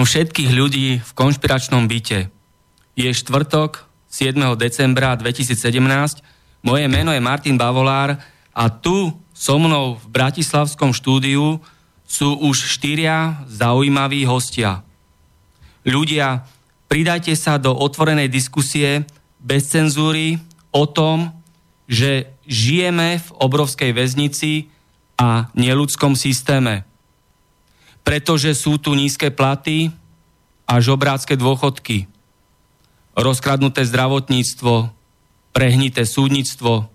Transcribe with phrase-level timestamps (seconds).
[0.00, 2.32] Vítam všetkých ľudí v konšpiračnom byte.
[2.96, 4.32] Je štvrtok 7.
[4.56, 6.24] decembra 2017,
[6.64, 8.16] moje meno je Martin Bavolár
[8.56, 11.60] a tu so mnou v Bratislavskom štúdiu
[12.08, 14.80] sú už štyria zaujímaví hostia.
[15.84, 16.48] Ľudia,
[16.88, 19.04] pridajte sa do otvorenej diskusie
[19.36, 20.40] bez cenzúry
[20.72, 21.28] o tom,
[21.84, 24.72] že žijeme v obrovskej väznici
[25.20, 26.88] a neludskom systéme
[28.04, 29.92] pretože sú tu nízke platy
[30.64, 32.06] a žobrácké dôchodky,
[33.18, 34.92] rozkradnuté zdravotníctvo,
[35.50, 36.88] prehnité súdnictvo,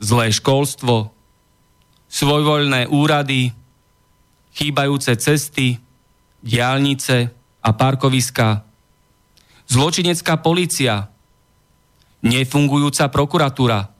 [0.00, 1.12] zlé školstvo,
[2.10, 3.52] svojvoľné úrady,
[4.54, 5.78] chýbajúce cesty,
[6.40, 7.30] diálnice
[7.60, 8.64] a parkoviska,
[9.68, 11.12] zločinecká policia,
[12.24, 13.92] nefungujúca prokuratúra,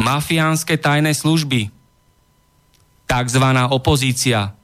[0.00, 1.68] mafiánske tajné služby,
[3.04, 4.54] takzvaná opozícia–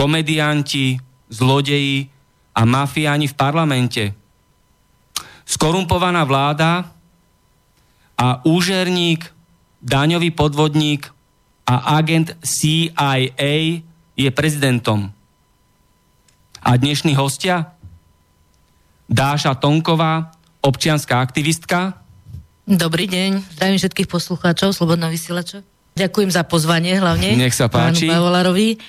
[0.00, 0.96] komedianti,
[1.28, 2.08] zlodeji
[2.56, 4.04] a mafiáni v parlamente.
[5.44, 6.88] Skorumpovaná vláda
[8.16, 9.28] a úžerník,
[9.84, 11.12] daňový podvodník
[11.68, 13.28] a agent CIA
[14.16, 15.12] je prezidentom.
[16.64, 17.76] A dnešní hostia?
[19.04, 20.32] Dáša Tonková,
[20.64, 22.00] občianská aktivistka.
[22.64, 25.60] Dobrý deň, zdravím všetkých poslucháčov Slobodného vysielača.
[25.92, 27.36] Ďakujem za pozvanie hlavne.
[27.36, 28.08] Nech sa páči.
[28.08, 28.80] Pánu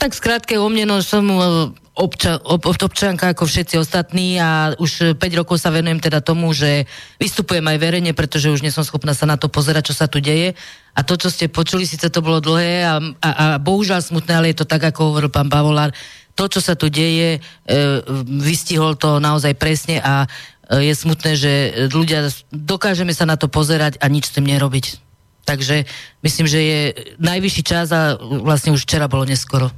[0.00, 1.36] tak skrátke o mne, no som e,
[1.92, 6.88] obča, ob, občanka ako všetci ostatní a už 5 rokov sa venujem teda tomu, že
[7.20, 10.24] vystupujem aj verejne, pretože už nie som schopná sa na to pozerať, čo sa tu
[10.24, 10.56] deje.
[10.96, 14.56] A to, čo ste počuli, síce to bolo dlhé a, a, a bohužiaľ smutné, ale
[14.56, 15.92] je to tak, ako hovoril pán Bavolár,
[16.32, 17.40] to, čo sa tu deje, e,
[18.40, 21.52] vystihol to naozaj presne a e, je smutné, že
[21.92, 24.96] ľudia dokážeme sa na to pozerať a nič s tým nerobiť.
[25.44, 25.84] Takže
[26.24, 26.80] myslím, že je
[27.20, 29.68] najvyšší čas a vlastne už včera bolo neskoro.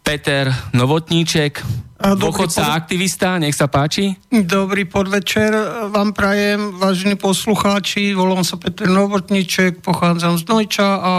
[0.00, 1.62] Peter Novotníček,
[2.00, 2.76] dôchodca pod...
[2.82, 4.16] aktivista, nech sa páči.
[4.32, 5.52] Dobrý podvečer
[5.92, 11.12] vám prajem, vážení poslucháči, volám sa Peter Novotníček, pochádzam z Nojča a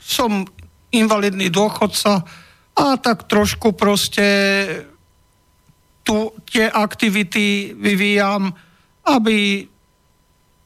[0.00, 0.48] som
[0.90, 2.24] invalidný dôchodca
[2.74, 4.26] a tak trošku proste
[6.02, 8.50] tu tie aktivity vyvíjam,
[9.06, 9.68] aby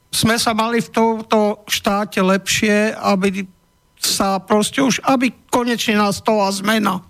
[0.09, 3.43] sme sa mali v tomto štáte lepšie, aby
[3.99, 7.03] sa proste už, aby konečne nastala zmena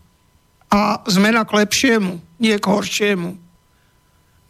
[0.70, 3.38] a zmena k lepšiemu, nie k horšiemu.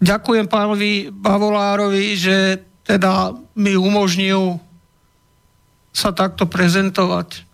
[0.01, 4.60] Ďakujem pánovi Bavolárovi, že teda mi umožnil
[5.95, 7.48] sa takto prezentovať.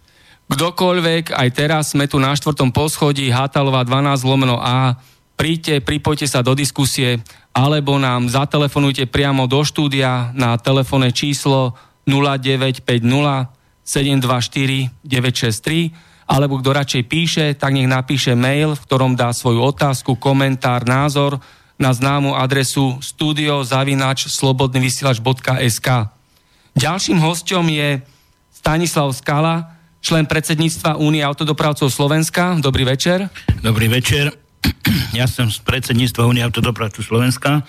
[0.51, 5.00] Kdokoľvek, aj teraz sme tu na štvrtom poschodí Hatalova 12 lomeno A.
[5.39, 7.24] Príďte, pripojte sa do diskusie,
[7.56, 12.83] alebo nám zatelefonujte priamo do štúdia na telefónne číslo 0950
[13.81, 20.16] 724 963 alebo kto radšej píše, tak nech napíše mail, v ktorom dá svoju otázku,
[20.16, 21.44] komentár, názor
[21.75, 25.88] na známu adresu studiozavinač.slobodnyvysielač.sk
[26.72, 28.00] Ďalším hostom je
[28.56, 32.56] Stanislav Skala, člen predsedníctva Únie autodopravcov Slovenska.
[32.63, 33.27] Dobrý večer.
[33.60, 34.31] Dobrý večer.
[35.12, 37.68] Ja som z predsedníctva Únie autodopravcov Slovenska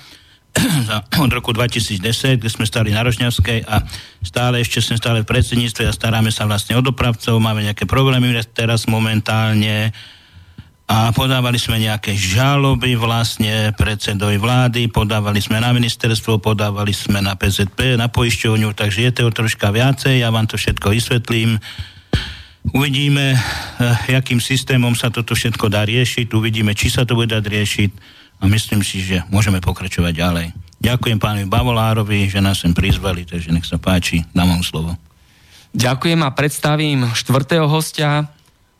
[1.24, 3.80] od roku 2010, kde sme stali na Rožňavskej a
[4.20, 8.36] stále ešte sme stále v predsedníctve a staráme sa vlastne o dopravcov, máme nejaké problémy
[8.52, 9.96] teraz momentálne
[10.92, 17.32] a podávali sme nejaké žaloby vlastne predsedovi vlády, podávali sme na ministerstvo, podávali sme na
[17.32, 21.56] PZP, na poisťovňu, takže je to troška viacej, ja vám to všetko vysvetlím.
[22.76, 23.40] Uvidíme, eh,
[24.12, 27.90] jakým systémom sa toto všetko dá riešiť, uvidíme, či sa to bude dať riešiť
[28.42, 30.46] a myslím si, že môžeme pokračovať ďalej.
[30.82, 34.98] Ďakujem pánovi Bavolárovi, že nás sem prizvali, takže nech sa páči, dám vám slovo.
[35.78, 38.26] Ďakujem a predstavím štvrtého hostia,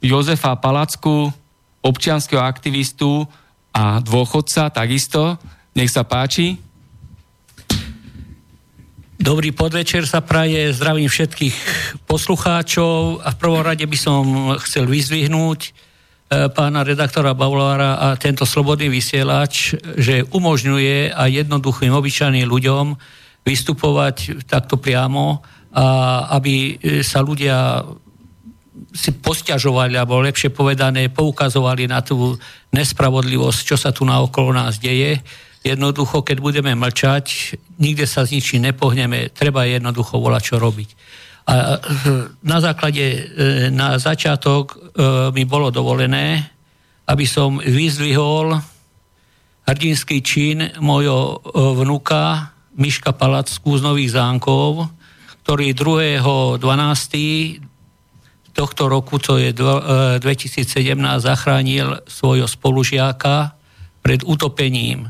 [0.03, 1.31] Jozefa Palacku,
[1.79, 3.23] občianského aktivistu
[3.71, 5.39] a dôchodca takisto.
[5.79, 6.59] Nech sa páči.
[9.23, 11.57] Dobrý podvečer sa praje, zdravím všetkých
[12.11, 15.92] poslucháčov a v prvom rade by som chcel vyzvihnúť
[16.53, 22.97] pána redaktora Baulára a tento slobodný vysielač, že umožňuje aj jednoduchým obyčajným ľuďom
[23.43, 25.43] vystupovať takto priamo
[25.73, 25.87] a
[26.37, 27.83] aby sa ľudia
[28.93, 32.37] si posťažovali, alebo lepšie povedané, poukazovali na tú
[32.77, 35.21] nespravodlivosť, čo sa tu naokolo nás deje.
[35.65, 40.91] Jednoducho, keď budeme mlčať, nikde sa z ničím nepohneme, treba jednoducho volať, čo robiť.
[41.43, 41.79] A e,
[42.47, 43.21] na základe, e,
[43.71, 44.77] na začiatok e,
[45.35, 46.51] mi bolo dovolené,
[47.07, 48.55] aby som vyzdvihol
[49.67, 54.89] hrdinský čin mojho vnuka Miška Palacku z Nových zánkov,
[55.43, 57.73] ktorý 2.12
[58.53, 60.23] tohto roku, to je 2017,
[60.69, 63.57] e, zachránil svojho spolužiaka
[64.05, 65.09] pred utopením.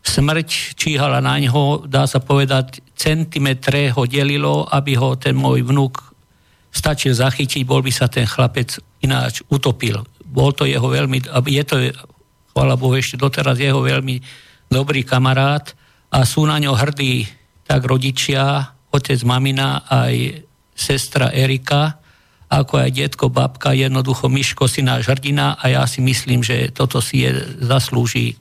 [0.00, 6.10] Smrť číhala na ňo, dá sa povedať, centimetre ho delilo, aby ho ten môj vnúk
[6.70, 10.00] stačil zachytiť, bol by sa ten chlapec ináč utopil.
[10.24, 11.76] Bol to jeho veľmi, je to,
[12.54, 14.22] chvala Bohu, ešte doteraz jeho veľmi
[14.70, 15.74] dobrý kamarát
[16.14, 17.26] a sú na ňo hrdí
[17.66, 20.42] tak rodičia, otec, mamina, aj
[20.74, 22.02] sestra Erika,
[22.50, 26.98] ako aj detko, babka, jednoducho Miško si náš hrdina a ja si myslím, že toto
[26.98, 27.30] si je,
[27.62, 28.34] zaslúži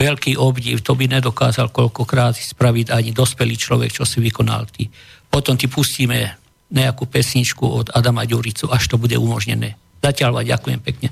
[0.00, 4.88] veľký obdiv, to by nedokázal koľkokrát spraviť ani dospelý človek, čo si vykonal ty.
[5.28, 6.40] Potom ti pustíme
[6.72, 9.76] nejakú pesničku od Adama Ďuricu, až to bude umožnené.
[10.00, 11.08] Zatiaľ vám ďakujem pekne.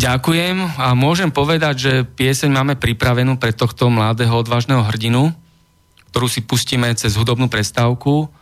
[0.00, 5.30] Ďakujem a môžem povedať, že pieseň máme pripravenú pre tohto mladého odvážneho hrdinu,
[6.10, 8.32] ktorú si pustíme cez hudobnú prestávku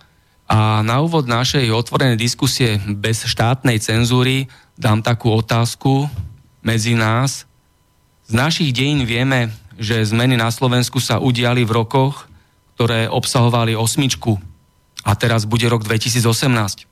[0.49, 4.49] a na úvod našej otvorenej diskusie bez štátnej cenzúry
[4.79, 6.07] dám takú otázku
[6.63, 7.48] medzi nás.
[8.29, 9.49] Z našich dejín vieme,
[9.81, 12.29] že zmeny na Slovensku sa udiali v rokoch,
[12.77, 14.37] ktoré obsahovali osmičku
[15.03, 16.85] a teraz bude rok 2018.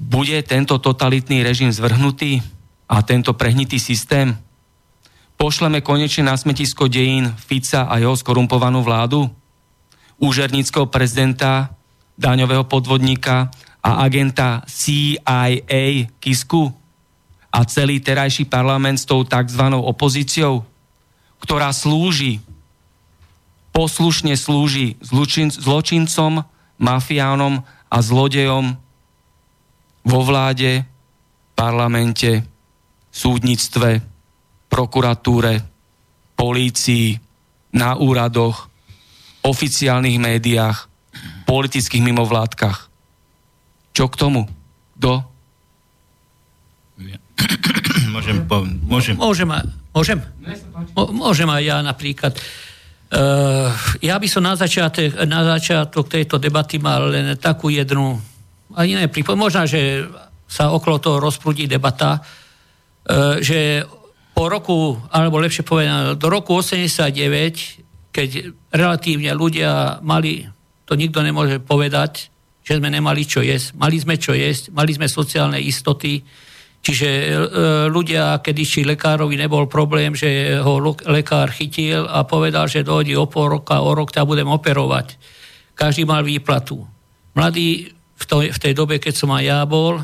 [0.00, 2.40] Bude tento totalitný režim zvrhnutý
[2.88, 4.32] a tento prehnitý systém?
[5.36, 9.28] Pošleme konečne na smetisko dejín Fica a jeho skorumpovanú vládu?
[10.20, 11.72] úžernického prezidenta,
[12.20, 13.48] daňového podvodníka
[13.80, 15.48] a agenta CIA
[16.20, 16.68] Kisku
[17.50, 19.64] a celý terajší parlament s tou tzv.
[19.74, 20.62] opozíciou,
[21.42, 22.38] ktorá slúži,
[23.74, 26.46] poslušne slúži zločin, zločincom,
[26.78, 28.78] mafiánom a zlodejom
[30.06, 30.86] vo vláde,
[31.58, 32.46] parlamente,
[33.10, 34.00] súdnictve,
[34.70, 35.60] prokuratúre,
[36.38, 37.18] polícii,
[37.70, 38.66] na úradoch,
[39.46, 40.90] oficiálnych médiách,
[41.46, 42.90] politických mimovládkach.
[43.94, 44.42] Čo k tomu?
[44.98, 45.26] Kto?
[48.14, 49.14] môžem, po, môžem.
[49.16, 49.48] Môžem,
[49.94, 50.18] môžem,
[50.96, 52.32] môžem aj ja napríklad.
[53.10, 58.22] Uh, ja by som na začiatok, na začiatok tejto debaty mal len takú jednu,
[58.70, 60.06] a iné prípad, možno, že
[60.46, 63.82] sa okolo toho rozprúdi debata, uh, že
[64.30, 67.80] po roku, alebo lepšie povedané, do roku 89
[68.10, 70.42] keď relatívne ľudia mali,
[70.86, 72.30] to nikto nemôže povedať,
[72.66, 73.78] že sme nemali čo jesť.
[73.78, 76.22] Mali sme čo jesť, mali sme sociálne istoty,
[76.80, 77.28] čiže e,
[77.88, 83.60] ľudia, išli lekárovi, nebol problém, že ho lekár chytil a povedal, že dojde o pol
[83.60, 85.20] roka, o rok ťa budem operovať.
[85.76, 86.84] Každý mal výplatu.
[87.36, 90.02] Mladí v, to, v tej dobe, keď som aj ja bol,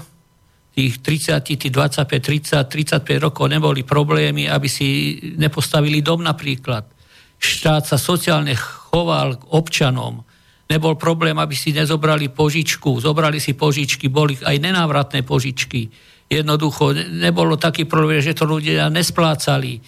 [0.76, 6.97] tých 30, tých 25, 30, 35 rokov neboli problémy, aby si nepostavili dom napríklad
[7.38, 10.25] štát sa sociálne choval k občanom.
[10.66, 12.99] Nebol problém, aby si nezobrali požičku.
[12.99, 15.87] Zobrali si požičky, boli aj nenávratné požičky.
[16.26, 19.78] Jednoducho, nebolo taký problém, že to ľudia nesplácali.
[19.78, 19.80] E,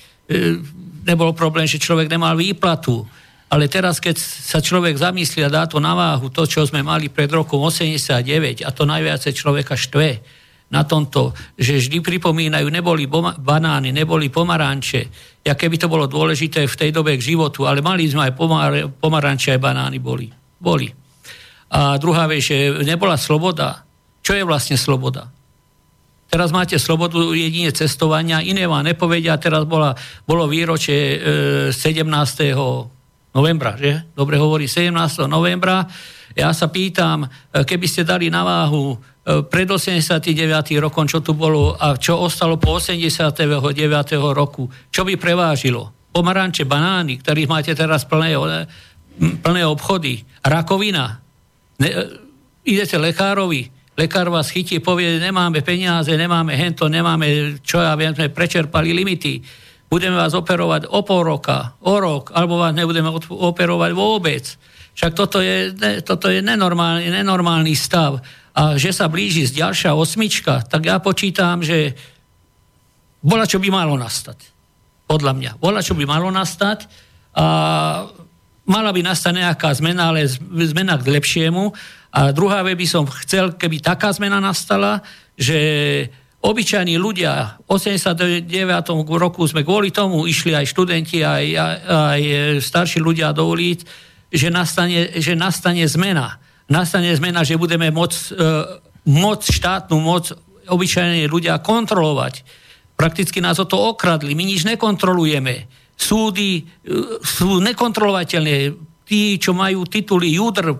[1.02, 3.02] nebol problém, že človek nemal výplatu.
[3.48, 7.08] Ale teraz, keď sa človek zamyslí a dá to na váhu, to, čo sme mali
[7.08, 10.20] pred rokom 89, a to najviac človeka štve,
[10.68, 13.08] na tomto, že vždy pripomínajú, neboli
[13.40, 15.00] banány, neboli pomaranče,
[15.40, 18.72] ja keby to bolo dôležité v tej dobe k životu, ale mali sme aj pomar,
[19.00, 20.28] pomaranče, aj banány boli.
[20.60, 20.92] Boli.
[21.72, 23.80] A druhá vec, že nebola sloboda.
[24.20, 25.32] Čo je vlastne sloboda?
[26.28, 29.40] Teraz máte slobodu jedine cestovania, iné vám nepovedia.
[29.40, 29.96] Teraz bola,
[30.28, 32.04] bolo výročie e, 17.
[33.32, 34.12] novembra, že?
[34.12, 35.24] Dobre hovorí, 17.
[35.24, 35.88] novembra.
[36.36, 37.28] Ja sa pýtam, e,
[37.64, 38.96] keby ste dali na váhu e,
[39.48, 40.28] pred 89.
[40.84, 43.48] rokom, čo tu bolo a čo ostalo po 89.
[44.36, 46.12] roku, čo by prevážilo?
[46.12, 48.36] Pomaranče, banány, ktorých máte teraz plné,
[49.40, 51.24] plné obchody, rakovina.
[51.80, 52.04] Ne, e,
[52.68, 58.30] idete lekárovi, lekár vás chytí, povie, nemáme peniaze, nemáme hento, nemáme, čo ja viem, sme
[58.30, 59.42] prečerpali limity,
[59.90, 64.44] budeme vás operovať o pol roka, o rok, alebo vás nebudeme operovať vôbec.
[64.94, 68.22] Však toto je, ne, toto je nenormálny, nenormálny stav.
[68.54, 71.94] A že sa blíži z ďalšia osmička, tak ja počítam, že
[73.22, 74.38] bola, čo by malo nastať.
[75.06, 75.50] Podľa mňa.
[75.58, 76.86] Bola, čo by malo nastať
[77.38, 77.46] a
[78.68, 80.26] mala by nastať nejaká zmena, ale
[80.66, 81.72] zmena k lepšiemu
[82.08, 85.04] a druhá vec by som chcel, keby taká zmena nastala,
[85.36, 85.58] že
[86.40, 88.46] obyčajní ľudia, v 89.
[89.18, 91.44] roku sme kvôli tomu išli aj študenti, aj,
[91.84, 92.20] aj
[92.62, 93.50] starší ľudia do
[94.28, 96.38] že nastane, že nastane zmena.
[96.68, 98.32] Nastane zmena, že budeme môcť e,
[99.08, 100.28] moc štátnu moc
[100.68, 102.44] obyčajní ľudia kontrolovať.
[102.92, 105.64] Prakticky nás o to okradli, my nič nekontrolujeme.
[105.96, 106.62] Súdy e,
[107.24, 108.76] sú nekontrolovateľné.
[109.08, 110.76] Tí, čo majú tituly judr,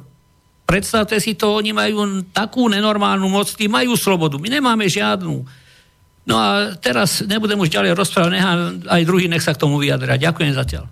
[0.68, 5.40] Predstavte si to, oni majú takú nenormálnu moc, tí majú slobodu, my nemáme žiadnu.
[6.28, 10.20] No a teraz nebudem už ďalej rozprávať, nechám aj druhý, nech sa k tomu vyjadra.
[10.20, 10.84] Ďakujem zatiaľ.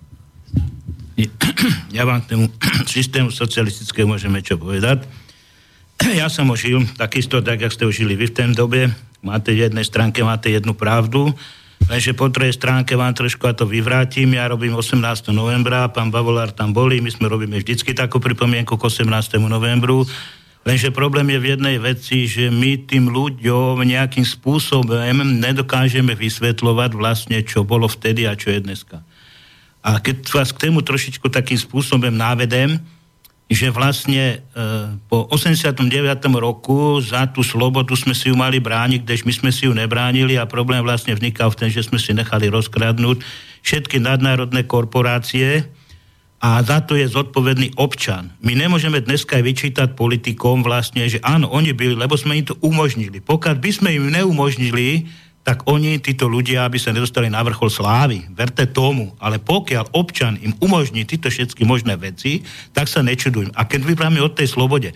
[1.93, 2.45] Ja vám k tomu
[2.89, 5.05] systému socialistickému môžeme čo povedať.
[6.17, 6.57] Ja som ho
[6.97, 8.93] takisto, tak, jak ste ho vy v tej dobe.
[9.21, 11.33] Máte jednej stránke, máte jednu pravdu
[11.85, 14.33] Lenže po druhej stránke vám trošku a to vyvrátim.
[14.33, 15.29] Ja robím 18.
[15.29, 19.37] novembra, pán Bavolár tam boli, my sme robíme vždycky takú pripomienku k 18.
[19.37, 20.01] novembru.
[20.67, 27.39] Lenže problém je v jednej veci, že my tým ľuďom nejakým spôsobom nedokážeme vysvetľovať vlastne,
[27.45, 28.99] čo bolo vtedy a čo je dneska.
[29.79, 32.83] A keď vás k tému trošičku takým spôsobom návedem,
[33.47, 34.59] že vlastne e,
[35.07, 35.87] po 89.
[36.35, 40.35] roku za tú slobodu sme si ju mali brániť, kdež my sme si ju nebránili
[40.35, 43.23] a problém vlastne vznikal v tom, že sme si nechali rozkradnúť
[43.63, 45.63] všetky nadnárodné korporácie
[46.37, 48.35] a za to je zodpovedný občan.
[48.43, 53.23] My nemôžeme dneska vyčítať politikom vlastne, že áno, oni byli, lebo sme im to umožnili.
[53.23, 55.09] Pokiaľ by sme im neumožnili,
[55.47, 58.27] tak oni, títo ľudia, aby sa nedostali na vrchol slávy.
[58.35, 59.15] Verte tomu.
[59.15, 62.43] Ale pokiaľ občan im umožní tieto všetky možné veci,
[62.75, 63.55] tak sa nečudujem.
[63.55, 64.91] A keď vybrame o tej slobode,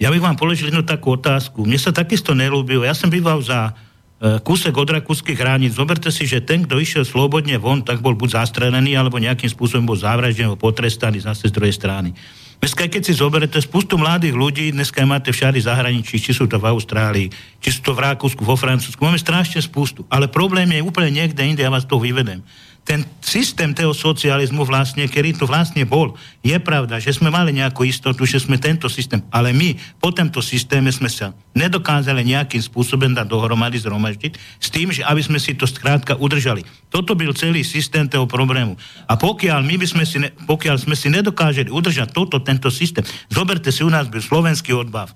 [0.00, 1.68] ja bych vám položil jednu takú otázku.
[1.68, 2.80] Mne sa takisto nelúbilo.
[2.80, 3.76] Ja som býval za
[4.24, 5.76] e, kúsek od rakúskych hraníc.
[5.76, 9.84] Zoberte si, že ten, kto išiel slobodne von, tak bol buď zastrelený, alebo nejakým spôsobom
[9.84, 12.16] bol zavraždený, potrestaný zase z druhej strany.
[12.64, 16.72] Dneska, keď si zoberete spustu mladých ľudí, dneska máte všade zahraničí, či sú to v
[16.72, 17.28] Austrálii,
[17.60, 20.08] či sú to v Rakúsku, vo Francúzsku, máme strašne spustu.
[20.08, 22.40] Ale problém je úplne niekde inde, ja vás to vyvedem
[22.84, 26.12] ten systém toho socializmu vlastne, ktorý tu vlastne bol,
[26.44, 30.44] je pravda, že sme mali nejakú istotu, že sme tento systém, ale my po tomto
[30.44, 35.56] systéme sme sa nedokázali nejakým spôsobom dať dohromady zhromaždiť s tým, že aby sme si
[35.56, 36.60] to skrátka udržali.
[36.92, 38.76] Toto byl celý systém toho problému.
[39.08, 43.02] A pokiaľ my by sme si, ne, pokiaľ sme si nedokáželi udržať toto, tento systém,
[43.32, 45.08] zoberte si, u nás byl slovenský odbav,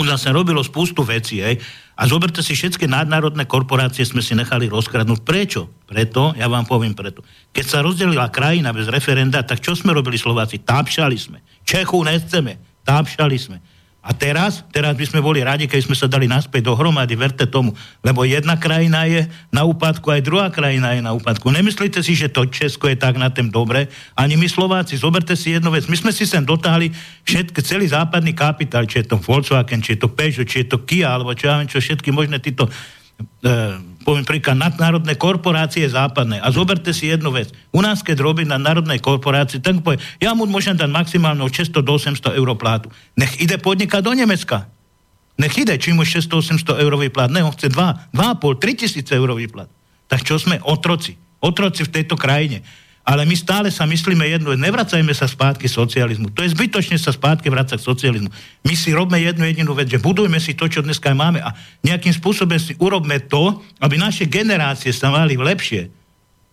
[0.00, 1.60] u nás sa robilo spústu vecí, hej,
[1.92, 5.20] a zoberte si, všetky nadnárodné korporácie sme si nechali rozkradnúť.
[5.22, 5.68] Prečo?
[5.84, 7.20] Preto, ja vám poviem preto.
[7.52, 10.64] Keď sa rozdelila krajina bez referenda, tak čo sme robili Slováci?
[10.64, 11.38] Tápšali sme.
[11.68, 12.56] Čechu nechceme.
[12.82, 13.60] Tápšali sme.
[14.02, 17.70] A teraz, teraz by sme boli radi, keď sme sa dali naspäť dohromady, verte tomu,
[18.02, 21.54] lebo jedna krajina je na úpadku, aj druhá krajina je na úpadku.
[21.54, 23.86] Nemyslíte si, že to Česko je tak na tém dobre,
[24.18, 26.90] ani my Slováci, zoberte si jednu vec, my sme si sem dotáhli
[27.22, 30.82] všetky, celý západný kapitál, či je to Volkswagen, či je to Peugeot, či je to
[30.82, 32.70] Kia, alebo čo ja viem, čo všetky možné títo e,
[34.02, 36.42] poviem príklad, nadnárodné korporácie západné.
[36.42, 37.54] A zoberte si jednu vec.
[37.70, 41.80] U nás, keď robí na národnej korporácii, tak povie, ja mu môžem dať maximálne 600
[41.80, 42.90] do 800 eur plátu.
[43.14, 44.68] Nech ide podnikať do Nemecka.
[45.40, 47.32] Nech ide, čím už 600-800 eurový plat.
[47.32, 49.70] Ne, on chce 2, 2,5, 3 tisíce eurový plat.
[50.06, 50.60] Tak čo sme?
[50.60, 51.16] Otroci.
[51.40, 52.60] Otroci v tejto krajine.
[53.02, 56.30] Ale my stále sa myslíme jednu, nevracajme sa spátky socializmu.
[56.38, 58.30] To je zbytočne sa spátky vrácať k socializmu.
[58.62, 61.50] My si robíme jednu jedinú vec, že budujme si to, čo dneska máme a
[61.82, 65.90] nejakým spôsobom si urobme to, aby naše generácie sa mali lepšie.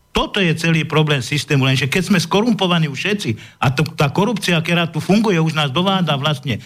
[0.10, 4.90] Toto je celý problém systému, lenže keď sme skorumpovaní všetci a to, tá korupcia, ktorá
[4.90, 6.58] tu funguje, už nás dováda vlastne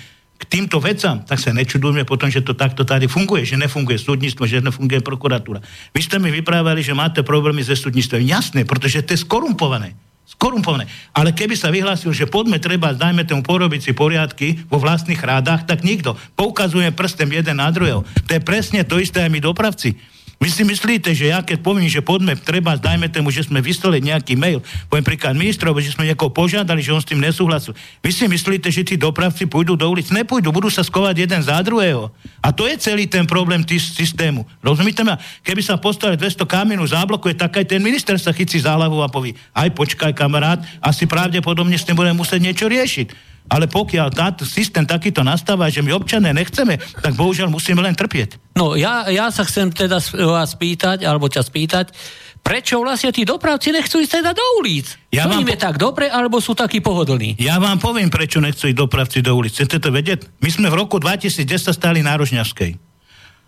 [0.43, 4.43] k týmto vecam, tak sa nečudujeme potom, že to takto tady funguje, že nefunguje súdnictvo,
[4.43, 5.63] že nefunguje prokuratúra.
[5.95, 8.19] Vy ste mi vyprávali, že máte problémy se súdnictvom.
[8.19, 9.95] Jasné, pretože to je skorumpované.
[10.23, 10.87] skorumpované.
[11.13, 15.63] Ale keby sa vyhlásil, že poďme treba, dajme tomu porobiť si poriadky vo vlastných rádach,
[15.63, 16.15] tak nikto.
[16.35, 18.03] Poukazuje prstem jeden na druhého.
[18.03, 19.95] To je presne to isté aj my dopravci.
[20.43, 24.03] Vy si myslíte, že ja keď poviem, že poďme, treba, dajme tomu, že sme vyslali
[24.03, 24.59] nejaký mail,
[24.91, 27.71] poviem príklad ministrov, že sme niekoho požiadali, že on s tým nesúhlasil.
[28.03, 30.11] Vy si myslíte, že tí dopravci pôjdu do ulic?
[30.11, 32.11] Nepôjdu, budú sa skovať jeden za druhého.
[32.43, 34.43] A to je celý ten problém tý, systému.
[34.59, 35.15] Rozumíte ma?
[35.47, 39.07] Keby sa postavili 200 kamienov záblokuje, tak aj ten minister sa chycí za hlavu a
[39.07, 43.32] povie, aj počkaj kamarát, asi pravdepodobne s tým budeme musieť niečo riešiť.
[43.51, 48.55] Ale pokiaľ táto systém takýto nastáva, že my občané nechceme, tak bohužiaľ musíme len trpieť.
[48.55, 51.85] No ja, ja sa chcem teda vás spýtať, alebo ťa spýtať,
[52.43, 54.87] prečo vlastne tí dopravci nechcú ísť teda do ulic?
[55.13, 55.51] Ja vám po...
[55.53, 57.39] je tak dobre, alebo sú takí pohodlní?
[57.39, 59.53] Ja vám poviem, prečo nechcú ísť dopravci do ulic.
[59.55, 60.27] Chcete to vedieť?
[60.41, 62.79] My sme v roku 2010 stáli na Rožňavskej.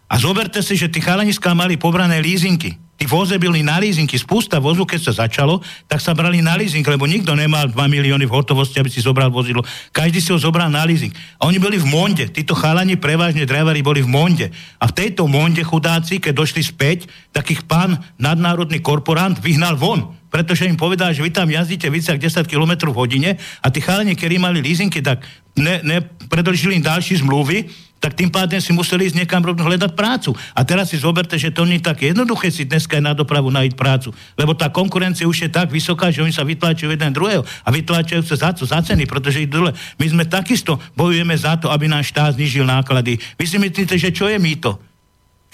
[0.05, 4.59] A zoberte si, že tí chalaniska mali pobrané lízinky tí voze byli na leasingy, spústa
[4.59, 8.35] vozu, keď sa začalo, tak sa brali na leasing, lebo nikto nemal 2 milióny v
[8.35, 9.63] hotovosti, aby si zobral vozidlo.
[9.91, 11.11] Každý si ho zobral na leasing.
[11.39, 12.31] A oni boli v Monde.
[12.31, 14.47] Títo chalani, prevažne drivery, boli v Monde.
[14.79, 20.15] A v tejto Monde chudáci, keď došli späť, tak ich pán nadnárodný korporant vyhnal von
[20.35, 23.29] pretože im povedal, že vy tam jazdíte více ako 10 km v hodine
[23.63, 25.23] a tí chalani, ktorí mali leasingy, tak
[25.55, 30.37] ne, ne im ďalšie zmluvy tak tým pádem si museli ísť niekam hľadať prácu.
[30.53, 33.49] A teraz si zoberte, že to nie je také jednoduché si dneska aj na dopravu
[33.49, 34.13] nájsť prácu.
[34.37, 38.21] Lebo tá konkurencia už je tak vysoká, že oni sa vytláčajú jeden druhého a vytláčajú
[38.27, 39.73] sa za, za ceny, pretože ich dole.
[39.97, 43.17] My sme takisto bojujeme za to, aby náš štát znižil náklady.
[43.41, 44.77] Vy si myslíte, že čo je mýto?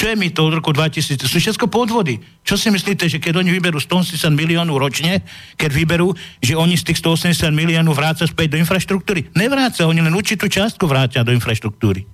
[0.01, 1.29] Čo je mi to od roku 2000?
[1.29, 2.17] Sú všetko podvody.
[2.41, 5.21] Čo si myslíte, že keď oni vyberú 180 miliónov ročne,
[5.62, 9.29] keď vyberú, že oni z tých 180 miliónov vrácajú späť do infraštruktúry?
[9.38, 12.10] Nevráca, oni len určitú částku vrátia do infraštruktúry.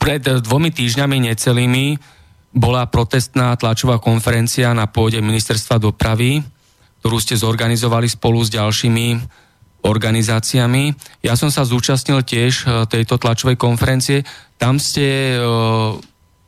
[0.00, 2.00] Pred dvomi týždňami necelými
[2.56, 6.40] bola protestná tlačová konferencia na pôde ministerstva dopravy,
[7.04, 9.06] ktorú ste zorganizovali spolu s ďalšími
[9.84, 10.92] organizáciami.
[11.24, 14.24] Ja som sa zúčastnil tiež e, tejto tlačovej konferencie.
[14.60, 15.38] Tam ste e,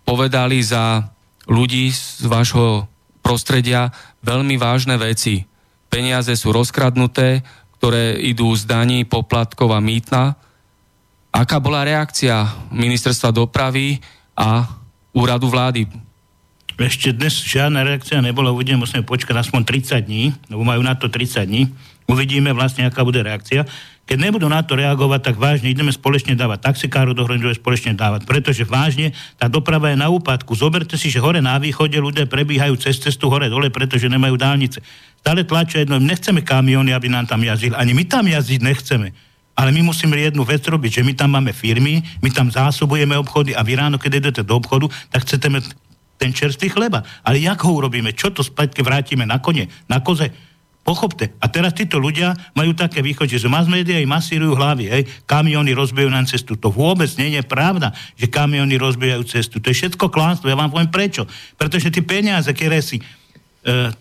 [0.05, 1.09] povedali za
[1.49, 2.89] ľudí z vášho
[3.25, 3.89] prostredia
[4.21, 5.49] veľmi vážne veci.
[5.89, 7.41] Peniaze sú rozkradnuté,
[7.81, 10.37] ktoré idú z daní, poplatkov a mýtna
[11.33, 13.97] Aká bola reakcia ministerstva dopravy
[14.37, 14.69] a
[15.17, 15.89] úradu vlády?
[16.77, 21.09] Ešte dnes žiadna reakcia nebola, uvidíme, musíme počkať aspoň 30 dní, lebo majú na to
[21.09, 21.73] 30 dní.
[22.05, 23.65] Uvidíme vlastne, aká bude reakcia.
[24.05, 28.69] Keď nebudú na to reagovať, tak vážne ideme spoločne dávať taxikárov dohromady, spoločne dávať, pretože
[28.69, 30.53] vážne tá doprava je na úpadku.
[30.53, 34.85] Zoberte si, že hore na východe ľudia prebíhajú cez cestu hore dole, pretože nemajú dálnice.
[35.23, 39.32] Stále tlačia jedno, nechceme kamiony, aby nám tam jazdili, ani my tam jazdiť nechceme.
[39.53, 43.53] Ale my musíme jednu vec robiť, že my tam máme firmy, my tam zásobujeme obchody
[43.53, 45.65] a vy ráno, keď idete do obchodu, tak chcete mať
[46.17, 47.03] ten čerstvý chleba.
[47.27, 48.15] Ale jak ho urobíme?
[48.17, 50.31] Čo to späť, vrátime na kone, na koze?
[50.83, 51.31] Pochopte.
[51.39, 55.79] A teraz títo ľudia majú také východ, že mass media aj masírujú hlavy, hej, kamiony
[55.79, 56.59] rozbijajú nám cestu.
[56.59, 59.63] To vôbec nie je pravda, že kamiony rozbijajú cestu.
[59.63, 60.51] To je všetko klánstvo.
[60.51, 61.23] Ja vám poviem prečo.
[61.55, 62.99] Pretože tie peniaze, ktoré si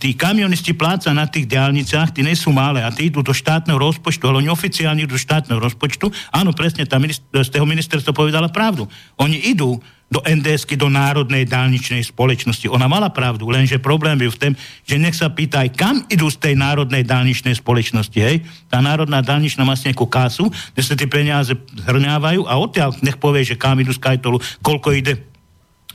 [0.01, 3.77] tí kamionisti pláca na tých diálnicách, tí nie sú malé a tí idú do štátneho
[3.77, 6.09] rozpočtu, ale oni oficiálne idú do štátneho rozpočtu.
[6.33, 8.89] Áno, presne, tá minister, z toho ministerstva povedala pravdu.
[9.21, 9.77] Oni idú
[10.11, 12.67] do nds do Národnej dálničnej spoločnosti.
[12.67, 16.27] Ona mala pravdu, lenže problém je v tom, že nech sa pýta aj kam idú
[16.27, 18.19] z tej Národnej dálničnej spoločnosti.
[18.19, 18.43] Hej?
[18.67, 23.47] Tá Národná dálničná má nejakú kasu, kde sa tie peniaze zhrňávajú a odtiaľ nech povie,
[23.47, 25.30] že kam idú z Kajtolu, koľko ide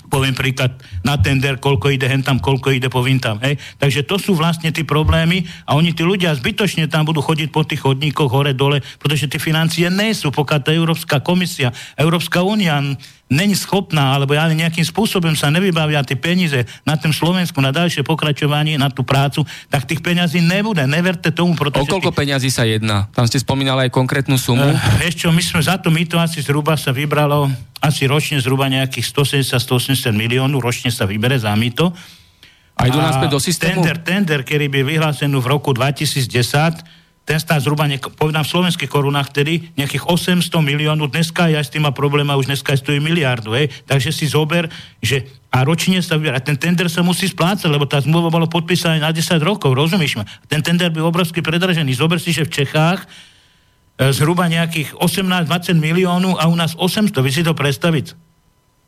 [0.07, 3.39] poviem príklad, na tender, koľko ide hen tam, koľko ide poviem tam.
[3.43, 3.59] Hej.
[3.79, 7.63] Takže to sú vlastne tie problémy a oni tí ľudia zbytočne tam budú chodiť po
[7.67, 12.79] tých chodníkoch hore dole, pretože tie financie nie sú, pokiaľ tá Európska komisia, Európska únia
[13.27, 18.07] není schopná, alebo ja nejakým spôsobom sa nevybavia tie peniaze na tým Slovensku, na ďalšie
[18.07, 20.87] pokračovanie, na tú prácu, tak tých peňazí nebude.
[20.87, 21.91] Neverte tomu, pretože...
[21.91, 22.19] O koľko tých...
[22.23, 23.11] peňazí sa jedná?
[23.11, 24.63] Tam ste spomínali aj konkrétnu sumu.
[24.63, 27.51] Uh, ešte, my sme za to, my to asi zhruba sa vybralo
[27.83, 31.93] asi ročne zhruba nejakých 170-180 miliónov, ročne sa vybere za mýto.
[32.77, 33.81] A idú nás do systému?
[33.81, 36.29] Tender, tender, ktorý by vyhlásený v roku 2010,
[37.27, 41.75] ten stá zhruba, niek- povedám v slovenských korunách, tedy nejakých 800 miliónov, dneska ja s
[41.75, 43.67] tým má problém a už dneska stojí miliardu, hej.
[43.83, 44.71] Takže si zober,
[45.03, 46.39] že a ročne sa vyberá.
[46.39, 50.25] Ten tender sa musí splácať, lebo tá zmluva bola podpísaná na 10 rokov, rozumieš ma?
[50.47, 51.99] Ten tender by obrovsky predražený.
[51.99, 53.07] Zober si, že v Čechách e,
[54.15, 57.11] zhruba nejakých 18-20 miliónov a u nás 800.
[57.27, 58.26] Vy si to predstaviť?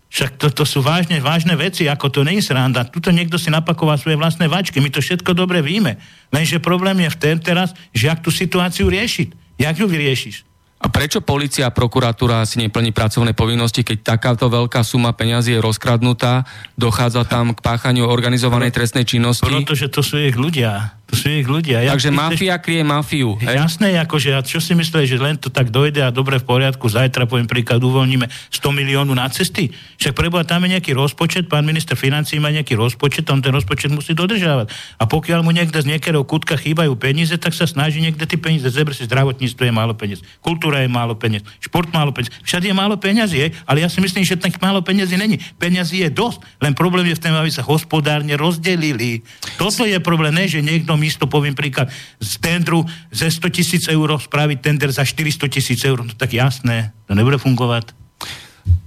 [0.08, 2.88] Však to, to sú vážne, vážne veci, ako to nie je sranda.
[2.88, 6.00] Tuto niekto si napakoval svoje vlastné vačky, my to všetko dobre víme.
[6.32, 9.60] Lenže problém je v ten teraz, že ak tú situáciu riešiť.
[9.60, 10.48] Jak ju vyriešiš?
[10.78, 15.60] A prečo policia a prokuratúra si neplní pracovné povinnosti, keď takáto veľká suma peňazí je
[15.60, 16.46] rozkradnutá,
[16.78, 19.50] dochádza tam k páchaniu organizovanej trestnej činnosti?
[19.50, 21.80] Protože to sú ich ľudia To sú ich ľudia.
[21.80, 22.64] Ja, Takže mafia chceš...
[22.68, 23.40] kryje mafiu.
[23.40, 23.56] Hej?
[23.64, 26.84] Jasné, akože, a čo si myslíš, že len to tak dojde a dobre v poriadku,
[26.84, 29.72] zajtra poviem príklad, uvoľníme 100 miliónov na cesty?
[29.96, 33.88] Však preboha, tam je nejaký rozpočet, pán minister financí má nejaký rozpočet, on ten rozpočet
[33.88, 34.68] musí dodržávať.
[35.00, 38.68] A pokiaľ mu niekde z niekého kutka chýbajú peniaze, tak sa snaží niekde tie peniaze
[38.68, 42.76] zebre si zdravotníctvo je málo peniaz, kultúra je málo peniaz, šport málo peniaz, všade je
[42.76, 45.40] málo peniazy, ale ja si myslím, že tak málo peniazy není.
[45.56, 49.24] Peniazy je dosť, len problém je v tom, aby sa hospodárne rozdelili.
[49.56, 52.82] Toto je problém, ne, že niekto místo, poviem príklad, z tendru
[53.14, 57.38] ze 100 tisíc eur spraviť tender za 400 tisíc eur, no tak jasné, to nebude
[57.38, 57.94] fungovať.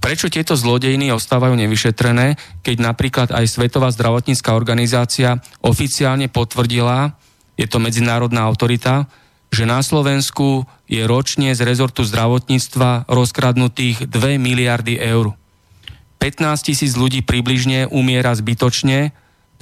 [0.02, 7.18] Prečo tieto zlodejiny ostávajú nevyšetrené, keď napríklad aj Svetová zdravotnícká organizácia oficiálne potvrdila,
[7.58, 9.06] je to medzinárodná autorita,
[9.52, 15.36] že na Slovensku je ročne z rezortu zdravotníctva rozkradnutých 2 miliardy eur.
[16.18, 19.12] 15 tisíc ľudí približne umiera zbytočne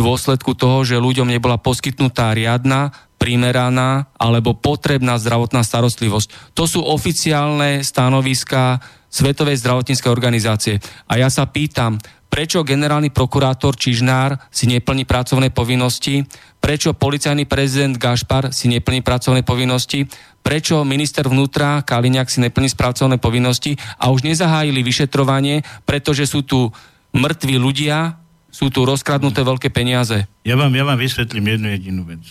[0.00, 6.56] dôsledku toho, že ľuďom nebola poskytnutá riadna, primeraná alebo potrebná zdravotná starostlivosť.
[6.56, 8.80] To sú oficiálne stanoviska
[9.12, 10.80] Svetovej zdravotníckej organizácie.
[11.04, 16.22] A ja sa pýtam, prečo generálny prokurátor Čižnár si neplní pracovné povinnosti,
[16.62, 20.06] prečo policajný prezident Gašpar si neplní pracovné povinnosti,
[20.40, 26.70] prečo minister vnútra Kaliňák si neplní pracovné povinnosti a už nezahájili vyšetrovanie, pretože sú tu
[27.10, 28.19] mŕtvi ľudia,
[28.50, 30.26] sú tu rozkradnuté veľké peniaze.
[30.42, 32.22] Ja vám, ja vám vysvetlím jednu jedinú vec.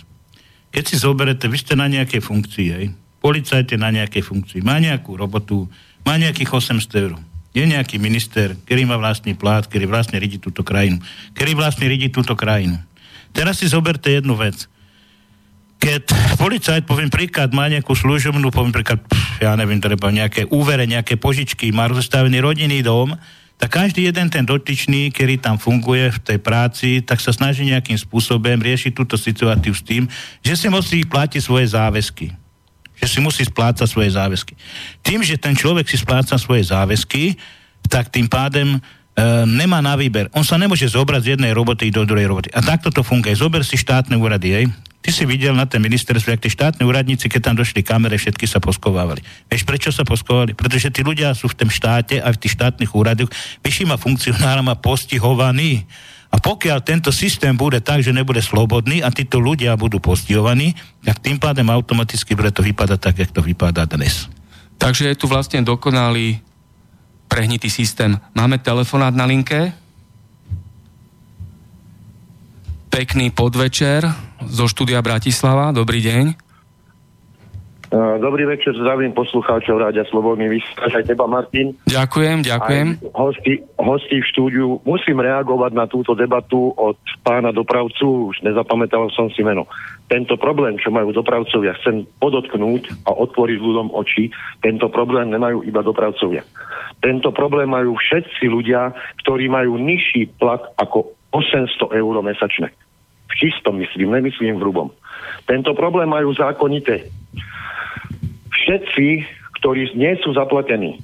[0.69, 2.85] Keď si zoberete, vy ste na nejakej funkcii, hej?
[3.19, 5.67] policajte na nejakej funkcii, má nejakú robotu,
[6.07, 7.13] má nejakých 800 eur.
[7.51, 11.01] Je nejaký minister, ktorý má vlastný plát, ktorý vlastne ridí túto krajinu.
[11.35, 12.79] Ktorý vlastne ridí túto krajinu.
[13.35, 14.69] Teraz si zoberte jednu vec.
[15.79, 18.99] Keď policajt, poviem príklad, má nejakú služobnú, poviem príklad,
[19.39, 23.15] ja neviem, treba nejaké úvere, nejaké požičky, má rozstavený rodinný dom,
[23.59, 27.99] tak každý jeden ten dotyčný, ktorý tam funguje v tej práci, tak sa snaží nejakým
[27.99, 30.07] spôsobom riešiť túto situáciu s tým,
[30.39, 32.31] že si musí platiť svoje záväzky.
[33.03, 34.55] Že si musí splácať svoje záväzky.
[35.03, 37.35] Tým, že ten človek si spláca svoje záväzky,
[37.91, 38.79] tak tým pádem
[39.45, 40.31] nemá na výber.
[40.31, 42.49] On sa nemôže zobrať z jednej roboty do druhej roboty.
[42.55, 43.35] A takto to funguje.
[43.35, 44.65] Zober si štátne úrady, hej.
[44.99, 48.43] Ty si videl na ten ministerstve, ak tí štátni úradníci, keď tam došli kamere, všetky
[48.43, 49.23] sa poskovávali.
[49.47, 50.51] Vieš, prečo sa poskovali?
[50.59, 53.31] Pretože tí ľudia sú v tom štáte a v tých štátnych úradoch
[53.63, 55.87] vyššíma funkcionárama postihovaní.
[56.29, 61.23] A pokiaľ tento systém bude tak, že nebude slobodný a títo ľudia budú postihovaní, tak
[61.23, 64.27] tým pádem automaticky bude to vypadať tak, jak to vypadá dnes.
[64.77, 66.43] Takže je tu vlastne dokonalý
[67.29, 68.17] prehnitý systém.
[68.33, 69.71] Máme telefonát na linke?
[72.89, 74.03] Pekný podvečer
[74.49, 75.69] zo štúdia Bratislava.
[75.69, 76.48] Dobrý deň.
[77.89, 81.73] Dobrý večer, zdravím poslucháčov Rádia Slobodný vysielač, aj teba Martin.
[81.89, 82.87] Ďakujem, ďakujem.
[83.01, 84.77] Aj hosti, hosti v štúdiu.
[84.85, 89.65] Musím reagovať na túto debatu od pána dopravcu, už nezapamätal som si meno.
[90.05, 94.29] Tento problém, čo majú dopravcovia, chcem podotknúť a otvoriť ľuďom oči,
[94.61, 96.45] tento problém nemajú iba dopravcovia.
[97.01, 98.93] Tento problém majú všetci ľudia,
[99.25, 102.69] ktorí majú nižší plat ako 800 eur mesačne.
[103.29, 104.93] V čistom myslím, nemyslím v hrubom.
[105.49, 107.09] Tento problém majú zákonite
[108.69, 109.25] všetci,
[109.57, 111.01] ktorí nie sú zaplatení.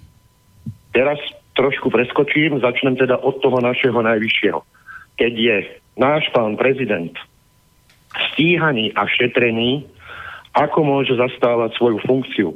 [0.94, 1.18] Teraz
[1.58, 4.62] trošku preskočím, začnem teda od toho našeho najvyššieho.
[5.18, 5.58] Keď je
[5.98, 7.10] náš pán prezident
[8.32, 9.90] stíhaný a šetrený,
[10.54, 12.50] ako môže zastávať svoju funkciu.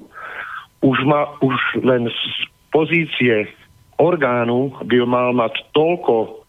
[0.85, 2.21] Už, ma, už len z
[2.69, 3.49] pozície
[3.97, 6.45] orgánu by mal mať toľko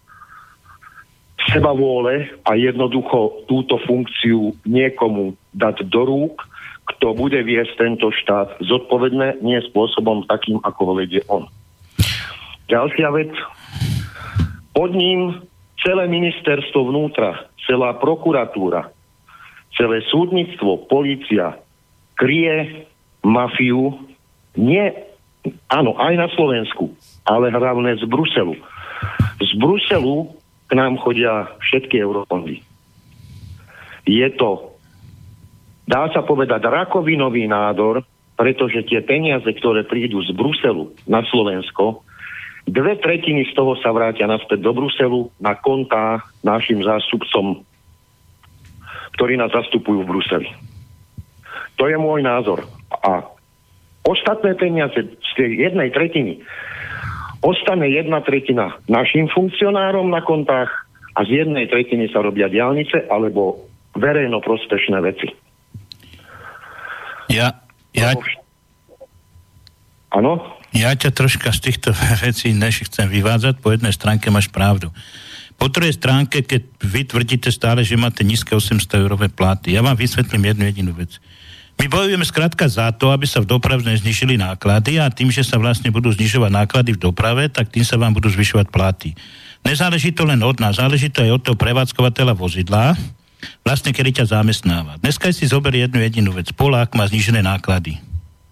[1.48, 6.49] seba vôle a jednoducho túto funkciu niekomu dať do rúk,
[6.94, 11.46] kto bude viesť tento štát zodpovedne, nie spôsobom takým, ako ho vedie on.
[12.70, 13.32] Ďalšia vec.
[14.74, 15.42] Pod ním
[15.82, 18.90] celé ministerstvo vnútra, celá prokuratúra,
[19.74, 21.58] celé súdnictvo, policia
[22.14, 22.86] kryje
[23.24, 23.96] mafiu
[24.54, 24.92] nie,
[25.72, 26.92] áno, aj na Slovensku,
[27.24, 28.54] ale hlavne z Bruselu.
[29.40, 30.36] Z Bruselu
[30.68, 32.60] k nám chodia všetky eurofondy.
[34.04, 34.69] Je to,
[35.90, 38.06] dá sa povedať, rakovinový nádor,
[38.38, 42.06] pretože tie peniaze, ktoré prídu z Bruselu na Slovensko,
[42.70, 47.66] dve tretiny z toho sa vrátia naspäť do Bruselu na kontá našim zástupcom,
[49.18, 50.48] ktorí nás zastupujú v Bruseli.
[51.82, 52.62] To je môj názor.
[53.02, 53.26] A
[54.06, 56.38] ostatné peniaze z tej jednej tretiny
[57.42, 60.70] ostane jedna tretina našim funkcionárom na kontách
[61.18, 65.49] a z jednej tretiny sa robia diálnice alebo verejno prospešné veci.
[67.30, 67.62] Ja,
[67.94, 68.18] ja...
[70.10, 70.42] Áno?
[70.74, 71.94] Ja ťa troška z týchto
[72.26, 73.62] vecí než chcem vyvádzať.
[73.62, 74.90] Po jednej stránke máš pravdu.
[75.60, 79.92] Po druhej stránke, keď vy tvrdíte stále, že máte nízke 800 eurové platy, ja vám
[79.92, 81.20] vysvetlím jednu jedinú vec.
[81.76, 85.60] My bojujeme skrátka za to, aby sa v doprave znižili náklady a tým, že sa
[85.60, 89.12] vlastne budú znižovať náklady v doprave, tak tým sa vám budú zvyšovať platy.
[89.64, 92.96] Nezáleží to len od nás, záleží to aj od toho prevádzkovateľa vozidla,
[93.62, 94.98] vlastne kedy ťa zamestnáva.
[95.00, 96.52] Dneska si zoberie jednu jedinú vec.
[96.54, 98.00] Polák má znižené náklady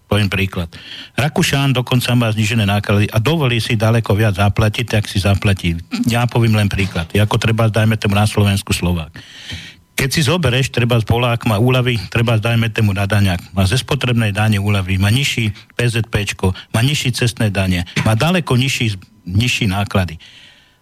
[0.09, 0.73] Poviem príklad.
[1.13, 5.77] Rakúšan dokonca má znižené náklady a dovolí si daleko viac zaplatiť, tak si zaplatí.
[6.09, 7.13] Ja poviem len príklad.
[7.13, 9.13] Ako treba, dajme tomu na Slovensku Slovák.
[9.93, 13.53] Keď si zoberieš, treba z Polák má úlavy, treba dajme tomu na daňak.
[13.53, 16.25] Má ze spotrebnej dane úlavy, má nižší PZP,
[16.73, 18.97] má nižší cestné dane, má daleko nižší,
[19.29, 20.17] nižší náklady.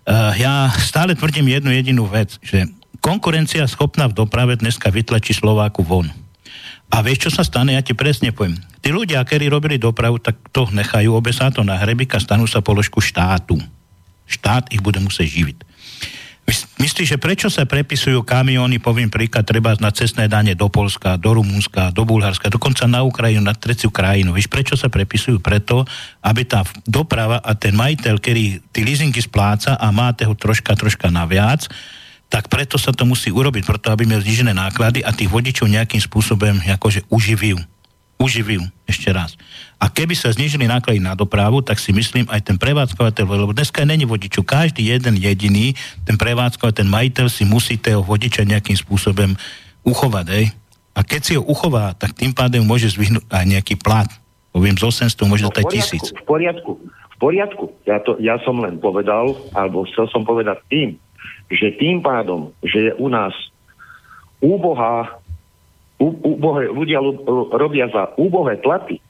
[0.08, 2.64] Uh, ja stále tvrdím jednu jedinú vec, že
[3.08, 6.12] konkurencia schopná v doprave dneska vytlačí Slováku von.
[6.92, 7.80] A vieš, čo sa stane?
[7.80, 8.60] Ja ti presne poviem.
[8.84, 13.00] Tí ľudia, ktorí robili dopravu, tak to nechajú, obesá to na hrebika, stanú sa položku
[13.00, 13.56] štátu.
[14.28, 15.58] Štát ich bude musieť živiť.
[16.80, 21.36] Myslíš, že prečo sa prepisujú kamióny, poviem príklad, treba na cestné dane do Polska, do
[21.36, 24.32] Rumunska, do Bulharska, dokonca na Ukrajinu, na treciu krajinu.
[24.32, 25.44] Víš, prečo sa prepisujú?
[25.44, 25.84] Preto,
[26.24, 31.12] aby tá doprava a ten majiteľ, ktorý tí leasingy spláca a má ho troška, troška
[31.12, 31.68] naviac,
[32.28, 36.04] tak preto sa to musí urobiť, preto aby miel znižené náklady a tých vodičov nejakým
[36.04, 37.60] spôsobom akože uživujú.
[38.18, 39.38] Uživujú, ešte raz.
[39.78, 43.86] A keby sa znižili náklady na dopravu, tak si myslím aj ten prevádzkovateľ, lebo dneska
[43.86, 49.38] není vodičov, každý jeden jediný, ten prevádzkovateľ, ten majiteľ si musí toho vodiča nejakým spôsobom
[49.86, 50.46] uchovať, ej.
[50.98, 54.10] A keď si ho uchová, tak tým pádem môže zvyhnúť aj nejaký plat.
[54.50, 56.10] Poviem z 800, možno no, aj tisíc.
[56.10, 57.70] V poriadku, v poriadku.
[57.86, 60.98] Ja, to, ja som len povedal, alebo chcel som povedať tým,
[61.48, 63.34] že tým pádom, že je u nás
[64.44, 65.18] úbohá,
[66.00, 67.02] úbohé, ľudia
[67.56, 69.02] robia za úbohé platy,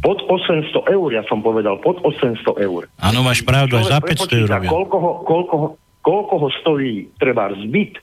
[0.00, 2.88] pod 800 eur, ja som povedal, pod 800 eur.
[2.96, 4.48] Áno, máš pravdu, aj za 500 eur.
[4.64, 5.68] Koľko ho, koľko, ho,
[6.00, 8.00] koľko ho stojí treba zbyt,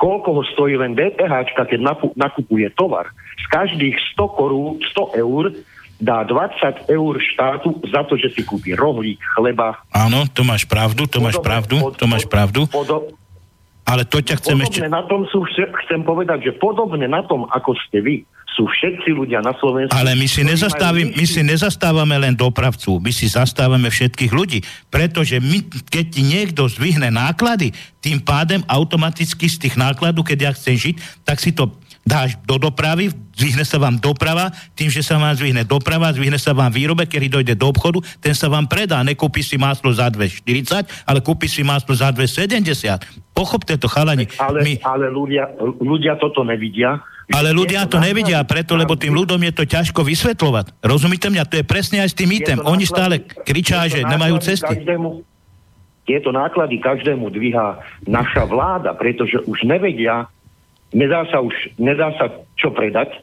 [0.00, 1.78] koľko ho stojí len DPH, keď
[2.16, 3.12] nakupuje tovar.
[3.36, 5.52] Z každých 100 korú, 100 eur
[6.00, 9.84] dá 20 eur štátu za to, že si kúpi rohlík, chleba.
[9.92, 12.64] Áno, to máš pravdu, to máš pravdu, to máš pravdu.
[13.84, 14.88] ale to ťa chcem ešte...
[14.88, 15.44] na tom sú,
[15.86, 18.16] chcem povedať, že podobne na tom, ako ste vy,
[18.60, 19.94] sú všetci ľudia na Slovensku.
[19.94, 24.60] Ale my si, my si nezastávame len dopravcu, my si zastávame všetkých ľudí,
[24.92, 27.72] pretože my, keď ti niekto zvihne náklady,
[28.04, 31.72] tým pádem automaticky z tých nákladov, keď ja chcem žiť, tak si to
[32.10, 36.50] dáš do dopravy, zvihne sa vám doprava, tým, že sa vám zvihne doprava, zvihne sa
[36.50, 38.98] vám výrobek, ktorý dojde do obchodu, ten sa vám predá.
[39.06, 43.30] Nekúpi si maslo za 2,40, ale kúpi si maslo za 2,70.
[43.30, 44.26] Pochopte to, chalani.
[44.42, 44.74] Ale, My...
[44.82, 46.98] ale ľudia, ľudia toto nevidia.
[47.30, 50.82] Ale ľudia to nevidia preto, lebo tým ľuďom je to ťažko vysvetľovať.
[50.82, 51.46] Rozumíte mňa?
[51.46, 52.58] To je presne aj s tým item.
[52.66, 54.66] Oni stále kričia, že nemajú cesty.
[54.66, 55.22] Každému,
[56.10, 60.26] tieto náklady každému dvíha naša vláda, pretože už nevedia,
[60.92, 63.22] nedá sa už, nedá sa čo predať,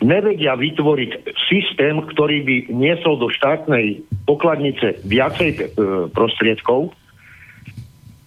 [0.00, 5.60] nevedia vytvoriť systém, ktorý by niesol do štátnej pokladnice viacej e,
[6.12, 6.94] prostriedkov,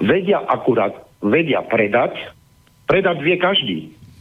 [0.01, 2.15] vedia akurát, vedia predať,
[2.85, 3.79] predať vie každý,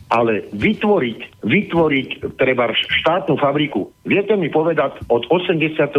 [0.08, 2.08] ale vytvoriť, vytvoriť
[2.40, 3.92] treba štátnu fabriku.
[4.08, 5.92] Viete mi povedať od 89.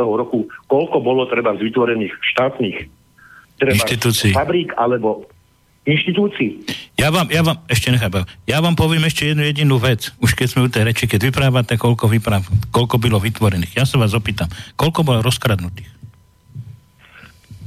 [0.00, 3.00] roku, koľko bolo treba vytvorených štátnych
[3.60, 3.84] treba
[4.32, 5.28] fabrík alebo
[5.88, 6.60] inštitúcií.
[7.00, 10.46] Ja vám, ja vám, ešte nechápam, ja vám poviem ešte jednu jedinú vec, už keď
[10.52, 13.80] sme u tej reči, keď vyprávate, koľko, vypráv, koľko bylo vytvorených.
[13.80, 15.88] Ja sa vás opýtam, koľko bolo rozkradnutých?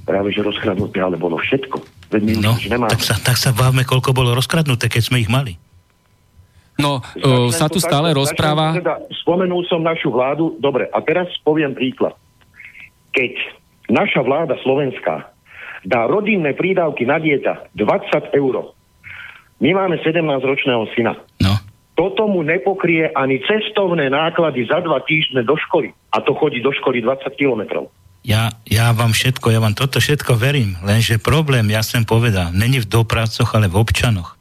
[0.04, 1.80] Práve, že rozkradnuté, ale bolo všetko.
[2.12, 2.54] Veď my no,
[2.91, 5.58] tak sa, tak sa bavme, koľko bolo rozkradnuté, keď sme ich mali.
[6.78, 8.78] No, uh, sa tu stále rozpráva...
[8.78, 12.17] Teda, spomenul som našu vládu, dobre, a teraz poviem príklad.
[13.13, 13.34] Keď
[13.93, 15.33] naša vláda slovenská
[15.84, 18.74] dá rodinné prídavky na dieťa 20 eur.
[19.63, 21.15] My máme 17-ročného syna.
[21.39, 21.56] No.
[21.93, 25.93] Toto mu nepokrie ani cestovné náklady za dva týždne do školy.
[26.10, 27.93] A to chodí do školy 20 kilometrov.
[28.24, 32.80] Ja, ja vám všetko, ja vám toto všetko verím, lenže problém, ja som povedal, není
[32.80, 34.39] v dopravcoch, ale v občanoch.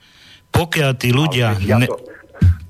[0.54, 1.58] Pokiaľ tí ľudia...
[1.66, 1.90] Ja ne,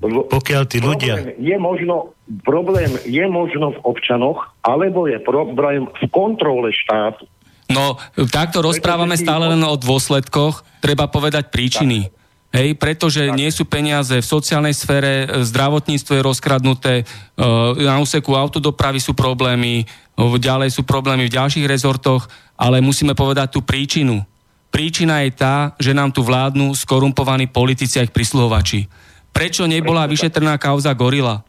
[0.03, 1.37] pokiaľ tí ľudia...
[1.37, 7.29] Je možno, problém je možno v občanoch, alebo je problém v kontrole štátu.
[7.71, 7.95] No,
[8.27, 12.11] takto rozprávame stále len o dôsledkoch, treba povedať príčiny.
[12.53, 17.03] Hej, pretože nie sú peniaze v sociálnej sfére, zdravotníctvo je rozkradnuté, e,
[17.81, 23.65] na úseku autodopravy sú problémy, ďalej sú problémy v ďalších rezortoch, ale musíme povedať tú
[23.65, 24.21] príčinu.
[24.69, 28.85] Príčina je tá, že nám tu vládnu skorumpovaní politici a ich prisluhovači.
[29.33, 31.41] Prečo nebola vyšetrená kauza Gorila,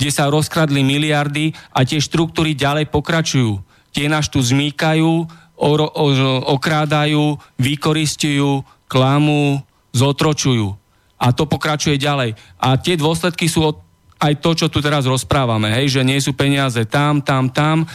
[0.00, 3.60] kde sa rozkradli miliardy a tie štruktúry ďalej pokračujú?
[3.92, 6.06] Tie nás tu zmýkajú, oro, o,
[6.56, 10.76] okrádajú, vykoristujú, klamú, zotročujú.
[11.16, 12.36] A to pokračuje ďalej.
[12.60, 13.76] A tie dôsledky sú od,
[14.20, 17.86] aj to, čo tu teraz rozprávame, hej, že nie sú peniaze tam, tam, tam, e,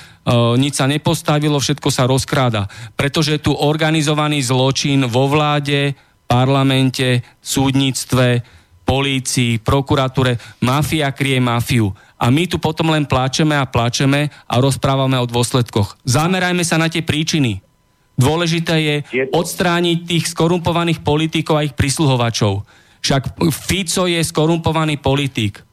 [0.57, 2.65] nič sa nepostavilo, všetko sa rozkráda.
[2.97, 5.93] Pretože tu organizovaný zločin vo vláde,
[6.25, 8.41] parlamente, súdnictve,
[8.87, 10.35] polícii, prokuratúre.
[10.65, 11.93] Mafia krie mafiu.
[12.21, 15.97] A my tu potom len plačeme a plačeme a rozprávame o dôsledkoch.
[16.05, 17.65] Zamerajme sa na tie príčiny.
[18.13, 18.95] Dôležité je
[19.33, 22.61] odstrániť tých skorumpovaných politikov a ich prisluhovačov.
[23.01, 25.65] Však Fico je skorumpovaný politik.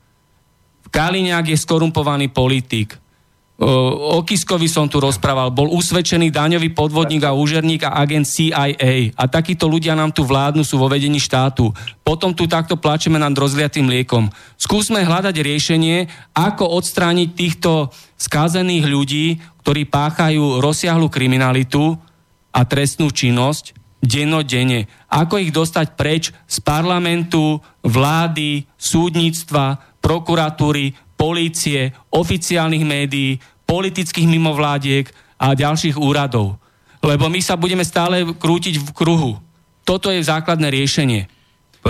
[0.88, 2.96] Kaliňák je skorumpovaný politik.
[3.58, 9.10] O Kiskovi som tu rozprával, bol usvedčený daňový podvodník a úžerník a agent CIA.
[9.18, 11.74] A takíto ľudia nám tu vládnu, sú vo vedení štátu.
[12.06, 14.30] Potom tu takto plačeme nad rozliatým liekom.
[14.54, 16.06] Skúsme hľadať riešenie,
[16.38, 21.98] ako odstrániť týchto skazených ľudí, ktorí páchajú rozsiahlu kriminalitu
[22.54, 24.86] a trestnú činnosť dennodenne.
[25.10, 35.52] Ako ich dostať preč z parlamentu, vlády, súdnictva, prokuratúry, polície, oficiálnych médií, politických mimovládiek a
[35.52, 36.56] ďalších úradov.
[37.02, 39.32] Lebo my sa budeme stále krútiť v kruhu.
[39.82, 41.26] Toto je základné riešenie.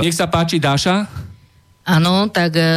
[0.00, 1.27] Nech sa páči, Dáša.
[1.88, 2.68] Áno, tak e, e,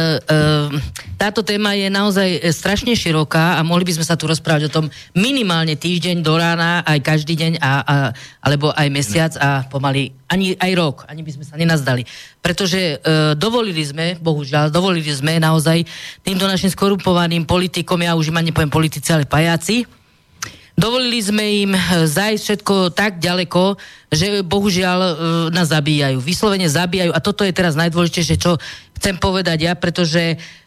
[1.20, 4.74] táto téma je naozaj e, strašne široká a mohli by sme sa tu rozprávať o
[4.80, 7.96] tom minimálne týždeň do rána, aj každý deň, a, a,
[8.40, 12.08] alebo aj mesiac a pomaly ani aj rok, ani by sme sa nenazdali.
[12.40, 15.84] Pretože e, dovolili sme, bohužiaľ, dovolili sme naozaj
[16.24, 19.84] týmto našim skorumpovaným politikom, ja už im ani nepoviem politici, ale pajáci,
[20.72, 23.76] Dovolili sme im eh, zajsť všetko tak ďaleko,
[24.08, 25.12] že bohužiaľ eh,
[25.52, 26.18] nás zabíjajú.
[26.20, 27.12] Vyslovene zabíjajú.
[27.12, 28.56] A toto je teraz najdôležitejšie, čo
[28.96, 30.61] chcem povedať ja, pretože Uh,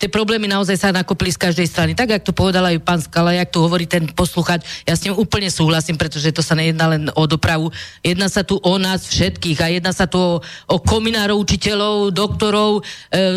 [0.00, 1.92] tie problémy naozaj sa nakopli z každej strany.
[1.92, 5.20] Tak, jak to povedal aj pán Skala, jak tu hovorí ten posluchač, ja s ním
[5.20, 7.68] úplne súhlasím, pretože to sa nejedná len o dopravu.
[8.00, 12.80] Jedná sa tu o nás všetkých a jedná sa tu o, o kominárov, učiteľov, doktorov,
[12.80, 12.84] uh,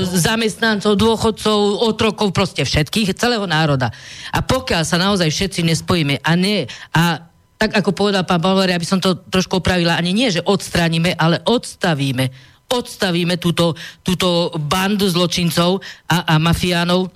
[0.08, 3.92] zamestnancov, dôchodcov, otrokov, proste všetkých, celého národa.
[4.32, 6.72] A pokiaľ sa naozaj všetci nespojíme a ne...
[6.96, 7.28] A
[7.62, 11.46] tak ako povedal pán Balvar, aby som to trošku opravila, ani nie, že odstránime, ale
[11.46, 17.12] odstavíme odstavíme túto, túto bandu zločincov a, a mafiánov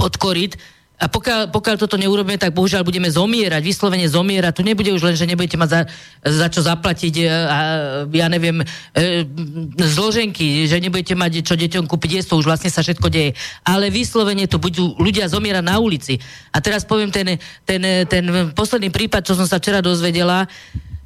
[0.00, 0.56] od korit.
[1.00, 4.52] A pokiaľ, pokiaľ toto neurobíme, tak bohužiaľ budeme zomierať, vyslovene zomierať.
[4.52, 5.80] Tu nebude už len, že nebudete mať za,
[6.28, 7.58] za čo zaplatiť, e, a,
[8.12, 9.24] ja neviem, e,
[9.80, 13.32] zloženky, že nebudete mať čo deťom kúpiť jesť, to už vlastne sa všetko deje.
[13.64, 16.20] Ale vyslovene tu budú ľudia zomierať na ulici.
[16.52, 20.44] A teraz poviem ten, ten, ten posledný prípad, čo som sa včera dozvedela,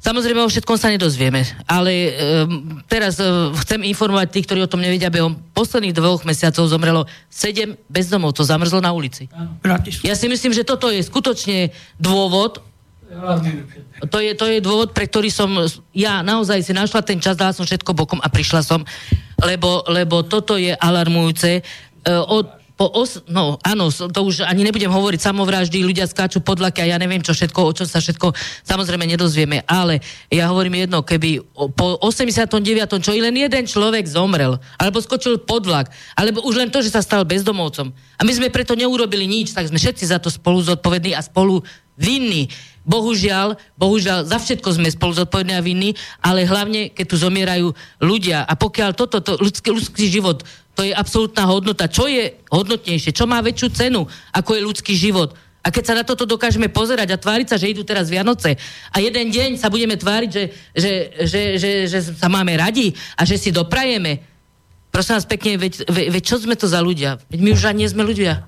[0.05, 4.77] Samozrejme, o všetkom sa nedozvieme, ale um, teraz uh, chcem informovať tých, ktorí o tom
[4.77, 9.25] nevedia, behom posledných dvoch mesiacov zomrelo sedem bezdomovcov, zamrzlo na ulici.
[10.05, 12.61] Ja si myslím, že toto je skutočne dôvod,
[14.13, 15.49] to je, to je dôvod, pre ktorý som
[15.89, 18.85] ja naozaj si našla ten čas, dala som všetko bokom a prišla som,
[19.41, 21.65] lebo, lebo toto je alarmujúce.
[22.05, 26.83] Uh, od, po os, no áno, to už ani nebudem hovoriť samovraždy, ľudia skáču podlaky
[26.83, 28.35] a ja neviem čo všetko, o čom sa všetko
[28.67, 31.39] samozrejme nedozvieme, ale ja hovorím jedno, keby
[31.71, 32.99] po 89.
[32.99, 35.87] čo i len jeden človek zomrel, alebo skočil podlak,
[36.19, 37.95] alebo už len to, že sa stal bezdomovcom.
[38.19, 41.63] A my sme preto neurobili nič, tak sme všetci za to spolu zodpovední a spolu
[41.95, 42.51] vinní.
[42.85, 48.45] Bohužiaľ, bohužiaľ, za všetko sme spolu zodpovední a vinní, ale hlavne, keď tu zomierajú ľudia.
[48.45, 51.87] A pokiaľ toto, to, ľudský, ľudský život to je absolútna hodnota.
[51.87, 53.15] Čo je hodnotnejšie?
[53.15, 54.03] Čo má väčšiu cenu,
[54.35, 55.31] ako je ľudský život?
[55.65, 58.53] A keď sa na toto dokážeme pozerať a tváriť sa, že idú teraz Vianoce
[58.93, 60.43] a jeden deň sa budeme tváriť, že,
[60.77, 60.93] že,
[61.25, 64.21] že, že, že sa máme radi a že si doprajeme,
[64.93, 67.17] prosím vás pekne, veď, ve, veď čo sme to za ľudia?
[67.33, 68.45] Veď my už ani nie sme ľudia.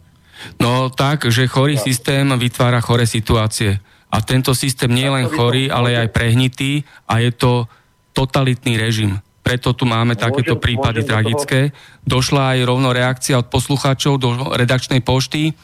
[0.61, 3.81] No tak, že chorý systém vytvára chore situácie.
[4.13, 7.65] A tento systém nie je len chorý, ale aj prehnitý a je to
[8.13, 11.71] totalitný režim preto tu máme takéto prípady tragické.
[12.03, 15.55] Došla aj rovno reakcia od poslucháčov do redakčnej pošty.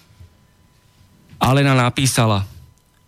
[1.35, 2.47] Alena napísala,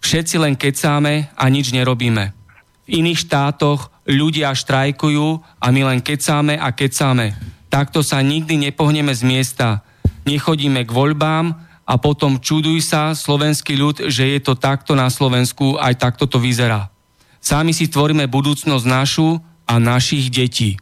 [0.04, 2.36] všetci len kecáme a nič nerobíme.
[2.84, 5.28] V iných štátoch ľudia štrajkujú
[5.64, 7.40] a my len kecáme a kecáme.
[7.72, 9.80] Takto sa nikdy nepohneme z miesta.
[10.28, 11.56] Nechodíme k voľbám
[11.88, 16.36] a potom čuduj sa slovenský ľud, že je to takto na Slovensku, aj takto to
[16.36, 16.92] vyzerá.
[17.40, 20.78] Sami si tvoríme budúcnosť našu a našich detí.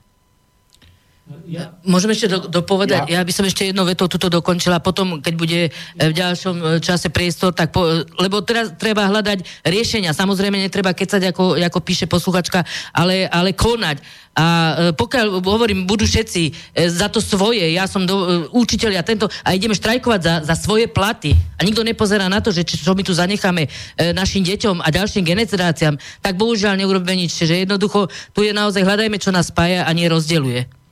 [1.47, 1.71] Ja.
[1.87, 3.19] Môžem ešte do, dopovedať, ja.
[3.19, 5.59] ja by som ešte jednou vetou tuto dokončila, potom, keď bude
[5.95, 10.11] v ďalšom e, čase priestor, tak po, lebo teraz treba hľadať riešenia.
[10.11, 14.03] Samozrejme, netreba kecať, ako, ako píše posluchačka, ale, ale konať.
[14.35, 16.51] A e, pokiaľ, hovorím, budú všetci e,
[16.91, 20.91] za to svoje, ja som do, učiteľ a tento, a ideme štrajkovať za, za svoje
[20.91, 23.71] platy a nikto nepozerá na to, že čo my tu zanecháme
[24.11, 27.31] našim deťom a ďalším generáciám, tak bohužiaľ neurobíme nič.
[27.39, 30.82] Čiže jednoducho, tu je naozaj hľadajme, čo nás spája a nie rozdeluje.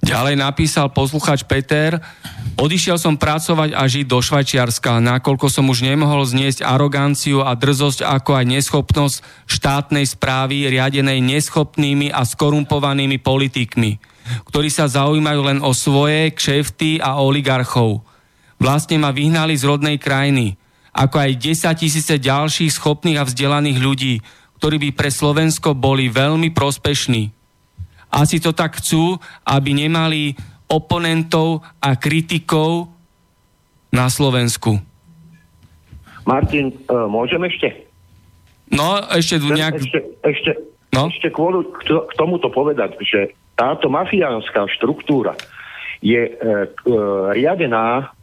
[0.00, 2.00] Ďalej napísal posluchač Peter,
[2.56, 8.04] odišiel som pracovať a žiť do Švajčiarska, nakoľko som už nemohol zniesť aroganciu a drzosť,
[8.04, 9.16] ako aj neschopnosť
[9.48, 13.96] štátnej správy riadenej neschopnými a skorumpovanými politikmi,
[14.48, 18.04] ktorí sa zaujímajú len o svoje kšefty a oligarchov.
[18.60, 20.60] Vlastne ma vyhnali z rodnej krajiny,
[20.92, 24.14] ako aj 10 tisíce ďalších schopných a vzdelaných ľudí,
[24.60, 27.39] ktorí by pre Slovensko boli veľmi prospešní
[28.10, 30.34] asi to tak chcú, aby nemali
[30.70, 32.90] oponentov a kritikov
[33.90, 34.78] na Slovensku.
[36.22, 37.90] Martin, uh, môžem ešte?
[38.70, 39.82] No, ešte nejak...
[39.82, 40.50] Ešte, ešte,
[40.94, 41.10] no?
[41.10, 45.34] ešte kvôli k tomuto povedať, že táto mafiánska štruktúra
[45.98, 48.14] je uh, uh, riadená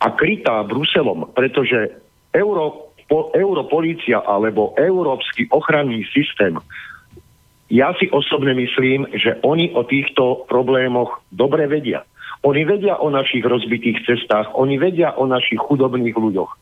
[0.00, 2.00] a krytá Bruselom, pretože
[2.32, 6.56] Euro, po, Europolícia alebo Európsky ochranný systém
[7.74, 12.06] ja si osobne myslím, že oni o týchto problémoch dobre vedia.
[12.46, 16.54] Oni vedia o našich rozbitých cestách, oni vedia o našich chudobných ľuďoch.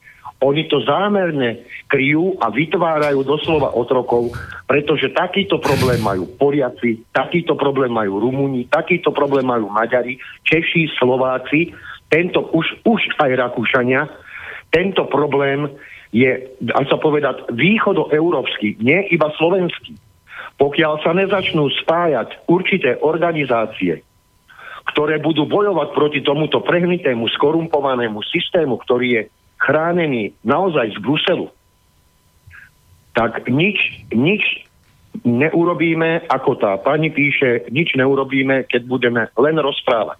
[0.42, 4.34] Oni to zámerne kryjú a vytvárajú doslova otrokov,
[4.66, 11.70] pretože takýto problém majú Poliaci, takýto problém majú Rumúni, takýto problém majú Maďari, Češi, Slováci,
[12.10, 14.10] tento už, už aj Rakúšania.
[14.74, 15.70] Tento problém
[16.10, 19.94] je, dá sa povedať, východoeurópsky, nie iba slovenský.
[20.60, 24.04] Pokiaľ sa nezačnú spájať určité organizácie,
[24.92, 29.22] ktoré budú bojovať proti tomuto prehnitému, skorumpovanému systému, ktorý je
[29.62, 31.46] chránený naozaj z Bruselu,
[33.14, 33.78] tak nič,
[34.10, 34.42] nič
[35.22, 40.18] neurobíme, ako tá pani píše, nič neurobíme, keď budeme len rozprávať.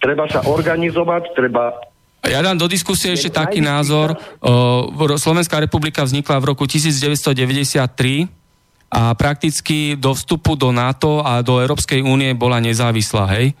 [0.00, 1.76] Treba sa organizovať, treba
[2.20, 4.12] ja dám do diskusie ešte taký názor.
[5.16, 8.28] Slovenská republika vznikla v roku 1993
[8.90, 13.54] a prakticky do vstupu do NATO a do Európskej únie bola nezávislá, hej?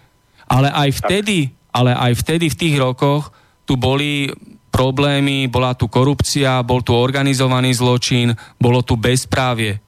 [0.50, 3.30] Ale aj vtedy, ale aj vtedy v tých rokoch
[3.62, 4.26] tu boli
[4.74, 9.78] problémy, bola tu korupcia, bol tu organizovaný zločin, bolo tu bezprávie.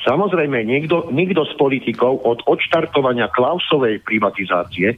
[0.00, 4.96] Samozrejme, nikto, nikto z politikov od odštartovania Klausovej privatizácie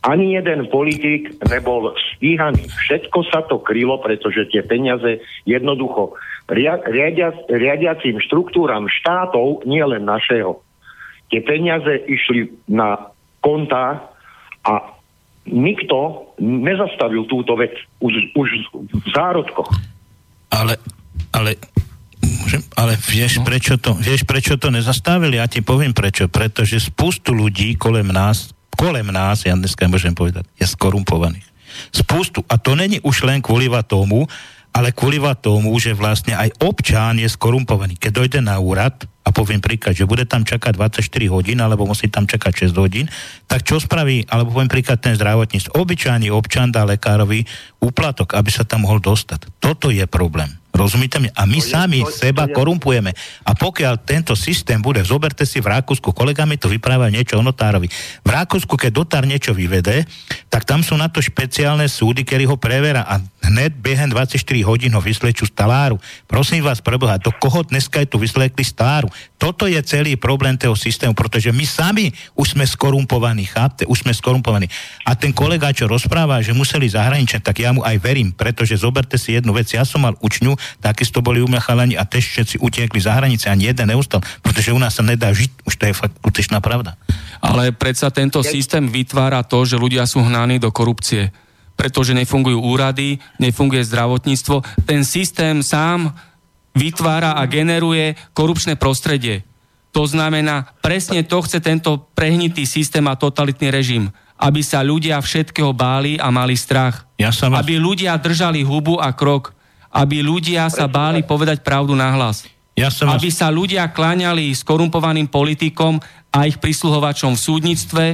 [0.00, 2.64] ani jeden politik nebol stíhaný.
[2.88, 6.16] Všetko sa to krylo, pretože tie peniaze jednoducho
[6.48, 10.64] riadia, riadiacím štruktúram štátov, nielen našeho.
[11.28, 13.12] Tie peniaze išli na
[13.44, 14.08] kontá
[14.64, 14.96] a
[15.44, 19.68] nikto nezastavil túto vec už, už v zárodkoch.
[20.50, 20.80] Ale,
[21.36, 21.54] ale
[22.76, 23.46] ale vieš, no.
[23.46, 25.38] prečo to, vieš, prečo to nezastavili?
[25.38, 26.26] Ja ti poviem prečo.
[26.26, 31.46] Pretože spustu ľudí kolem nás, kolem nás, ja dneska môžem povedať, je skorumpovaných.
[31.94, 32.42] Spustu.
[32.50, 34.26] A to není už len kvôli tomu,
[34.70, 37.98] ale kvôli tomu, že vlastne aj občan je skorumpovaný.
[37.98, 42.10] Keď dojde na úrad, a poviem príklad, že bude tam čakať 24 hodín, alebo musí
[42.10, 43.06] tam čakať 6 hodín,
[43.46, 45.76] tak čo spraví, alebo poviem príklad ten zdravotníctvo.
[45.76, 47.46] Obyčajný občan dá lekárovi
[47.78, 49.62] úplatok, aby sa tam mohol dostať.
[49.62, 50.59] Toto je problém.
[50.80, 51.28] Rozumíte mi?
[51.36, 52.56] A my to sami je, to, seba to je.
[52.56, 53.12] korumpujeme.
[53.44, 57.44] A pokiaľ tento systém bude, zoberte si v Rakúsku, kolega mi tu vypráva niečo o
[57.44, 57.92] notárovi.
[58.24, 60.08] V Rakúsku, keď dotár niečo vyvede,
[60.48, 64.92] tak tam sú na to špeciálne súdy, ktorí ho prevera a hned behom 24 hodín
[64.96, 66.00] ho vyslečú z taláru.
[66.24, 69.12] Prosím vás, preboha, do koho dneska je tu vyslekli z taláru?
[69.40, 73.88] Toto je celý problém toho systému, pretože my sami už sme skorumpovaní, chápte?
[73.88, 74.68] Už sme skorumpovaní.
[75.08, 79.16] A ten kolega, čo rozpráva, že museli zahraničať, tak ja mu aj verím, pretože zoberte
[79.16, 79.72] si jednu vec.
[79.72, 83.90] Ja som mal učňu, takisto boli umechalani a tež všetci utiekli za hranice, ani jeden
[83.90, 85.66] neustal, pretože u nás sa nedá žiť.
[85.66, 86.94] Už to je fakt utešná pravda.
[87.42, 91.34] Ale predsa tento systém vytvára to, že ľudia sú hnaní do korupcie
[91.80, 94.84] pretože nefungujú úrady, nefunguje zdravotníctvo.
[94.84, 96.12] Ten systém sám
[96.76, 99.48] vytvára a generuje korupčné prostredie.
[99.96, 104.12] To znamená, presne to chce tento prehnitý systém a totalitný režim.
[104.36, 107.08] Aby sa ľudia všetkého báli a mali strach.
[107.16, 107.64] Ja sa vás...
[107.64, 109.56] Aby ľudia držali hubu a krok.
[109.90, 112.46] Aby ľudia sa báli povedať pravdu nahlas.
[112.78, 115.98] Ja som aby sa ľudia kláňali korumpovaným politikom
[116.30, 118.04] a ich prisluhovačom v súdnictve,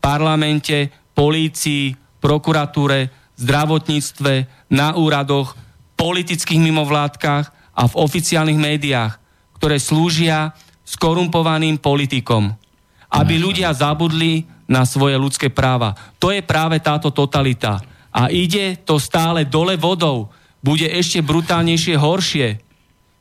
[0.00, 4.32] parlamente, polícii, prokuratúre, zdravotníctve,
[4.72, 5.54] na úradoch,
[5.94, 7.44] politických mimovládkach
[7.76, 9.20] a v oficiálnych médiách,
[9.60, 12.56] ktoré slúžia skorumpovaným politikom.
[13.06, 15.94] aby ľudia zabudli na svoje ľudské práva.
[16.18, 17.78] To je práve táto totalita.
[18.10, 20.32] A ide to stále dole vodou.
[20.64, 22.46] Bude ešte brutálnejšie, horšie,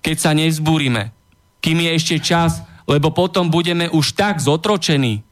[0.05, 1.15] keď sa nevzbúrime.
[1.59, 5.25] Kým je ešte čas, lebo potom budeme už tak zotročení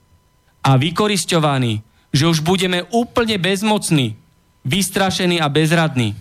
[0.66, 4.18] a vykoristovaní, že už budeme úplne bezmocní,
[4.66, 6.18] vystrašení a bezradní.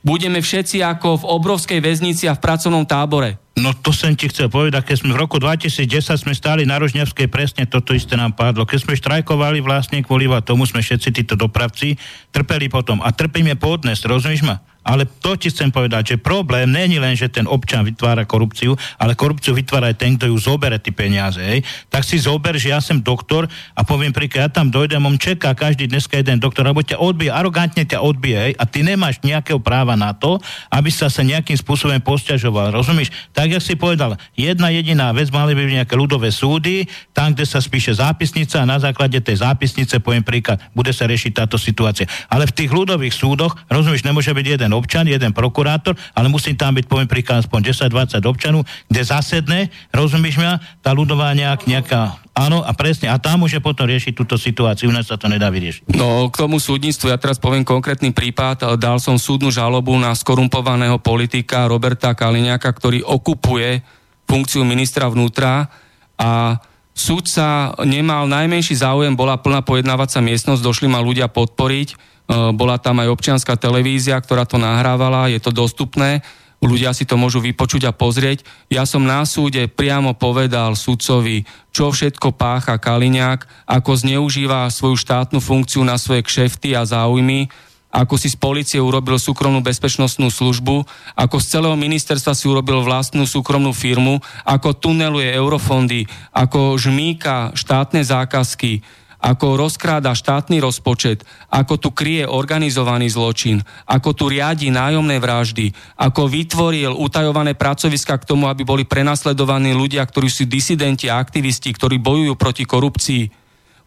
[0.00, 3.36] Budeme všetci ako v obrovskej väznici a v pracovnom tábore.
[3.60, 5.84] No to som ti chcel povedať, keď sme v roku 2010
[6.16, 8.64] sme stáli na Rožňavskej, presne toto isté nám padlo.
[8.64, 12.00] Keď sme štrajkovali vlastne kvôli tomu sme všetci títo dopravci
[12.32, 13.04] trpeli potom.
[13.04, 14.64] A trpíme podnes, rozumieš ma?
[14.80, 19.12] Ale to ti chcem povedať, že problém není len, že ten občan vytvára korupciu, ale
[19.12, 21.40] korupciu vytvára aj ten, kto ju zobere tie peniaze.
[21.40, 21.60] Hej.
[21.92, 23.44] Tak si zober, že ja som doktor
[23.76, 27.28] a poviem príklad, ja tam dojdem, on čeká každý dneska jeden doktor, alebo ťa odbije,
[27.28, 30.40] arogantne ťa odbije hej, a ty nemáš nejakého práva na to,
[30.72, 32.72] aby sa sa nejakým spôsobom posťažoval.
[32.72, 33.12] Rozumíš?
[33.36, 37.44] Tak, jak si povedal, jedna jediná vec, mali by byť nejaké ľudové súdy, tam, kde
[37.44, 42.08] sa spíše zápisnica a na základe tej zápisnice, poviem príklad, bude sa riešiť táto situácia.
[42.32, 46.72] Ale v tých ľudových súdoch, rozumíš, nemôže byť jeden občan, jeden prokurátor, ale musí tam
[46.72, 49.60] byť, poviem príklad, aspoň 10-20 občanov, kde zasedne,
[49.92, 53.12] rozumíš ma, tá ľudová nejak, nejaká Áno, a presne.
[53.12, 55.92] A tam môže potom riešiť túto situáciu, u nás sa to nedá vyriešiť.
[55.92, 58.80] No, k tomu súdnictvu, ja teraz poviem konkrétny prípad.
[58.80, 63.84] Dal som súdnu žalobu na skorumpovaného politika Roberta Kaliňáka, ktorý okupuje
[64.24, 65.68] funkciu ministra vnútra
[66.16, 66.62] a
[66.96, 73.02] súdca nemal najmenší záujem, bola plná pojednávacia miestnosť, došli ma ľudia podporiť E, bola tam
[73.02, 76.22] aj občianská televízia, ktorá to nahrávala, je to dostupné,
[76.62, 78.46] ľudia si to môžu vypočuť a pozrieť.
[78.70, 85.40] Ja som na súde priamo povedal sudcovi, čo všetko pácha Kaliňák, ako zneužíva svoju štátnu
[85.40, 87.48] funkciu na svoje kšefty a záujmy,
[87.90, 90.86] ako si z policie urobil súkromnú bezpečnostnú službu,
[91.18, 98.06] ako z celého ministerstva si urobil vlastnú súkromnú firmu, ako tuneluje eurofondy, ako žmýka štátne
[98.06, 98.86] zákazky,
[99.20, 106.24] ako rozkráda štátny rozpočet, ako tu kryje organizovaný zločin, ako tu riadi nájomné vraždy, ako
[106.24, 112.00] vytvoril utajované pracoviska k tomu, aby boli prenasledovaní ľudia, ktorí sú disidenti a aktivisti, ktorí
[112.00, 113.22] bojujú proti korupcii,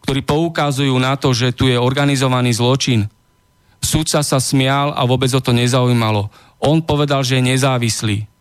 [0.06, 3.10] ktorí poukazujú na to, že tu je organizovaný zločin.
[3.82, 6.30] Súdca sa smial a vôbec o to nezaujímalo.
[6.62, 8.33] On povedal, že je nezávislý.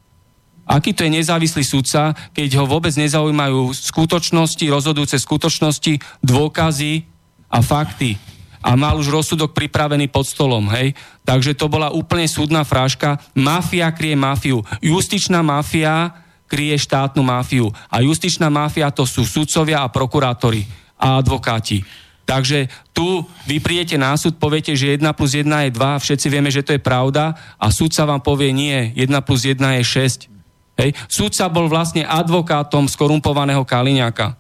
[0.64, 7.04] Aký to je nezávislý sudca, keď ho vôbec nezaujímajú skutočnosti, rozhodujúce skutočnosti, dôkazy
[7.52, 8.16] a fakty.
[8.64, 10.96] A mal už rozsudok pripravený pod stolom, hej?
[11.28, 13.20] Takže to bola úplne súdna fráška.
[13.36, 14.64] Mafia kryje mafiu.
[14.80, 16.16] Justičná mafia
[16.48, 17.68] kryje štátnu mafiu.
[17.92, 20.64] A justičná mafia to sú sudcovia a prokurátori
[20.96, 21.84] a advokáti.
[22.24, 26.48] Takže tu vy prídete na súd, poviete, že 1 plus 1 je 2, všetci vieme,
[26.48, 29.84] že to je pravda a súdca vám povie nie, 1 plus 1 je
[30.32, 30.33] 6.
[30.78, 30.98] Hej.
[31.06, 34.38] Súdca bol vlastne advokátom skorumpovaného Kaliňáka.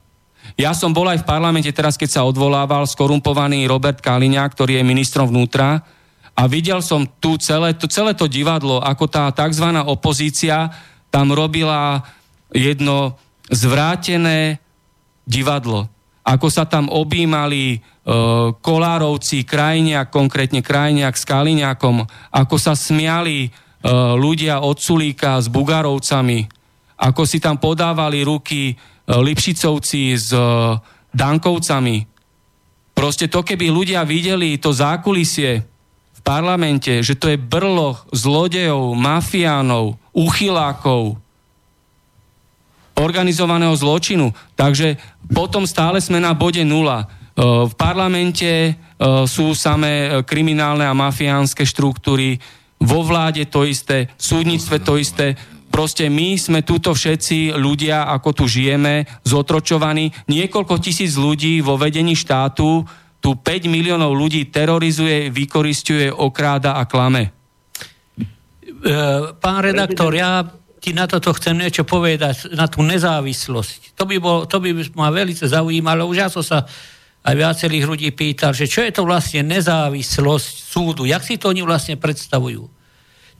[0.59, 4.83] Ja som bol aj v parlamente teraz, keď sa odvolával skorumpovaný Robert Kaliňák, ktorý je
[4.83, 5.81] ministrom vnútra
[6.33, 9.69] a videl som tu celé to, celé to divadlo, ako tá tzv.
[9.85, 10.73] opozícia
[11.13, 12.01] tam robila
[12.49, 13.17] jedno
[13.53, 14.57] zvrátené
[15.23, 15.85] divadlo.
[16.25, 17.79] Ako sa tam objímali e,
[18.57, 22.01] Kolárovci, Krajniak, konkrétne Krajniak s Kaliňákom,
[22.33, 23.53] ako sa smiali
[24.15, 26.47] ľudia od Sulíka s Bugarovcami,
[27.03, 28.73] ako si tam podávali ruky e,
[29.11, 30.39] Lipšicovci s e,
[31.11, 32.07] Dankovcami.
[32.95, 35.67] Proste to, keby ľudia videli to zákulisie
[36.15, 41.19] v parlamente, že to je brlo zlodejov, mafiánov, uchylákov,
[42.95, 44.31] organizovaného zločinu.
[44.55, 44.95] Takže
[45.33, 47.09] potom stále sme na bode nula.
[47.33, 48.77] V parlamente
[49.25, 52.37] sú samé kriminálne a mafiánske štruktúry,
[52.83, 55.39] vo vláde to isté, v súdnictve to isté.
[55.73, 60.13] Proste my sme túto všetci ľudia, ako tu žijeme, zotročovaní.
[60.29, 62.85] Niekoľko tisíc ľudí vo vedení štátu,
[63.23, 67.31] tu 5 miliónov ľudí terorizuje, vykoristuje, okráda a klame.
[68.83, 68.91] E,
[69.39, 70.43] pán redaktor, ja
[70.83, 73.95] ti na toto chcem niečo povedať, na tú nezávislosť.
[73.95, 76.03] To by, bol, to by ma veľmi zaujímalo.
[76.11, 76.67] Už ja som sa
[77.23, 81.63] aj viacerých ľudí pýtal, že čo je to vlastne nezávislosť súdu, jak si to oni
[81.63, 82.67] vlastne predstavujú.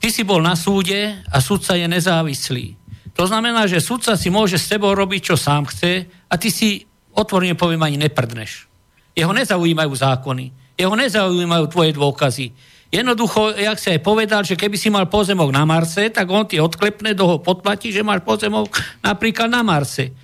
[0.00, 2.80] Ty si bol na súde a súdca je nezávislý.
[3.14, 6.82] To znamená, že súdca si môže s tebou robiť, čo sám chce a ty si,
[7.14, 8.66] otvorene poviem, ani neprdneš.
[9.14, 12.46] Jeho nezaujímajú zákony, jeho nezaujímajú tvoje dôkazy.
[12.90, 16.58] Jednoducho, jak si aj povedal, že keby si mal pozemok na Marse, tak on ti
[16.58, 18.70] odklepne, do ho podplatí, že máš pozemok
[19.02, 20.23] napríklad na Marse.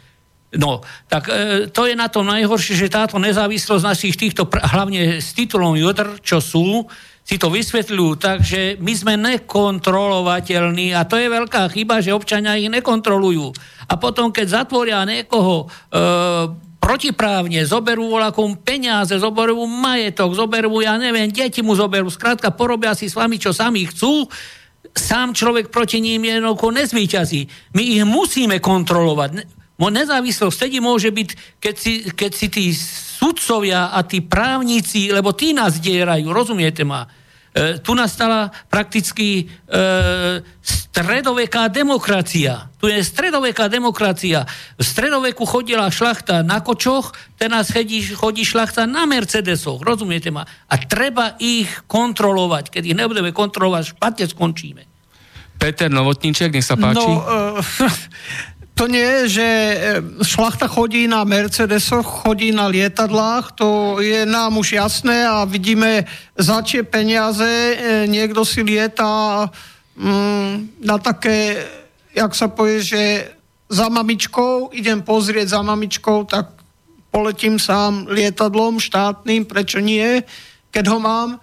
[0.51, 5.23] No, tak e, to je na to najhoršie, že táto nezávislosť našich týchto, pr- hlavne
[5.23, 6.91] s titulom Jodr, čo sú,
[7.23, 12.59] si to vysvetľujú tak, že my sme nekontrolovateľní a to je veľká chyba, že občania
[12.59, 13.55] ich nekontrolujú.
[13.87, 16.01] A potom, keď zatvoria niekoho e,
[16.83, 23.07] protiprávne, zoberú voľakom peniaze, zoberú majetok, zoberú, ja neviem, deti mu zoberú, skrátka porobia si
[23.07, 24.27] s vami, čo sami chcú,
[24.91, 27.41] sám človek proti ním jednoducho nezvýťazí.
[27.79, 29.60] My ich musíme kontrolovať.
[29.89, 35.57] Nezávislosť vtedy môže byť, keď si, keď si tí sudcovia a tí právnici, lebo tí
[35.57, 37.09] nás dierajú, rozumiete ma?
[37.51, 39.45] E, tu nastala prakticky e,
[40.63, 42.71] stredoveká demokracia.
[42.79, 44.47] Tu je stredoveká demokracia.
[44.79, 49.83] V stredoveku chodila šlachta na kočoch, teraz chodí, chodí šlachta na Mercedesoch.
[49.83, 50.47] Rozumiete ma?
[50.47, 52.71] A treba ich kontrolovať.
[52.71, 54.83] Keď ich nebudeme kontrolovať, špatne skončíme.
[55.61, 57.05] Peter Novotníček, nech sa páči.
[57.05, 57.61] No, uh,
[58.81, 59.77] to nie je, že e,
[60.25, 66.65] šlachta chodí na Mercedesoch, chodí na lietadlách, to je nám už jasné a vidíme za
[66.65, 69.45] čie peniaze e, niekto si lieta
[70.01, 71.61] mm, na také,
[72.17, 73.03] jak sa povie, že
[73.69, 76.49] za mamičkou, idem pozrieť za mamičkou, tak
[77.13, 80.25] poletím sám lietadlom štátnym, prečo nie,
[80.73, 81.37] keď ho mám.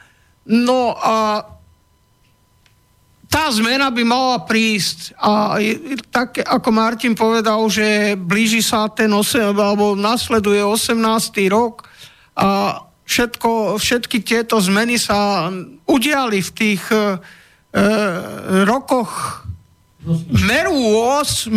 [0.49, 1.45] No a
[3.27, 5.59] tá zmena by mala prísť a
[6.11, 10.95] tak ako Martin povedal, že blíži sa ten 8, alebo nasleduje 18.
[11.51, 11.83] rok
[12.39, 15.51] a všetko, všetky tieto zmeny sa
[15.87, 17.19] udiali v tých e,
[17.71, 17.85] e
[18.63, 19.43] rokoch
[20.31, 20.77] meru
[21.19, 21.51] 8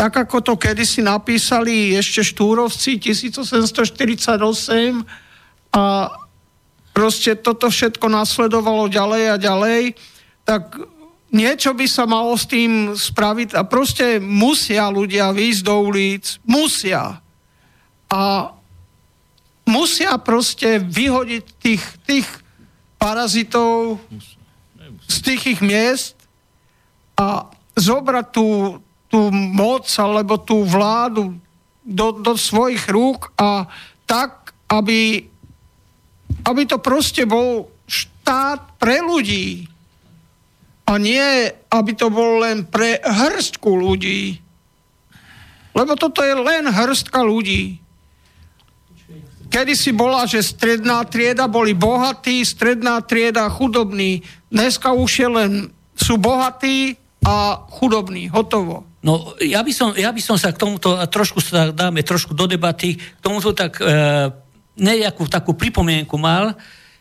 [0.00, 4.32] tak ako to kedysi napísali ešte štúrovci 1848
[5.76, 5.84] a
[6.90, 9.80] proste toto všetko nasledovalo ďalej a ďalej,
[10.44, 10.76] tak
[11.30, 17.22] niečo by sa malo s tým spraviť a proste musia ľudia výjsť do ulic, musia.
[18.10, 18.22] A
[19.70, 22.28] musia proste vyhodiť tých, tých
[22.98, 24.02] parazitov
[25.06, 26.18] z tých ich miest
[27.14, 27.46] a
[27.78, 31.38] zobrať tú, tú moc alebo tú vládu
[31.86, 33.66] do, do svojich rúk a
[34.06, 35.30] tak, aby
[36.44, 39.66] aby to proste bol štát pre ľudí.
[40.90, 44.42] A nie, aby to bol len pre hrstku ľudí.
[45.70, 47.78] Lebo toto je len hrstka ľudí.
[49.50, 54.22] Kedy si bola, že stredná trieda boli bohatí, stredná trieda chudobní.
[54.46, 55.52] Dneska už je len,
[55.98, 56.94] sú bohatí
[57.26, 58.30] a chudobní.
[58.30, 58.86] Hotovo.
[59.02, 62.36] No, ja by, som, ja by som sa k tomuto, a trošku sa dáme trošku
[62.36, 63.88] do debaty, k tomuto tak e,
[64.80, 66.56] nejakú takú pripomienku mal,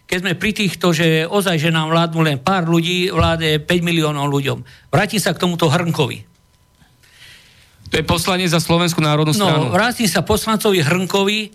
[0.09, 4.25] keď sme pri týchto, že ozaj, že nám vládnu len pár ľudí, vláde 5 miliónov
[4.25, 4.89] ľuďom.
[4.89, 6.25] Vrátim sa k tomuto Hrnkovi.
[7.89, 9.65] To je poslanie za Slovenskú národnú no, stranu.
[9.69, 11.53] No, vrátim sa poslancovi Hrnkovi.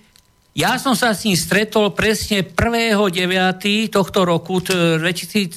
[0.54, 3.90] Ja som sa s ním stretol presne 1.9.
[3.90, 5.50] tohto roku, 2017,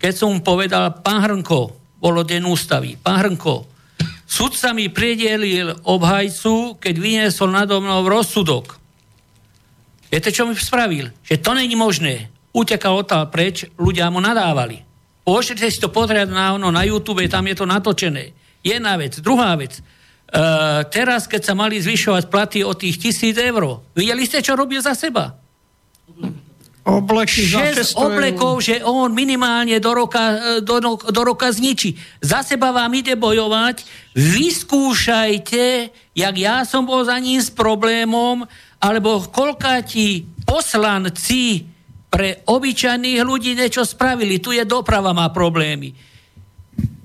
[0.00, 3.68] keď som mu povedal, pán Hrnko, bolo den ústavy, pán Hrnko,
[4.24, 8.77] sudca mi priedielil obhajcu, keď vyniesol nado mnou rozsudok.
[10.08, 11.12] Viete, čo mi spravil?
[11.24, 12.32] Že to není možné.
[12.56, 14.82] Utekal odtiaľ preč, ľudia mu nadávali.
[15.28, 18.32] Môžete si to pozrieť na, no, na YouTube, tam je to natočené.
[18.64, 19.20] Jedna vec.
[19.20, 19.76] Druhá vec.
[20.28, 24.80] Uh, teraz, keď sa mali zvyšovať platy o tých tisíc eur, videli ste, čo robil
[24.80, 25.36] za seba?
[26.88, 32.00] Obleky Šesť oblekov, že on minimálne do roka, e, do, do roka zničí.
[32.24, 33.84] Za seba vám ide bojovať,
[34.16, 38.48] vyskúšajte, jak ja som bol za ním s problémom,
[38.78, 41.66] alebo koľkáti poslanci
[42.08, 44.40] pre obyčajných ľudí niečo spravili.
[44.40, 45.92] Tu je doprava, má problémy.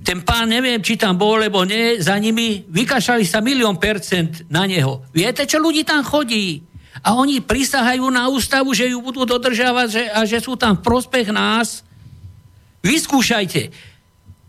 [0.04, 4.68] Ten pán, neviem, či tam bol, lebo nie, za nimi vykašali sa milión percent na
[4.68, 5.04] neho.
[5.16, 6.60] Viete, čo ľudí tam chodí?
[7.04, 10.86] A oni prisahajú na ústavu, že ju budú dodržávať že, a že sú tam v
[10.86, 11.84] prospech nás.
[12.84, 13.93] Vyskúšajte.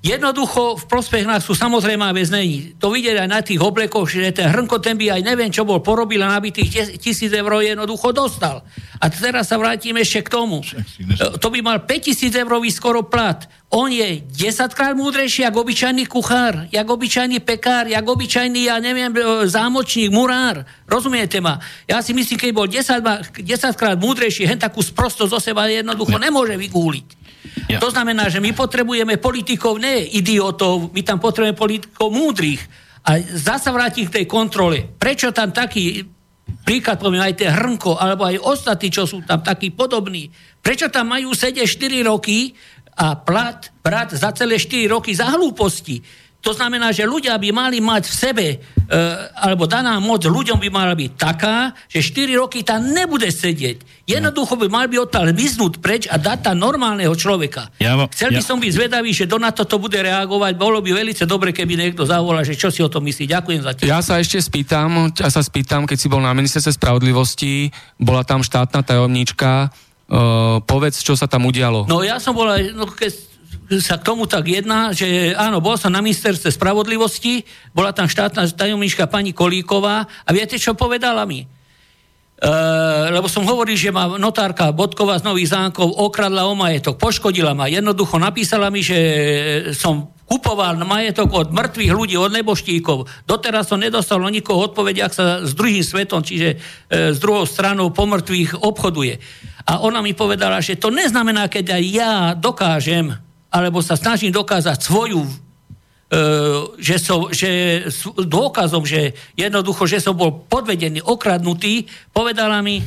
[0.04, 2.76] Jednoducho v prospech nás sú samozrejme vec není.
[2.76, 5.80] To vidieť aj na tých oblekoch, že ten hrnko ten by aj neviem, čo bol
[5.80, 8.60] porobil a nabitých tisíc eur jednoducho dostal.
[9.00, 10.60] A teraz sa vrátim ešte k tomu.
[11.40, 13.48] To by mal 5000 eurový skoro plat.
[13.72, 19.10] On je 10 krát múdrejší, jak obyčajný kuchár, jak obyčajný pekár, jak obyčajný, ja neviem,
[19.10, 20.62] e, zámočník, murár.
[20.86, 21.58] Rozumiete ma?
[21.88, 26.20] Ja si myslím, keď bol 10, 10 krát múdrejší, hen takú sprostosť zo seba jednoducho
[26.20, 27.23] nemôže vygúliť.
[27.68, 27.78] Ja.
[27.80, 32.60] To znamená, že my potrebujeme politikov, ne idiotov, my tam potrebujeme politikov múdrych.
[33.04, 34.84] A zasa vrátim k tej kontrole.
[34.96, 36.04] Prečo tam taký,
[36.64, 40.32] príklad poviem aj tie Hrnko, alebo aj ostatní, čo sú tam takí podobní,
[40.64, 42.56] prečo tam majú sedieť 4 roky
[42.96, 46.00] a plat brat za celé 4 roky za hlúposti.
[46.44, 48.46] To znamená, že ľudia by mali mať v sebe
[49.40, 54.04] alebo daná moc ľuďom by mala byť taká, že 4 roky tam nebude sedieť.
[54.04, 57.72] Jednoducho by mal by odtiaľ vyznúť preč a dať tam normálneho človeka.
[57.80, 60.52] Ja Chcel by ja- som byť zvedavý, že do na to bude reagovať.
[60.60, 63.24] Bolo by veľmi dobre, keby niekto zavolal, že čo si o tom myslí.
[63.24, 63.88] Ďakujem za tým.
[63.88, 68.44] Ja sa ešte spýtam, ja sa spýtam, keď si bol na ministerstve spravodlivosti, bola tam
[68.44, 71.88] štátna tajomníčka, uh, povedz, čo sa tam udialo.
[71.88, 73.33] No ja som bol aj, no keď
[73.80, 78.48] sa k tomu tak jedná, že áno, bol som na ministerstve spravodlivosti, bola tam štátna
[78.52, 81.44] tajomníčka pani Kolíková a viete, čo povedala mi?
[82.34, 87.56] Uh, lebo som hovoril, že ma notárka Bodková z Nových zámkov okradla o majetok, poškodila
[87.56, 87.70] ma.
[87.70, 88.98] Jednoducho napísala mi, že
[89.72, 93.06] som kupoval majetok od mŕtvych ľudí, od neboštíkov.
[93.28, 96.56] Doteraz som nedostal nikoho odpoveď, ak sa s druhým svetom, čiže e,
[97.12, 99.20] s druhou stranou po mŕtvych obchoduje.
[99.68, 103.14] A ona mi povedala, že to neznamená, keď aj ja dokážem,
[103.54, 105.30] alebo sa snažím dokázať svoju e,
[106.82, 107.86] že som, že
[108.18, 112.82] dôkazom, že jednoducho, že som bol podvedený, okradnutý, povedala mi,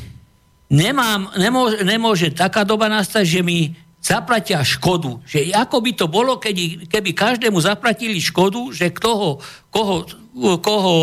[0.68, 3.72] nemám, nemôže, nemôže taká doba nastať, že mi
[4.04, 5.24] zaplatia škodu.
[5.24, 9.40] Že ako by to bolo, keby, keby každému zaplatili škodu, že koho,
[9.72, 10.04] koho,
[10.62, 10.94] koho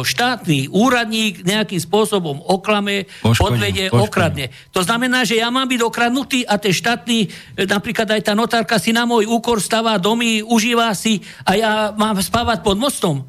[0.00, 4.04] štátny úradník nejakým spôsobom oklame, Poškodí, podvedie, poškodí.
[4.08, 4.46] okradne.
[4.72, 7.16] To znamená, že ja mám byť okradnutý a ten štátny,
[7.54, 11.72] e, napríklad aj tá notárka si na môj úkor stavá domy, užíva si a ja
[11.92, 13.28] mám spávať pod mostom.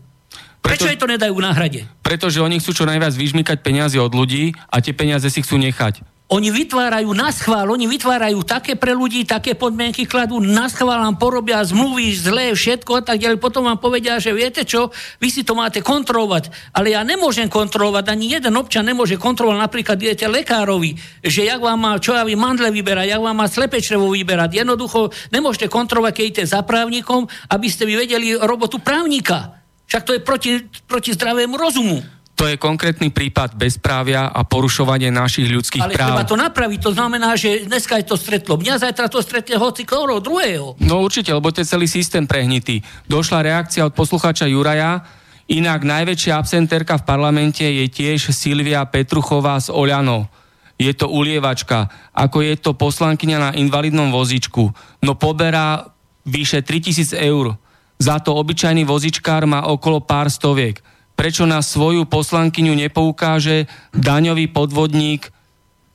[0.60, 1.80] Prečo Preto- jej to nedajú v náhrade?
[2.04, 6.04] Pretože oni chcú čo najviac vyžmykať peniaze od ľudí a tie peniaze si chcú nechať.
[6.30, 11.18] Oni vytvárajú na schvál, oni vytvárajú také pre ľudí, také podmienky kladú na schvál, vám
[11.18, 13.42] porobia zmluvy, zlé, všetko a tak ďalej.
[13.42, 18.14] Potom vám povedia, že viete čo, vy si to máte kontrolovať, ale ja nemôžem kontrolovať,
[18.14, 20.94] ani jeden občan nemôže kontrolovať, napríklad idete lekárovi,
[21.26, 24.54] že jak vám má, čo ja vím, mandle vyberať, jak vám má slepe črevo vyberať.
[24.54, 29.58] Jednoducho nemôžete kontrolovať, keď idete za právnikom, aby ste vy vedeli robotu právnika.
[29.90, 32.19] Však to je proti, proti zdravému rozumu.
[32.40, 36.08] To je konkrétny prípad bezprávia a porušovanie našich ľudských Ale práv.
[36.16, 36.80] treba to napraviť.
[36.88, 40.80] To znamená, že dneska je to stretlo mňa, zajtra to stretne hoci koho druhého.
[40.80, 42.80] No určite, lebo to je celý systém prehnitý.
[43.12, 45.04] Došla reakcia od poslucháča Juraja,
[45.52, 50.32] inak najväčšia absentérka v parlamente je tiež Silvia Petruchová z Oľano.
[50.80, 54.72] Je to ulievačka, ako je to poslankyňa na invalidnom vozičku.
[55.04, 55.92] No poberá
[56.24, 57.60] vyše 3000 eur.
[58.00, 60.80] Za to obyčajný vozičkár má okolo pár stoviek.
[61.20, 65.28] Prečo na svoju poslankyňu nepoukáže daňový podvodník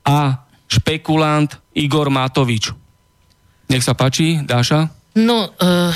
[0.05, 2.77] a špekulant Igor Matovič?
[3.73, 4.93] Nech sa páči, Dáša.
[5.17, 5.95] No, uh,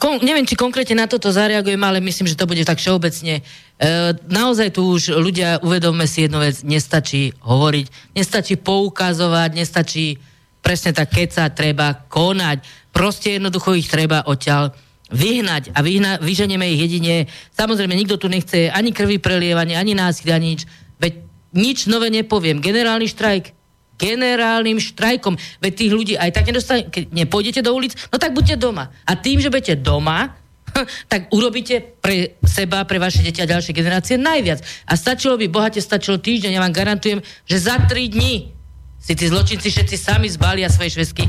[0.00, 3.44] kon, neviem, či konkrétne na toto zareagujem, ale myslím, že to bude tak všeobecne.
[3.76, 10.16] Uh, naozaj tu už ľudia, uvedomme si jednu vec, nestačí hovoriť, nestačí poukazovať, nestačí
[10.64, 12.64] presne tak kecať, treba konať.
[12.96, 14.72] Proste jednoducho ich treba odtiaľ
[15.08, 17.14] vyhnať a vyhna, vyženieme ich jedine.
[17.56, 20.62] Samozrejme, nikto tu nechce ani krvi prelievanie, ani násilia, ani nič.
[21.00, 21.12] Veď
[21.56, 22.60] nič nové nepoviem.
[22.60, 23.56] Generálny štrajk,
[23.96, 25.34] generálnym štrajkom.
[25.64, 28.92] Veď tých ľudí aj tak nedostane, keď nepôjdete do ulic, no tak buďte doma.
[29.08, 30.36] A tým, že budete doma,
[31.12, 34.60] tak urobíte pre seba, pre vaše deti a ďalšie generácie najviac.
[34.86, 38.54] A stačilo by, bohate stačilo týždeň, ja vám garantujem, že za tri dní
[39.00, 41.24] si tí zločinci všetci sami zbalia svoje švesky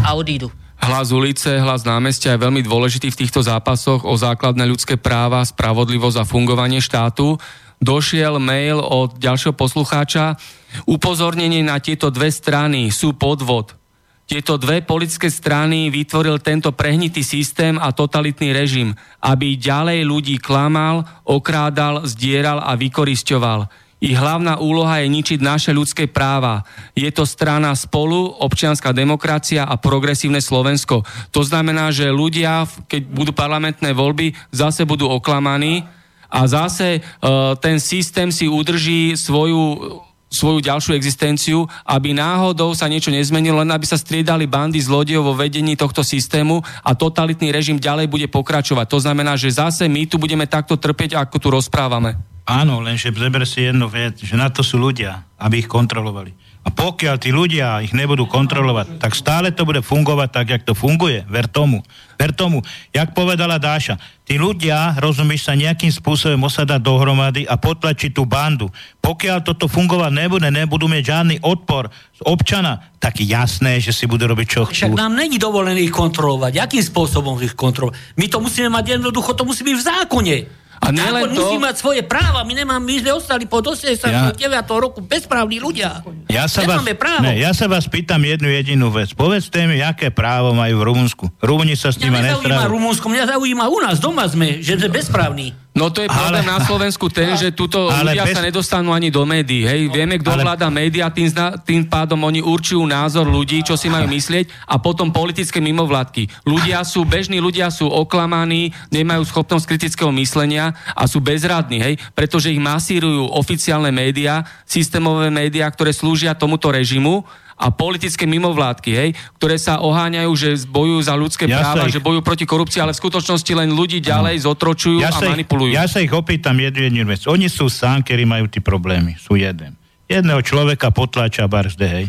[0.00, 0.63] a odídu.
[0.80, 6.18] Hlas ulice, hlas námestia je veľmi dôležitý v týchto zápasoch o základné ľudské práva, spravodlivosť
[6.20, 7.40] a fungovanie štátu.
[7.80, 10.36] Došiel mail od ďalšieho poslucháča.
[10.84, 13.76] Upozornenie na tieto dve strany sú podvod.
[14.24, 21.04] Tieto dve politické strany vytvoril tento prehnitý systém a totalitný režim, aby ďalej ľudí klamal,
[21.28, 23.68] okrádal, zdieral a vykorisťoval.
[24.04, 26.60] Ich hlavná úloha je ničiť naše ľudské práva.
[26.92, 31.08] Je to strana spolu, občianská demokracia a progresívne Slovensko.
[31.32, 35.88] To znamená, že ľudia, keď budú parlamentné voľby, zase budú oklamaní
[36.28, 43.14] a zase uh, ten systém si udrží svoju svoju ďalšiu existenciu, aby náhodou sa niečo
[43.14, 48.10] nezmenilo, len aby sa striedali bandy zlodejov vo vedení tohto systému a totalitný režim ďalej
[48.10, 48.90] bude pokračovať.
[48.90, 52.33] To znamená, že zase my tu budeme takto trpieť, ako tu rozprávame.
[52.44, 56.36] Áno, lenže zeber si jednu vec, že na to sú ľudia, aby ich kontrolovali.
[56.64, 60.72] A pokiaľ tí ľudia ich nebudú kontrolovať, tak stále to bude fungovať tak, jak to
[60.72, 61.20] funguje.
[61.28, 61.84] Ver tomu.
[62.16, 62.64] Ver tomu.
[62.88, 68.72] Jak povedala Dáša, tí ľudia, rozumieš sa, nejakým spôsobom osadať dohromady a potlačiť tú bandu.
[69.04, 74.24] Pokiaľ toto fungovať nebude, nebudú mať žiadny odpor z občana, tak jasné, že si budú
[74.24, 74.96] robiť, čo Však chcú.
[74.96, 76.64] nám není dovolené ich kontrolovať.
[76.64, 78.16] Akým spôsobom ich kontrolovať?
[78.16, 80.36] My to musíme mať jednoducho, to musí byť v zákone.
[80.84, 82.44] A nielen to- musí mať svoje práva.
[82.44, 84.36] My nemáme, my sme ostali po 89.
[84.76, 86.04] roku bezprávni ľudia.
[86.28, 87.24] Ja sa, vás, Nemáme právo.
[87.24, 89.10] ne, ja sa vás pýtam jednu jedinú vec.
[89.10, 91.24] Povedzte mi, aké právo majú v Rumunsku.
[91.40, 92.70] Rumúni sa s Mňa tým nezaujíma nestrávajú.
[92.70, 95.56] Rumunsko, mňa zaujíma u nás, doma sme, že sme bezprávni.
[95.74, 98.34] No to je problém ale, na Slovensku ten, že túto ľudia bez...
[98.38, 99.66] sa nedostanú ani do médií.
[99.66, 99.90] Hej?
[99.90, 100.46] Vieme, kto ale...
[100.46, 104.78] vláda médiá, tým, zna, tým pádom oni určujú názor ľudí, čo si majú myslieť a
[104.78, 106.46] potom politické mimovládky.
[106.46, 111.94] Ľudia sú, bežní ľudia sú oklamaní, nemajú schopnosť kritického myslenia a sú bezradní, hej?
[112.14, 119.10] pretože ich masírujú oficiálne médiá, systémové médiá, ktoré slúžia tomuto režimu a politické mimovládky, hej,
[119.38, 121.94] ktoré sa oháňajú, že bojujú za ľudské ja práva, ich...
[121.94, 125.70] že bojujú proti korupcii, ale v skutočnosti len ľudí ďalej zotročujú ja a manipulujú.
[125.70, 127.22] Ich, ja sa ich opýtam jednu jednu vec.
[127.30, 129.14] Oni sú sám, ktorí majú tie problémy.
[129.16, 129.78] Sú jeden.
[130.10, 132.06] Jedného človeka potláča barzde, hej.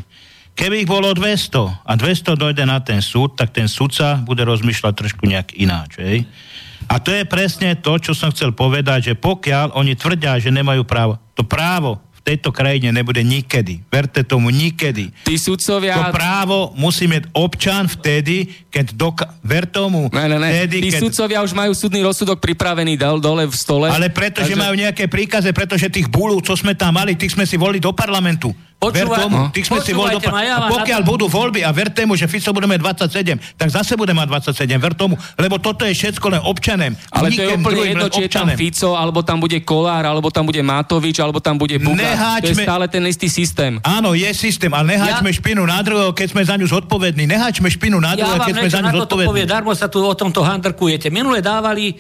[0.56, 4.94] Keby ich bolo 200 a 200 dojde na ten súd, tak ten súdca bude rozmýšľať
[4.96, 6.24] trošku nejak ináč, hej.
[6.86, 10.86] A to je presne to, čo som chcel povedať, že pokiaľ oni tvrdia, že nemajú
[10.86, 13.86] právo, to právo tejto krajine nebude nikedy.
[13.86, 15.14] Verte tomu, nikedy.
[15.22, 15.94] Tí sudcovia...
[15.94, 19.30] To právo musí mať občan vtedy, keď doka...
[19.46, 20.10] Ver tomu.
[20.10, 20.50] Ne, ne, ne.
[20.50, 21.02] Vtedy, Tí keď...
[21.06, 23.94] sudcovia už majú súdny rozsudok pripravený dole, dole v stole.
[23.94, 24.64] Ale pretože takže...
[24.66, 27.94] majú nejaké príkaze, pretože tých búlov, čo sme tam mali, tých sme si volili do
[27.94, 28.50] parlamentu.
[28.86, 30.06] Ver tomu, tých sme si do.
[30.06, 31.08] A pokiaľ na...
[31.08, 34.78] budú voľby a ver tomu, že Fico bude mať 27, tak zase bude mať 27.
[34.78, 36.94] Ver tomu, lebo toto je všetko len občanem.
[37.10, 40.46] Ale to je úplne jedno, či je tam Fico, alebo tam bude Kolár, alebo tam
[40.46, 41.98] bude Matovič, alebo tam bude Buka.
[41.98, 42.46] Neháčme...
[42.46, 43.82] To je stále ten istý systém.
[43.82, 45.38] Áno, je systém, ale neháčme ja...
[45.42, 47.26] špinu na druhého, keď sme za ňu zodpovední.
[47.26, 49.32] Neháčme špinu na druhého, ja keď sme za ňu zodpovední.
[49.34, 51.10] Povie, darmo sa tu o tomto handrkujete.
[51.10, 51.98] Minule dávali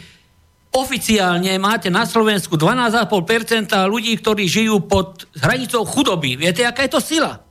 [0.75, 6.35] oficiálne máte na Slovensku 12,5% ľudí, ktorí žijú pod hranicou chudoby.
[6.35, 7.44] Viete, aká je to sila?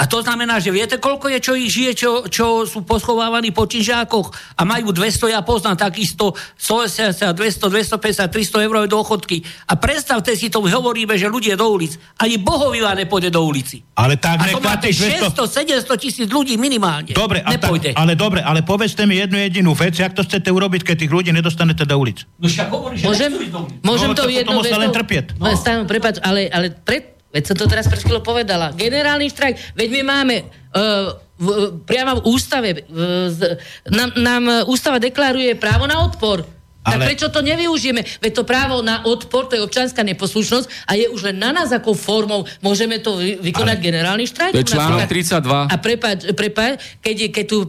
[0.00, 3.68] A to znamená, že viete, koľko je, čo ich žije, čo, čo sú poschovávaní po
[3.68, 9.44] čižákoch a majú 200, ja poznám takisto 180, 200, 250, 300 eur dôchodky.
[9.68, 12.00] A predstavte si to, hovoríme, že ľudia do ulic.
[12.16, 13.84] Ani bohovila nepôjde do ulici.
[13.92, 17.12] Ale tak a to máte 600, 700 tisíc ľudí minimálne.
[17.12, 20.80] Dobre, a tak, ale dobre, ale povedzte mi jednu jedinú vec, jak to chcete urobiť,
[20.80, 22.24] keď tých ľudí nedostanete do ulic.
[22.40, 23.36] No však hovorí, že môžem,
[23.84, 24.72] môžem no, to jednu vec.
[24.72, 25.36] len trpieť.
[25.36, 25.52] No.
[25.84, 28.74] Prepáč, ale, ale pred, Veď som to teraz pred chvíľou povedala.
[28.74, 31.46] Generálny štrajk, veď my máme uh, v,
[31.86, 33.54] priamo v ústave, uh, z,
[33.86, 36.42] nám, nám ústava deklaruje právo na odpor.
[36.80, 37.04] Ale...
[37.04, 38.00] Tak prečo to nevyužijeme?
[38.24, 41.68] Veď to právo na odpor, to je občanská neposlušnosť a je už len na nás,
[41.76, 43.84] akou formou môžeme to vykonať Ale...
[43.84, 44.52] generálny štrajk.
[44.56, 45.68] To je článok 32.
[45.68, 47.68] A prepáč, prepáč keď, keď tu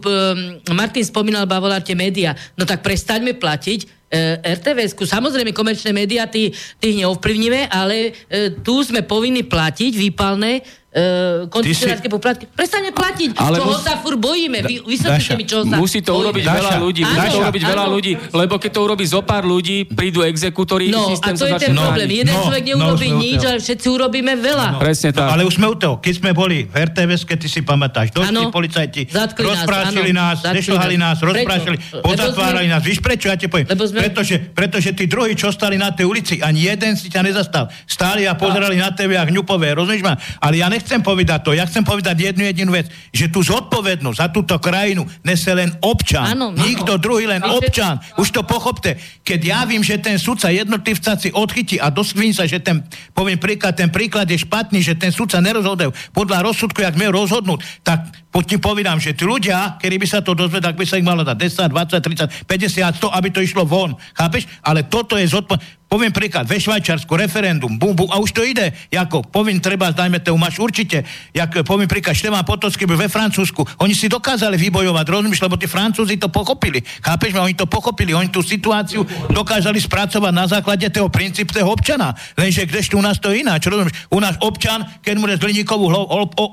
[0.72, 5.08] Martin spomínal Bavolár tie médiá, no tak prestaňme platiť E, RTVS-ku.
[5.08, 10.60] Samozrejme, komerčné médiá tých, tých neovplyvníme, ale e, tu sme povinni platiť výpalné
[10.92, 12.12] uh, koncesionárske si...
[12.12, 12.44] poplatky.
[12.52, 13.80] Prestane platiť, ale čoho mus...
[13.80, 14.60] sa fur bojíme.
[14.64, 16.56] Vy, vysvetlite mi, čo sa Musí to urobiť Daša.
[16.60, 17.02] veľa ľudí.
[17.02, 21.08] Musí to urobiť veľa ľudí, lebo keď to urobí zo pár ľudí, prídu exekútori, no,
[21.08, 22.08] systém a to je ten no, problém.
[22.22, 24.66] Jeden no, človek neurobí no, nič, ale všetci urobíme veľa.
[24.76, 25.26] No, Presne tak.
[25.26, 25.94] No, ale už sme u toho.
[25.98, 31.16] Keď sme boli v RTVS, keď ty si pamätáš, došli policajti, rozprášili nás, nešľahali nás,
[31.24, 32.82] rozprášili, pozatvárali nás.
[32.84, 33.32] Víš prečo?
[33.32, 33.68] Ja ti poviem.
[33.68, 37.70] Pretože, pretože tí druhí, čo stali na tej ulici, ani jeden si ťa nezastal.
[37.88, 40.14] Stáli a pozerali na tebe a hňupové, rozumieš ma?
[40.42, 41.54] Ale ja nechcem povedať to.
[41.54, 46.34] Ja chcem povedať jednu jedinú vec, že tú zodpovednosť za túto krajinu nese len občan.
[46.34, 47.00] Ano, Nikto ano.
[47.00, 48.02] druhý, len občan.
[48.18, 48.98] Už to pochopte.
[49.22, 52.82] Keď ja vím, že ten sudca jednotlivca si odchytí a doskvín sa, že ten,
[53.14, 57.62] poviem príklad, ten príklad je špatný, že ten sudca nerozhoduje podľa rozsudku, jak majú rozhodnúť,
[57.86, 60.98] tak poď ti povedám, že tí ľudia, ktorí by sa to dozvedali, tak by sa
[60.98, 63.94] ich malo dať 10, 20, 30, 50, 100, aby to išlo von.
[64.18, 64.50] Chápeš?
[64.66, 68.72] Ale toto je zodpovednosť Poviem príklad, ve Švajčarsku referendum, bum, bum, a už to ide,
[68.88, 71.04] ako poviem, treba, dajme to, máš určite,
[71.36, 75.68] jak poviem príklad, Štefán Potocký byl ve Francúzsku, oni si dokázali vybojovať, rozumíš, lebo tí
[75.68, 79.04] Francúzi to pochopili, chápeš ma, oni to pochopili, oni tú situáciu
[79.36, 83.68] dokázali spracovať na základe toho princíp toho občana, lenže kdežto u nás to je ináč,
[83.68, 85.92] rozumíš, u nás občan, keď mu z hliníkovú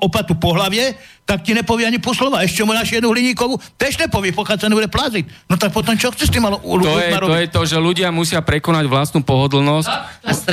[0.04, 2.42] opatu po hlavie, tak ti nepovie ani po slova.
[2.42, 5.48] Ešte mu dáš jednu hliníkovú, tež nepovie, pokiaľ sa nebude plaziť.
[5.48, 8.42] No tak potom čo chceš tým malo to je, to je to, že ľudia musia
[8.42, 9.90] prekonať vlastnú pohodlnosť,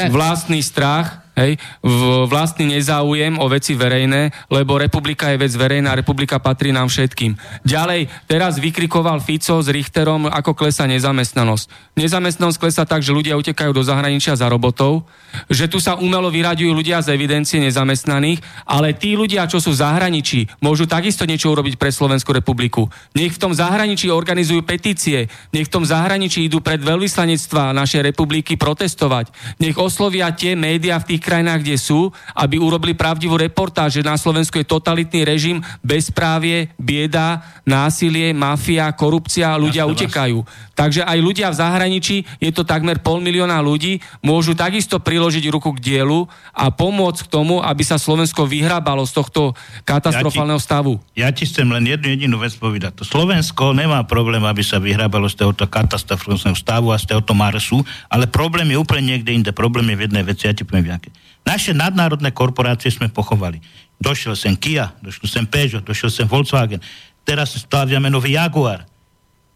[0.09, 6.41] vlastný strach hej, v vlastný nezáujem o veci verejné, lebo republika je vec verejná, republika
[6.41, 7.37] patrí nám všetkým.
[7.61, 11.93] Ďalej, teraz vykrikoval Fico s Richterom, ako klesa nezamestnanosť.
[11.93, 15.05] Nezamestnanosť klesa tak, že ľudia utekajú do zahraničia za robotou,
[15.45, 19.81] že tu sa umelo vyraďujú ľudia z evidencie nezamestnaných, ale tí ľudia, čo sú v
[19.85, 22.89] zahraničí, môžu takisto niečo urobiť pre Slovenskú republiku.
[23.13, 28.57] Nech v tom zahraničí organizujú petície, nech v tom zahraničí idú pred veľvyslanectva našej republiky
[28.57, 29.29] protestovať,
[29.61, 34.15] nech oslovia tie médiá v tých krajinách, kde sú, aby urobili pravdivú reportáž, že na
[34.15, 40.37] Slovensku je totalitný režim, bezprávie, bieda, násilie, mafia, korupcia, ľudia Jasne, utekajú.
[40.77, 45.75] Takže aj ľudia v zahraničí, je to takmer pol milióna ľudí, môžu takisto priložiť ruku
[45.75, 51.01] k dielu a pomôcť k tomu, aby sa Slovensko vyhrábalo z tohto katastrofálneho stavu.
[51.17, 53.01] Ja ti chcem len jednu jedinú vec povedať.
[53.01, 57.81] To Slovensko nemá problém, aby sa vyhrábalo z tohoto katastrofálneho stavu a z tohoto Marsu,
[58.05, 59.49] ale problém je úplne niekde inde.
[59.49, 61.09] Problém je v jednej veci, ja ti poviem aké.
[61.47, 63.63] Naše nadnárodné korporácie sme pochovali.
[63.95, 66.83] Došiel sem Kia, došiel sem Peugeot, došiel sem Volkswagen.
[67.23, 68.83] Teraz staviame nový Jaguar.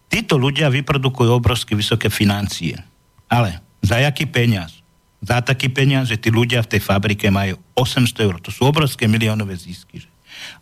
[0.08, 2.80] Títo ľudia vyprodukujú obrovské vysoké financie.
[3.28, 4.80] Ale za jaký peniaz?
[5.20, 8.36] Za taký peniaz, že tí ľudia v tej fabrike majú 800 eur.
[8.40, 10.02] To sú obrovské miliónové zisky.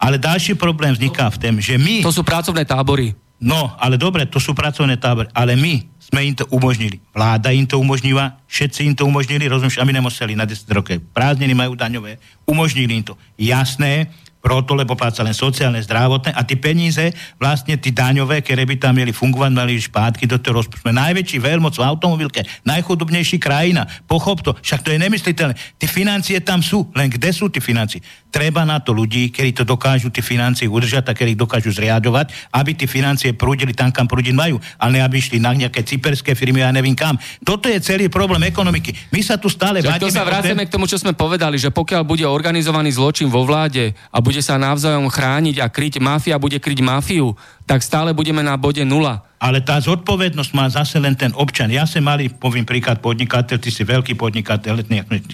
[0.02, 2.02] Ale ďalší problém vzniká v tom, že my...
[2.04, 3.14] To sú pracovné tábory.
[3.40, 5.32] No, ale dobre, to sú pracovné tábory.
[5.32, 7.00] Ale my sme im to umožnili.
[7.16, 11.00] Vláda im to umožnila, všetci im to umožnili, rozumieš, a my nemuseli na 10 rokov.
[11.16, 13.16] Prázdniny majú daňové, umožnili im to.
[13.40, 18.76] Jasné, proto, lebo pláca len sociálne, zdravotné a tie peníze, vlastne tí daňové, ktoré by
[18.80, 20.90] tam mieli fungovať, mali špátky do toho rozpočtu.
[20.90, 23.84] Najväčší veľmoc v automobilke, najchudobnejší krajina.
[24.08, 25.56] Pochop to, však to je nemysliteľné.
[25.76, 28.00] Tie financie tam sú, len kde sú tie financie?
[28.30, 32.78] Treba na to ľudí, ktorí to dokážu tie financie udržať a ktorí dokážu zriadovať, aby
[32.78, 36.62] tie financie prúdili tam, kam prúdiť majú, ale ne aby išli na nejaké cyperské firmy
[36.62, 37.18] a ja neviem kam.
[37.42, 38.94] Toto je celý problém ekonomiky.
[39.10, 42.06] My sa tu stále Že to sa vraceme k tomu, čo sme povedali, že pokiaľ
[42.06, 46.86] bude organizovaný zločin vo vláde a bude sa navzájom chrániť a kryť, mafia bude kryť
[46.86, 47.34] mafiu,
[47.66, 49.26] tak stále budeme na bode nula.
[49.42, 51.66] Ale tá zodpovednosť má zase len ten občan.
[51.74, 54.86] Ja som mali, poviem príklad, podnikateľ, ty si veľký podnikateľ,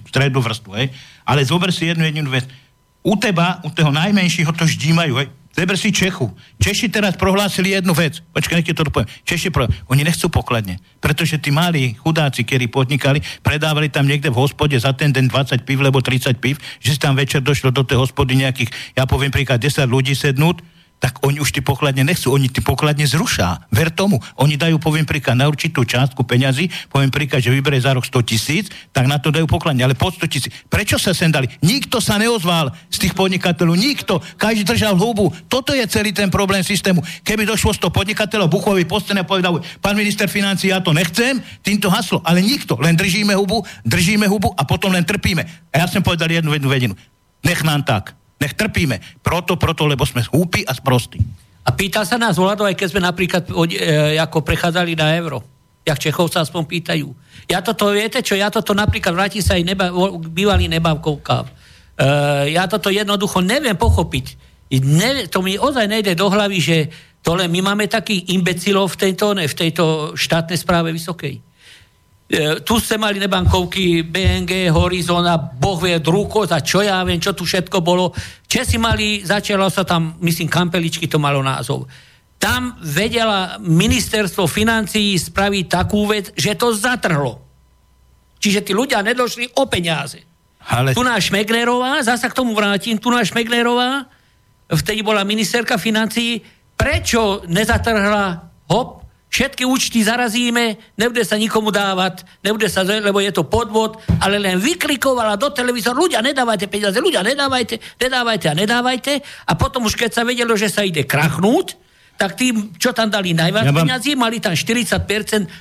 [0.08, 0.96] stredu vrstvu, hej.
[1.28, 2.48] Ale zober si jednu jedinú vec.
[3.04, 5.28] U teba, u toho najmenšieho to ždímajú, hej.
[5.56, 6.28] Zeber si Čechu.
[6.60, 8.20] Češi teraz prohlásili jednu vec.
[8.36, 9.08] Počkaj, nech to poviem.
[9.24, 9.72] Češi pro...
[9.88, 10.84] Oni nechcú pokladne.
[11.00, 15.64] Pretože tí mali chudáci, ktorí podnikali, predávali tam niekde v hospode za ten deň 20
[15.64, 19.32] piv, lebo 30 piv, že si tam večer došlo do tej hospody nejakých, ja poviem
[19.32, 23.68] príklad, 10 ľudí sednúť, tak oni už tie pokladne nechcú, oni tie pokladne zrušá.
[23.70, 24.18] Ver tomu.
[24.40, 28.26] Oni dajú, poviem príklad, na určitú částku peňazí, poviem príklad, že vyberie za rok 100
[28.26, 30.52] tisíc, tak na to dajú pokladne, ale pod 100 tisíc.
[30.72, 31.52] Prečo sa sem dali?
[31.62, 34.24] Nikto sa neozval z tých podnikateľov, nikto.
[34.40, 35.30] Každý držal hubu.
[35.46, 37.04] Toto je celý ten problém systému.
[37.22, 42.24] Keby došlo 100 podnikateľov, Buchovi postene povedal, pán minister financí, ja to nechcem, týmto haslo,
[42.26, 42.80] ale nikto.
[42.82, 45.46] Len držíme hubu, držíme hubu a potom len trpíme.
[45.70, 46.94] A ja som povedal jednu, jednu vedinu.
[47.46, 48.25] Nech nám tak.
[48.40, 49.00] Nech trpíme.
[49.24, 51.24] Proto, proto, lebo sme húpi a sprostí.
[51.66, 55.42] A pýta sa nás Vlado, aj keď sme napríklad e, ako prechádzali na euro.
[55.86, 57.08] Jak Čechov sa aspoň pýtajú.
[57.50, 59.90] Ja toto, viete čo, ja toto napríklad vrátim sa aj neba,
[60.30, 61.46] bývalý nebavkovka.
[61.46, 61.48] E,
[62.54, 64.38] ja toto jednoducho neviem pochopiť.
[64.82, 66.78] Ne, to mi ozaj nejde do hlavy, že
[67.26, 71.42] to len my máme takých imbecilov v tejto, ne, v tejto štátnej správe vysokej.
[72.26, 77.22] E, tu ste mali nebankovky BNG, Horizon a Boh vie, Drukos a čo ja viem,
[77.22, 78.10] čo tu všetko bolo.
[78.50, 81.86] Česi mali, začalo sa tam, myslím, Kampeličky to malo názov.
[82.42, 87.46] Tam vedela ministerstvo financií spraviť takú vec, že to zatrhlo.
[88.42, 90.26] Čiže tí ľudia nedošli o peniaze.
[90.66, 90.98] Ale...
[90.98, 94.10] Tu náš Šmegnerová, zasa k tomu vrátim, tu náš Šmegnerová,
[94.74, 96.42] vtedy bola ministerka financií,
[96.74, 103.44] prečo nezatrhla hop, všetky účty zarazíme, nebude sa nikomu dávať, nebude sa, lebo je to
[103.44, 109.14] podvod, ale len vyklikovala do televízoru, ľudia, nedávajte peniaze, ľudia, nedávajte, nedávajte a nedávajte.
[109.50, 111.76] A potom už keď sa vedelo, že sa ide krachnúť,
[112.16, 113.84] tak tým, čo tam dali najviac ja vám...
[113.84, 115.04] peniazí, mali tam 40%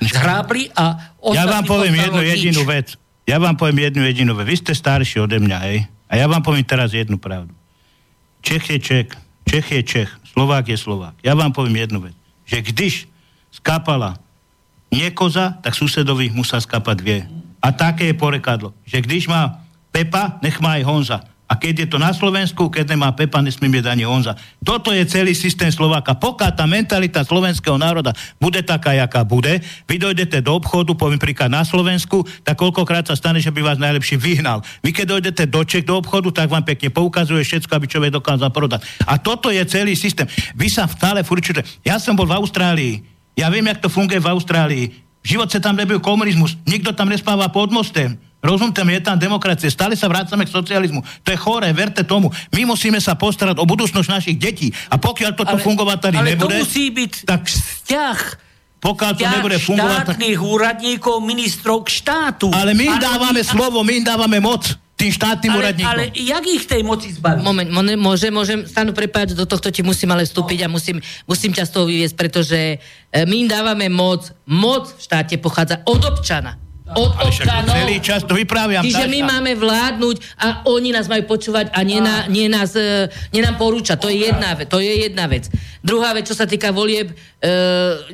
[0.07, 2.31] zhrábli a Ja vám poviem jednu nič.
[2.39, 2.95] jedinú vec.
[3.27, 4.47] Ja vám poviem jednu jedinú vec.
[4.47, 5.83] Vy ste starší ode mňa, hej?
[6.07, 7.51] A ja vám poviem teraz jednu pravdu.
[8.39, 9.09] Čech je Čech,
[9.43, 11.19] Čech je Čech, Slovák je Slovák.
[11.25, 12.15] Ja vám poviem jednu vec.
[12.45, 12.93] Že když
[13.55, 14.19] skápala
[14.91, 17.19] nie koza, tak susedovi musá skápať dvie.
[17.59, 21.19] A také je porekadlo, že když má Pepa, nech má aj Honza.
[21.45, 24.33] A keď je to na Slovensku, keď nemá Pepa, nesmie mieť ani Honza.
[24.65, 26.17] Toto je celý systém Slováka.
[26.17, 31.53] Pokiaľ tá mentalita slovenského národa bude taká, jaká bude, vy dojdete do obchodu, poviem príklad
[31.53, 34.65] na Slovensku, tak koľkokrát sa stane, že by vás najlepšie vyhnal.
[34.81, 38.49] Vy keď dojdete do Čech do obchodu, tak vám pekne poukazuje všetko, aby človek dokázal
[38.49, 38.81] prodať.
[39.05, 40.25] A toto je celý systém.
[40.57, 41.61] Vy sa stále furčujete.
[41.85, 44.85] Ja som bol v Austrálii, ja viem, jak to funguje v Austrálii.
[45.19, 46.55] V živote tam nebyl komunizmus.
[46.63, 48.15] Nikto tam nespáva pod mostem.
[48.45, 49.73] Rozumte mi, je tam demokracie.
[49.73, 51.01] Stále sa vrácame k socializmu.
[51.25, 52.29] To je chore, verte tomu.
[52.53, 54.69] My musíme sa postarať o budúcnosť našich detí.
[54.93, 56.53] A pokiaľ toto ale, fungovať tady ale nebude...
[56.53, 58.19] Ale to musí byť tak, vzťah
[58.85, 59.97] pokiaľ to nebude fungovať...
[60.13, 62.53] štátnych úradníkov, ministrov k štátu.
[62.53, 63.49] Ale my im dávame ale...
[63.49, 65.91] slovo, my im dávame moc tým štátnym ale, úradníkom.
[65.91, 67.43] Ale jak ich tej moci zbaviť?
[67.43, 71.67] Moment, môžem, môžem, stanu prepáč, do tohto ti musím ale vstúpiť a musím, musím ťa
[71.67, 74.31] z toho vyviesť, pretože e, my im dávame moc.
[74.47, 76.55] Moc v štáte pochádza od občana.
[76.95, 77.75] od Ale však občanov.
[77.75, 78.87] celý čas to vypráviam.
[78.87, 83.11] Čiže my máme vládnuť a oni nás majú počúvať a nie, na, nie, nás, e,
[83.35, 83.99] nie nám porúčať.
[83.99, 85.51] To je, jedna, ve- to je jedna vec.
[85.83, 87.15] Druhá vec, čo sa týka volieb, e,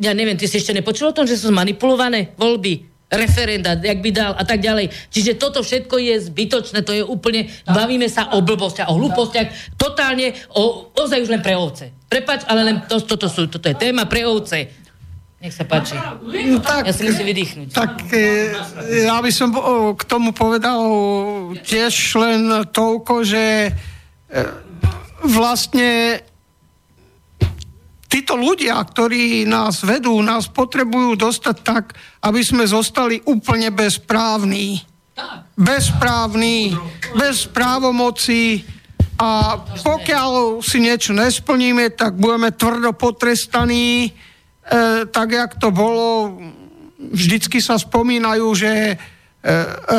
[0.01, 2.90] ja neviem, ty si ešte nepočul o tom, že sú zmanipulované voľby?
[3.11, 4.87] Referenda, jak by dal a tak ďalej.
[5.11, 10.31] Čiže toto všetko je zbytočné, to je úplne, bavíme sa o blbostiach, o hlúpostiach, totálne,
[10.55, 11.91] o, ozaj už len pre ovce.
[12.07, 14.79] Prepač, ale len to, toto, sú, toto je téma pre ovce.
[15.41, 15.97] Nech sa páči.
[16.47, 17.67] No, tak, Ja si musím vydýchnuť.
[17.73, 18.53] tak e,
[19.09, 20.79] ja by som o, k tomu povedal
[21.65, 23.73] tiež len toľko, že
[24.29, 24.39] e,
[25.25, 26.21] vlastne
[28.11, 31.95] títo ľudia, ktorí nás vedú, nás potrebujú dostať tak,
[32.27, 34.83] aby sme zostali úplne bezprávni.
[35.55, 36.75] Bezprávni,
[37.15, 38.67] bez právomoci
[39.15, 44.11] a pokiaľ si niečo nesplníme, tak budeme tvrdo potrestaní, e,
[45.07, 46.35] tak jak to bolo,
[46.97, 48.97] vždycky sa spomínajú, že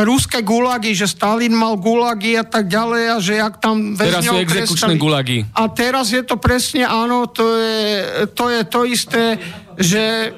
[0.07, 4.39] ruské gulagy, že Stalin mal gulagy a tak ďalej a že jak tam Teraz sú
[4.39, 5.39] väzňov exekučné gulagy.
[5.51, 7.83] A teraz je to presne, áno, to je
[8.39, 9.23] to, je to isté,
[9.83, 10.31] že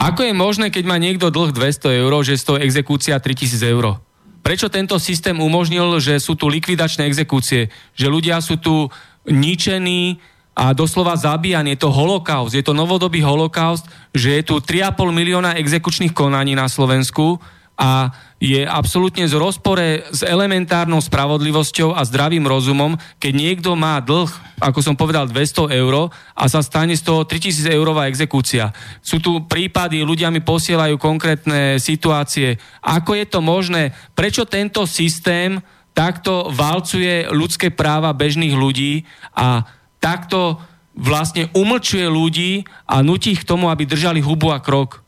[0.00, 4.00] Ako je možné, keď má niekto dlh 200 eur, že stojí exekúcia 3000 eur?
[4.40, 7.68] Prečo tento systém umožnil, že sú tu likvidačné exekúcie?
[7.92, 8.88] Že ľudia sú tu
[9.28, 10.16] ničení
[10.56, 11.76] a doslova zabíjani.
[11.76, 13.84] Je to holokaust, je to novodobý holokaust,
[14.16, 17.36] že je tu 3,5 milióna exekučných konaní na Slovensku
[17.80, 24.28] a je absolútne z rozpore s elementárnou spravodlivosťou a zdravým rozumom, keď niekto má dlh,
[24.60, 28.72] ako som povedal, 200 eur a sa stane z toho 3000 eurová exekúcia.
[29.00, 32.60] Sú tu prípady, ľudia mi posielajú konkrétne situácie.
[32.84, 33.96] Ako je to možné?
[34.12, 35.60] Prečo tento systém
[35.96, 39.04] takto valcuje ľudské práva bežných ľudí
[39.36, 39.64] a
[40.00, 40.60] takto
[40.96, 45.04] vlastne umlčuje ľudí a nutí ich k tomu, aby držali hubu a krok?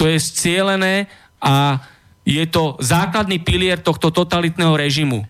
[0.00, 1.12] To je scielené
[1.44, 1.80] a
[2.24, 5.24] je to základný pilier tohto totalitného režimu.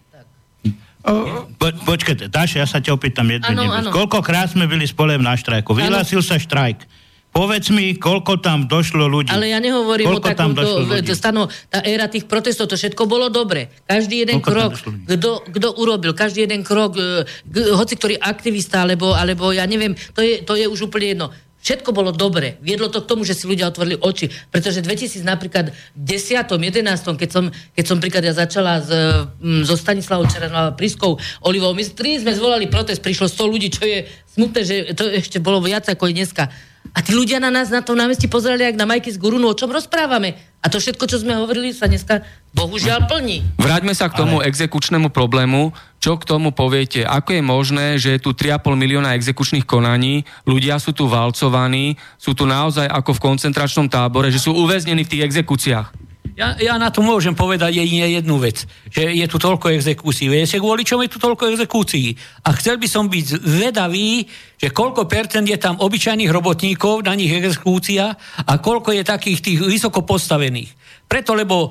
[1.57, 3.73] Po, počkajte, Dáša, ja sa ťa opýtam jednu vec.
[3.73, 3.89] áno.
[3.89, 5.73] Koľkokrát sme byli spolem na štrajku?
[5.73, 6.85] Vyhlásil sa štrajk.
[7.31, 9.31] Povedz mi, koľko tam došlo ľudí.
[9.31, 11.07] Ale ja nehovorím koľko o tam takomto, došlo ľudí?
[11.07, 13.71] to stano, tá éra tých protestov, to všetko bolo dobre.
[13.87, 14.71] Každý jeden Koľko krok,
[15.07, 19.95] kto, kto urobil, každý jeden krok, e, g- hoci ktorý aktivista, alebo, alebo ja neviem,
[20.11, 21.27] to je, to je už úplne jedno.
[21.61, 22.57] Všetko bolo dobre.
[22.65, 24.33] Viedlo to k tomu, že si ľudia otvorili oči.
[24.49, 26.49] Pretože 2000 napríklad v 10.
[26.49, 27.21] 11.
[27.21, 31.85] keď som, keď som príklad ja začala s, mm, so Stanislavou Čeranovou Priskou Olivou, my
[31.93, 35.85] tri sme zvolali protest, prišlo 100 ľudí, čo je smutné, že to ešte bolo viac
[35.85, 36.49] ako je dneska.
[36.91, 39.55] A tí ľudia na nás na tom námestí pozerali, jak na Majky z Gurunu, o
[39.55, 40.35] čom rozprávame.
[40.65, 42.25] A to všetko, čo sme hovorili, sa dneska
[42.57, 43.47] bohužiaľ plní.
[43.61, 44.51] Vráťme sa k tomu Ale...
[44.51, 45.71] exekučnému problému.
[46.01, 47.05] Čo k tomu poviete?
[47.05, 52.33] Ako je možné, že je tu 3,5 milióna exekučných konaní, ľudia sú tu valcovaní, sú
[52.33, 55.93] tu naozaj ako v koncentračnom tábore, že sú uväznení v tých exekúciách?
[56.41, 60.33] Ja, ja na to môžem povedať jedine jednu vec, že je tu toľko exekúcií.
[60.33, 62.17] Viete, kvôli čomu je tu toľko exekúcií?
[62.49, 64.25] A chcel by som byť vedavý,
[64.57, 69.59] že koľko percent je tam obyčajných robotníkov na nich exekúcia a koľko je takých tých
[69.61, 70.73] vysoko postavených.
[71.05, 71.71] Preto, lebo e,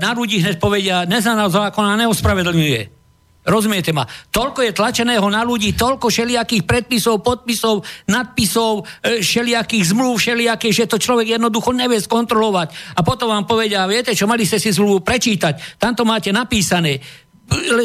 [0.00, 2.99] na ľudí hneď povedia, neznaná zákona neospravedlňuje.
[3.40, 4.04] Rozumiete ma?
[4.28, 10.84] Toľko je tlačeného na ľudí, toľko všelijakých predpisov, podpisov, nadpisov, e, všelijakých zmluv, všelijaké, že
[10.84, 12.96] to človek jednoducho nevie skontrolovať.
[12.96, 17.00] A potom vám povedia, viete čo, mali ste si zmluvu prečítať, tam to máte napísané.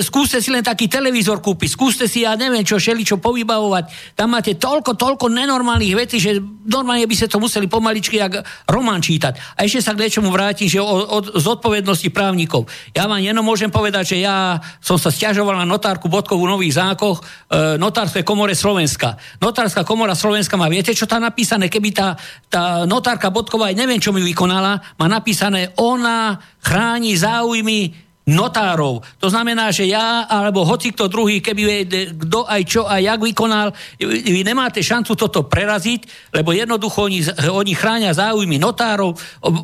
[0.06, 4.14] Skúste si len taký televízor kúpiť, skúste si, ja neviem čo, šeli čo povybavovať.
[4.14, 6.38] Tam máte toľko, toľko nenormálnych vecí, že
[6.70, 9.58] normálne by ste to museli pomaličky jak román čítať.
[9.58, 12.70] A ešte sa k niečomu vrátim, že od, od zodpovednosti právnikov.
[12.94, 17.26] Ja vám jenom môžem povedať, že ja som sa stiažoval na notárku Bodkovú Nových zákoch,
[17.50, 19.18] e, notárskej komore Slovenska.
[19.42, 21.74] Notárska komora Slovenska má, viete, čo tam napísané?
[21.74, 22.14] Keby tá,
[22.54, 29.06] tá notárka Bodková, aj neviem, čo mi vykonala, má napísané, ona chráni záujmy notárov.
[29.22, 31.86] To znamená, že ja, alebo hoci kto druhý, keby
[32.18, 33.70] kto aj čo a jak vykonal,
[34.02, 37.22] vy nemáte šancu toto preraziť, lebo jednoducho oni,
[37.54, 39.14] oni chránia záujmy notárov,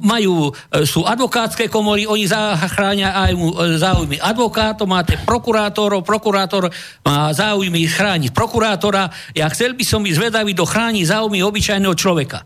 [0.06, 3.40] majú, e, sú advokátske komory, oni zachránia aj e,
[3.82, 6.70] záujmy advokátov, máte prokurátorov, prokurátor
[7.02, 9.10] má záujmy chrániť prokurátora.
[9.34, 12.46] Ja chcel by som byť zvedavý, kto chráni záujmy obyčajného človeka.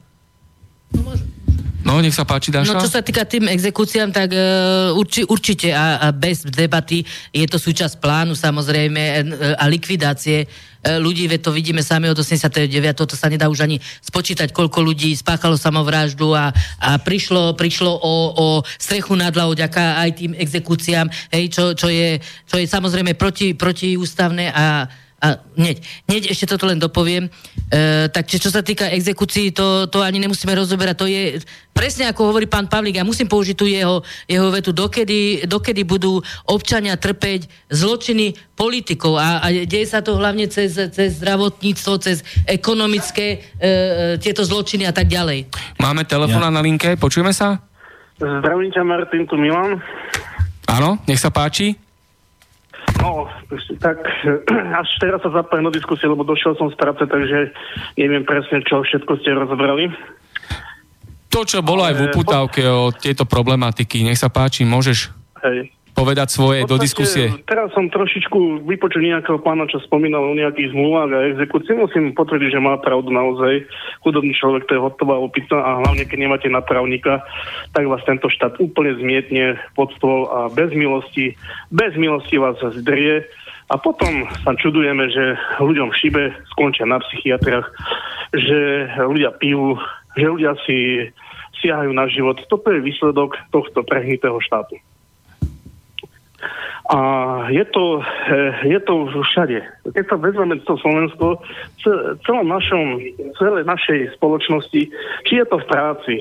[0.96, 1.35] No,
[2.02, 2.74] nech sa páči, Dáša.
[2.74, 7.46] No čo sa týka tým exekúciám, tak uh, urči, určite a, a bez debaty je
[7.46, 9.14] to súčasť plánu samozrejme e,
[9.54, 10.48] a likvidácie e,
[10.98, 12.74] ľudí, veď to vidíme sami od 89.
[12.98, 16.50] To sa nedá už ani spočítať, koľko ľudí spáchalo samovraždu a,
[16.82, 18.48] a prišlo, prišlo o, o
[18.82, 21.06] strechu nad hlavou aj tým exekúciám,
[21.38, 22.18] hej, čo, čo, je,
[22.50, 24.90] čo je samozrejme proti, protiústavné a,
[25.26, 27.26] a hneď, hneď ešte toto len dopoviem.
[27.26, 30.96] E, tak čo sa týka exekúcií, to, to ani nemusíme rozoberať.
[31.02, 31.42] To je
[31.74, 33.02] presne ako hovorí pán Pavlík.
[33.02, 39.18] Ja musím použiť tu jeho, jeho vetu, dokedy, dokedy budú občania trpeť zločiny politikov.
[39.18, 43.72] A, a deje sa to hlavne cez, cez zdravotníctvo, cez ekonomické e, e
[44.22, 45.50] tieto zločiny a tak ďalej.
[45.82, 46.54] Máme telefón ja.
[46.54, 47.66] na linke, počujeme sa?
[48.22, 49.82] Zdravím ťa, Martin, tu Milan.
[50.70, 51.85] Áno, nech sa páči.
[53.04, 53.28] No,
[53.84, 54.00] tak
[54.82, 57.52] až teraz sa zapájem do diskusie, lebo došiel som z práce, takže
[58.00, 59.92] neviem presne, čo všetko ste rozobrali.
[61.36, 65.12] To, čo bolo aj v uputávke o tieto problematiky, nech sa páči, môžeš
[65.44, 67.32] Hej povedať svoje do diskusie?
[67.48, 71.80] Teraz som trošičku vypočul nejakého pána, čo spomínal o nejakých zmluvách a exekúcii.
[71.80, 73.64] Musím potvrdiť, že má pravdu naozaj.
[74.04, 77.24] Chudobný človek to je hotová opita a hlavne keď nemáte napravníka,
[77.72, 81.40] tak vás tento štát úplne zmietne pod stôl a bez milosti,
[81.72, 83.24] bez milosti vás zdrie.
[83.72, 86.24] A potom sa čudujeme, že ľuďom v šibe
[86.54, 87.66] skončia na psychiatriach,
[88.30, 89.80] že ľudia pijú,
[90.14, 91.10] že ľudia si
[91.66, 92.38] siahajú na život.
[92.46, 94.78] Toto je výsledok tohto prehnitého štátu.
[96.86, 97.00] A
[97.50, 99.60] je to, eh, je to všade.
[99.90, 101.42] Keď sa vezmeme to Slovensko,
[102.26, 103.02] celom našom,
[103.42, 104.82] celej našej spoločnosti,
[105.26, 106.16] či je to v práci,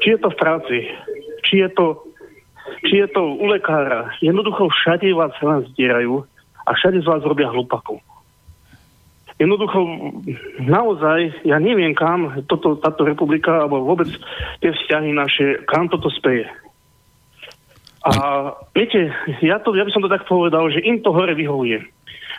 [0.00, 0.78] či je to v práci,
[1.46, 2.02] či je to,
[2.88, 6.24] či je to u lekára, jednoducho všade vás len zdierajú
[6.66, 8.00] a všade z vás robia hlupakov.
[9.40, 9.80] Jednoducho,
[10.60, 14.12] naozaj, ja neviem kam toto, táto republika, alebo vôbec
[14.60, 16.44] tie vzťahy naše, kam toto speje.
[18.00, 18.12] A
[18.72, 19.12] viete,
[19.44, 21.84] ja, to, ja by som to tak povedal, že im to hore vyhovuje.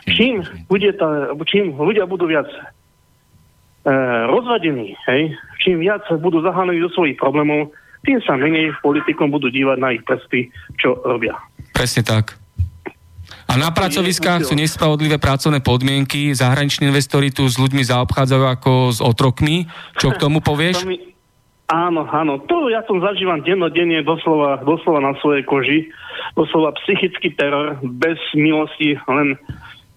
[0.10, 3.94] Čím, bude tá, čím ľudia budú viac e,
[4.26, 7.70] rozvadení, hej, čím viac budú zahanení do svojich problémov,
[8.02, 10.50] tým sa menej politikom budú dívať na ich prsty,
[10.82, 11.38] čo robia.
[11.78, 12.42] Presne tak.
[13.52, 19.00] A na pracoviskách sú nespravodlivé pracovné podmienky, zahraniční investori tu s ľuďmi zaobchádzajú ako s
[19.04, 19.68] otrokmi.
[20.00, 20.82] Čo k tomu povieš?
[20.82, 21.11] To mi,
[21.72, 22.35] Áno, áno.
[22.52, 25.80] To ja som zažívam dennodenne doslova, doslova na svojej koži.
[26.35, 29.39] Doslova psychický teror, bez milosti, len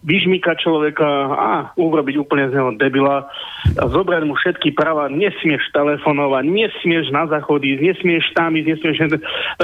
[0.04, 3.26] vyžmýka človeka a urobiť úplne z neho debila
[3.74, 8.96] a zobrať mu všetky práva, nesmieš telefonovať, nesmieš na záchody, nesmieš tam ísť, nesmieš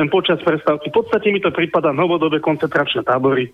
[0.01, 0.89] len počas prestávky.
[0.89, 3.53] V podstate mi to prípada novodobé koncentračné tábory,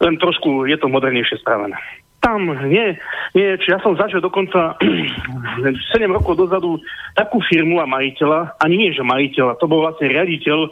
[0.00, 1.76] len trošku je to modernejšie spravené
[2.22, 2.94] tam nie,
[3.34, 4.78] nie, či ja som zažil dokonca
[5.98, 6.78] 7 rokov dozadu
[7.18, 10.70] takú firmu a majiteľa, ani nie, že majiteľa, to bol vlastne riaditeľ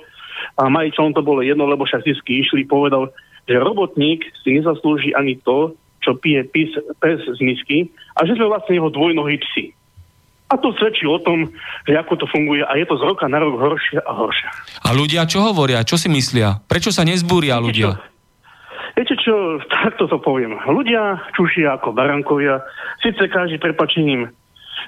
[0.56, 3.10] a majiteľom to bolo jedno, lebo však zisky išli, povedal,
[3.50, 6.70] že robotník si nezaslúži ani to, čo pije pis,
[7.02, 9.74] pes z misky a že sme vlastne jeho dvojnohý psi.
[10.50, 11.46] A to svedčí o tom,
[11.86, 14.48] že ako to funguje a je to z roka na rok horšie a horšie.
[14.82, 15.86] A ľudia čo hovoria?
[15.86, 16.58] Čo si myslia?
[16.66, 17.94] Prečo sa nezbúria ľudia?
[17.94, 18.10] Čo?
[19.00, 20.60] Viete čo, takto to poviem.
[20.60, 22.60] Ľudia čušia ako barankovia,
[23.00, 24.28] síce každý prepačením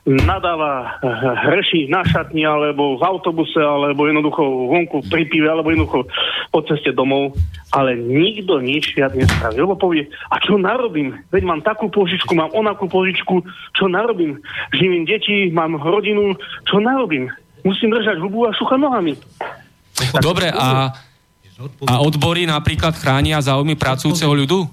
[0.04, 1.08] nadáva, eh,
[1.48, 6.04] hreší na šatni, alebo v autobuse, alebo jednoducho vonku pri pive, alebo jednoducho
[6.52, 7.32] po ceste domov,
[7.72, 9.56] ale nikto nič viac nespraví.
[9.64, 11.16] Lebo povie, a čo narobím?
[11.32, 13.40] Veď mám takú požičku, mám onakú požičku,
[13.72, 14.44] čo narobím?
[14.76, 16.36] Živím deti, mám rodinu,
[16.68, 17.32] čo narobím?
[17.64, 19.16] Musím držať hubu a šucha nohami.
[20.20, 20.92] Dobre, a
[21.86, 24.66] a odbory napríklad chránia záujmy pracujúceho ľudu?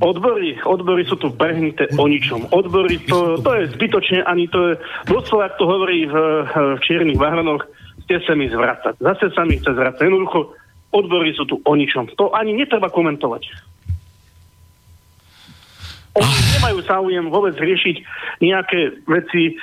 [0.00, 2.48] Odbory, odbory sú tu prehnité o ničom.
[2.52, 4.74] Odbory, to, to je zbytočne, ani to je,
[5.08, 6.14] doslova, to hovorí v,
[6.76, 7.64] v čiernych váhronoch,
[8.04, 9.00] ste sa mi zvracať.
[9.00, 10.02] Zase sa mi chce zvracať.
[10.02, 10.52] Jednoducho,
[10.92, 12.12] odbory sú tu o ničom.
[12.20, 13.48] To ani netreba komentovať.
[16.18, 17.96] Oni nemajú záujem vôbec riešiť
[18.42, 19.56] nejaké veci,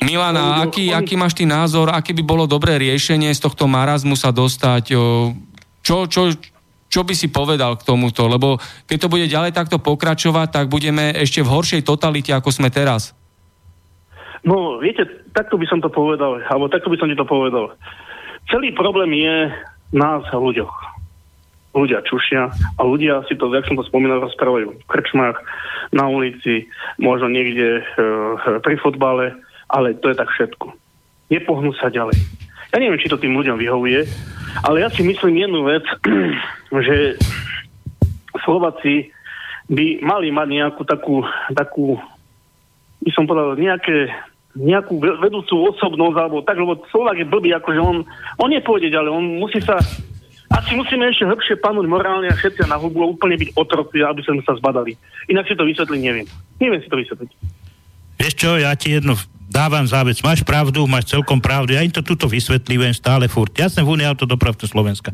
[0.00, 4.32] Milana, aký, aký máš ty názor, aké by bolo dobré riešenie z tohto marazmu sa
[4.32, 4.96] dostať?
[5.84, 6.32] Čo, čo,
[6.88, 8.24] čo by si povedal k tomuto?
[8.24, 8.56] Lebo
[8.88, 13.12] keď to bude ďalej takto pokračovať, tak budeme ešte v horšej totalite, ako sme teraz.
[14.40, 15.04] No, viete,
[15.36, 17.76] takto by som to povedal, alebo takto by som ti to povedal.
[18.48, 19.52] Celý problém je
[19.92, 20.72] nás a ľuďoch.
[21.76, 25.38] Ľudia čušia a ľudia si to, jak som to spomínal, rozprávajú v krčmách,
[25.90, 26.70] na ulici,
[27.02, 27.84] možno niekde e,
[28.62, 29.34] pri fotbale
[29.70, 30.74] ale to je tak všetko.
[31.30, 32.18] Nepohnú sa ďalej.
[32.70, 34.06] Ja neviem, či to tým ľuďom vyhovuje,
[34.66, 35.86] ale ja si myslím jednu vec,
[36.86, 37.18] že
[38.42, 39.10] Slováci
[39.70, 41.22] by mali mať nejakú takú,
[41.54, 41.98] takú
[43.00, 44.10] by som povedal, nejaké,
[44.58, 48.02] nejakú vedúcu osobnosť, alebo tak, lebo Slovák je blbý, akože on,
[48.38, 49.78] on nepôjde ďalej, on musí sa
[50.50, 54.18] asi musíme ešte hĺbšie panúť morálne a všetci na hubu a úplne byť otroci, aby
[54.26, 54.98] sme sa zbadali.
[55.30, 56.26] Inak si to vysvetliť neviem.
[56.58, 57.30] Neviem si to vysvetliť.
[58.18, 59.14] Vieš čo, ja ti jednu
[59.50, 63.50] dávam závec, máš pravdu, máš celkom pravdu, ja im to tuto vysvetľujem stále furt.
[63.58, 65.10] Ja som v Unii autodopravce Slovenska.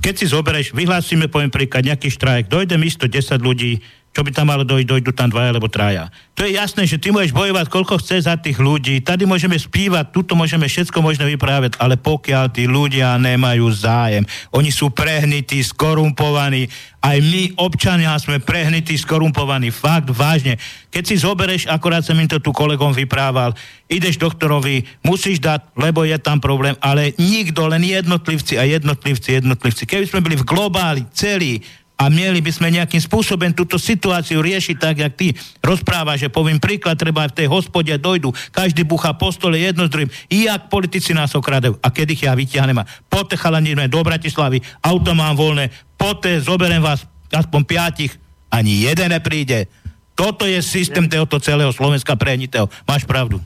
[0.00, 4.50] keď si zoberieš, vyhlásime, poviem príklad, nejaký štrajk, dojde místo 10 ľudí, čo by tam
[4.50, 6.10] malo dojť, dojdu tam dvaja alebo traja.
[6.34, 10.10] To je jasné, že ty môžeš bojovať koľko chce za tých ľudí, tady môžeme spívať,
[10.10, 16.66] tuto môžeme všetko možné vyprávať, ale pokiaľ tí ľudia nemajú zájem, oni sú prehnití, skorumpovaní,
[17.00, 20.58] aj my, občania, sme prehnití, skorumpovaní, fakt, vážne.
[20.90, 23.54] Keď si zobereš, akorát som im to tu kolegom vyprával,
[23.86, 29.86] ideš doktorovi, musíš dať, lebo je tam problém, ale nikto, len jednotlivci a jednotlivci, jednotlivci.
[29.86, 31.62] Keby sme byli v globáli, celí,
[32.00, 36.56] a mieli by sme nejakým spôsobom túto situáciu riešiť tak, jak ty rozprávaš, že poviem
[36.56, 40.72] príklad, treba v tej hospode dojdu, každý bucha po stole jedno z druhým, i jak
[40.72, 41.76] politici nás okradajú.
[41.84, 45.68] A keď ich ja vyťahnem a poďte chalani do Bratislavy, auto mám voľné,
[46.00, 48.16] poďte, zoberiem vás aspoň piatich,
[48.48, 49.68] ani jeden nepríde.
[50.16, 52.68] Toto je systém tohoto celého Slovenska prehnitého.
[52.88, 53.44] Máš pravdu.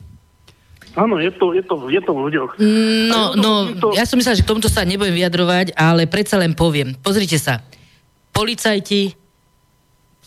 [0.95, 2.51] Áno, je to, je to, je to v ľuďoch.
[3.11, 3.51] No, no,
[3.91, 6.95] ja som myslela, že k tomuto sa nebudem vyjadrovať, ale predsa len poviem.
[7.03, 7.59] Pozrite sa
[8.35, 9.15] policajti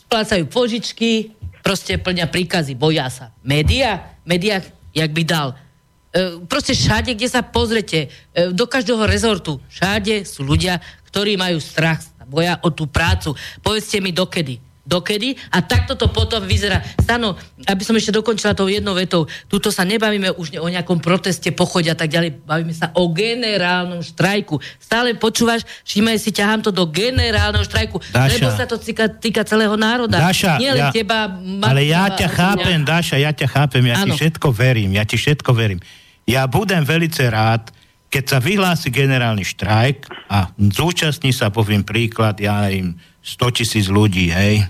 [0.08, 3.36] splácajú požičky, proste plňa príkazy, boja sa.
[3.44, 4.16] Média?
[4.24, 4.64] Média,
[4.96, 5.52] jak by dal.
[5.52, 10.80] E, proste všade, kde sa pozrete, e, do každého rezortu, všade sú ľudia,
[11.12, 13.36] ktorí majú strach, boja o tú prácu.
[13.60, 16.80] Povedzte mi dokedy dokedy a takto to potom vyzerá.
[16.96, 17.36] Stano,
[17.68, 21.92] aby som ešte dokončila tou jednou vetou, tuto sa nebavíme už o nejakom proteste, pochode
[21.92, 24.56] a tak ďalej, bavíme sa o generálnom štrajku.
[24.80, 28.32] Stále počúvaš, všimaj si, ťahám to do generálneho štrajku, Dáša.
[28.40, 30.16] lebo sa to týka, týka celého národa.
[30.16, 34.00] Dáša, Nie len ja, teba, matka, ale ja ťa chápem, Dáša, ja ťa chápem, ja
[34.00, 34.16] ano.
[34.16, 35.84] ti všetko verím, ja ti všetko verím.
[36.24, 37.68] Ja budem velice rád,
[38.08, 44.32] keď sa vyhlási generálny štrajk a zúčastní sa, poviem príklad, ja im 100 tisíc ľudí,
[44.32, 44.64] hej,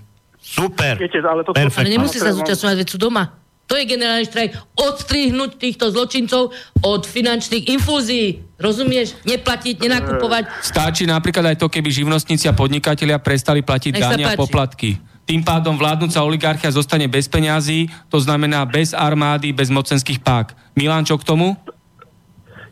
[0.48, 0.96] Super.
[0.96, 3.36] Viete, ale to Ale nemusí sa zúčastňovať, veď sú doma.
[3.68, 4.80] To je generálny štrajk.
[4.80, 8.40] Odstrihnúť týchto zločincov od finančných infúzií.
[8.56, 9.12] Rozumieš?
[9.28, 10.64] Neplatiť, nenakupovať.
[10.64, 14.96] Stačí napríklad aj to, keby živnostníci a podnikatelia prestali platiť dáne a poplatky.
[15.28, 20.56] Tým pádom vládnúca oligarchia zostane bez peňazí, to znamená bez armády, bez mocenských pák.
[20.72, 21.52] Milan, čo k tomu?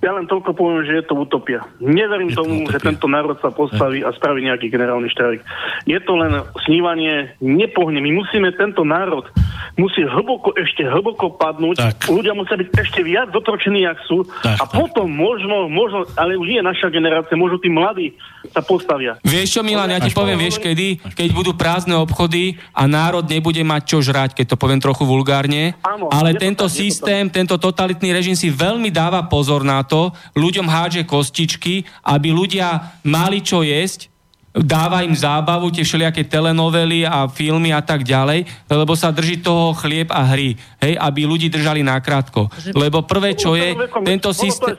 [0.06, 1.66] Ja len toľko poviem, že je to utopia.
[1.82, 5.42] Neverím je tomu, to že tento národ sa postaví a spraví nejaký generálny štrajk.
[5.82, 7.98] Je to len snívanie, nepohne.
[7.98, 9.26] My musíme tento národ,
[9.74, 11.82] musí hlboko, ešte hlboko padnúť.
[11.82, 12.06] Tak.
[12.06, 14.22] Ľudia musia byť ešte viac dotročení, jak sú.
[14.46, 14.78] Tak, a tak.
[14.78, 18.14] potom možno, možno, ale už nie naša generácia, možno tí mladí
[18.54, 19.18] sa postavia.
[19.26, 21.02] Vieš čo, Milan, ja ti poviem, vieš kedy?
[21.18, 25.74] Keď budú prázdne obchody a národ nebude mať čo žrať, keď to poviem trochu vulgárne.
[25.82, 29.95] Áno, ale tento tak, systém, tento totalitný režim si veľmi dáva pozor na to,
[30.36, 34.12] ľuďom hádže kostičky, aby ľudia mali čo jesť,
[34.56, 39.76] dáva im zábavu, tie všelijaké telenovely a filmy a tak ďalej, lebo sa drží toho
[39.76, 42.48] chlieb a hry, hej, aby ľudí držali nakrátko.
[42.72, 44.72] Lebo prvé, čo je, tento systém...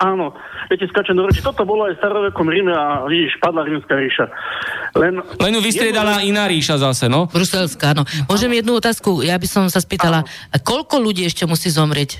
[0.00, 0.32] Áno,
[0.72, 1.44] viete, skáčem do reči.
[1.44, 4.32] Toto bolo aj starovekom Ríme a vidíš, padla rímska ríša.
[4.96, 6.40] Len, Len ju vystriedala jedno...
[6.40, 7.28] iná ríša zase, no?
[7.28, 8.08] Bruselská, áno.
[8.24, 9.20] Môžem jednu otázku?
[9.20, 10.56] Ja by som sa spýtala, áno.
[10.64, 12.16] koľko ľudí ešte musí zomrieť?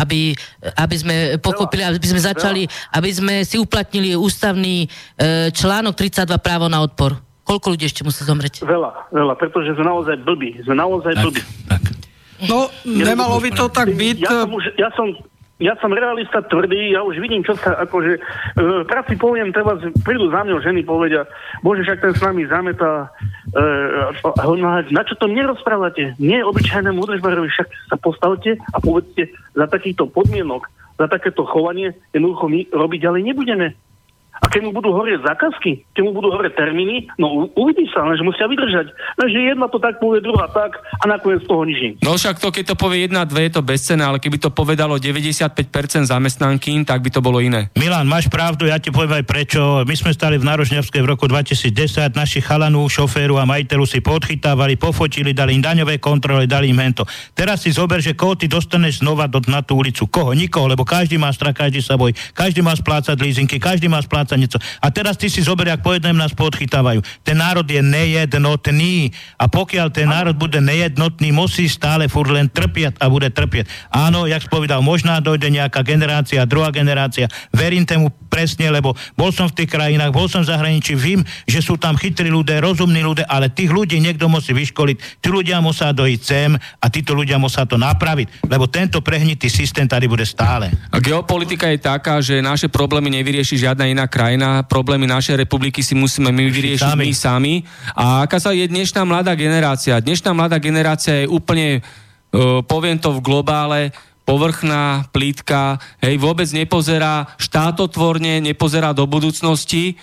[0.00, 0.32] Aby,
[0.80, 2.62] aby sme pochopili, aby sme začali,
[2.96, 4.88] aby sme si uplatnili ústavný e,
[5.52, 7.20] článok 32 právo na odpor.
[7.44, 8.62] Koľko ľudí ešte musí zomrieť?
[8.62, 10.62] Veľa, veľa, pretože sme naozaj blbí.
[10.62, 11.42] Sme naozaj tak, blbí.
[11.66, 11.82] Tak.
[12.46, 14.16] No, nemalo by to tak byť.
[14.24, 15.06] Ja som, už, ja som
[15.60, 18.12] ja som realista tvrdý, ja už vidím, čo sa akože
[18.56, 21.28] v práci poviem, treba prídu za mňou ženy povedia,
[21.60, 23.12] bože, však ten s nami zametá,
[23.52, 26.16] e, na čo to nerozprávate?
[26.16, 30.64] Nie obyčajnému údržbarovi, však sa postavte a povedzte, za takýchto podmienok,
[30.96, 33.66] za takéto chovanie jednoducho my robiť ďalej nebudeme.
[34.40, 38.24] A keď mu budú horieť zákazky, keď mu budú horieť termíny, no uvidí sa, že
[38.24, 38.88] musia vydržať.
[39.20, 42.48] Takže jedna to tak povie, druhá tak a nakoniec z toho nič No však to,
[42.48, 45.56] keď to povie jedna, dve, je to bezcené, ale keby to povedalo 95%
[46.08, 47.72] zamestnanky, tak by to bolo iné.
[47.76, 49.60] Milan, máš pravdu, ja ti poviem aj prečo.
[49.84, 54.80] My sme stali v Nárožňovskej v roku 2010, naši chalanú, šoféru a majiteľu si podchytávali,
[54.80, 57.04] pofotili, dali im daňové kontroly, dali im hento.
[57.32, 60.08] Teraz si zober, že koho ty dostaneš znova do, na tú ulicu.
[60.08, 60.32] Koho?
[60.32, 64.29] Nikoho, lebo každý má strach, každý sa bojí, každý má splácať leasingy, každý má splácať
[64.36, 64.58] niečo.
[64.82, 67.00] A teraz ty si zober, ak po jednom nás podchytávajú.
[67.22, 72.98] Ten národ je nejednotný a pokiaľ ten národ bude nejednotný, musí stále furt len trpieť
[73.00, 73.70] a bude trpieť.
[73.94, 77.30] Áno, jak spovedal, možná dojde nejaká generácia, druhá generácia.
[77.54, 81.64] Verím tomu presne, lebo bol som v tých krajinách, bol som v zahraničí, vím, že
[81.64, 85.90] sú tam chytrí ľudia, rozumní ľudia, ale tých ľudí niekto musí vyškoliť, tí ľudia musia
[85.90, 90.70] dojít sem a títo ľudia musia to napraviť, lebo tento prehnitý systém tady bude stále.
[90.92, 94.19] A geopolitika je taká, že naše problémy nevyrieši žiadna iná krajina,
[94.68, 97.04] problémy našej republiky si musíme my vyriešiť sami.
[97.06, 97.54] my sami.
[97.96, 99.96] A aká sa je dnešná mladá generácia?
[99.98, 103.80] Dnešná mladá generácia je úplne, uh, poviem to v globále,
[104.28, 109.98] povrchná, plítka, hej, vôbec nepozerá štátotvorne, nepozerá do budúcnosti,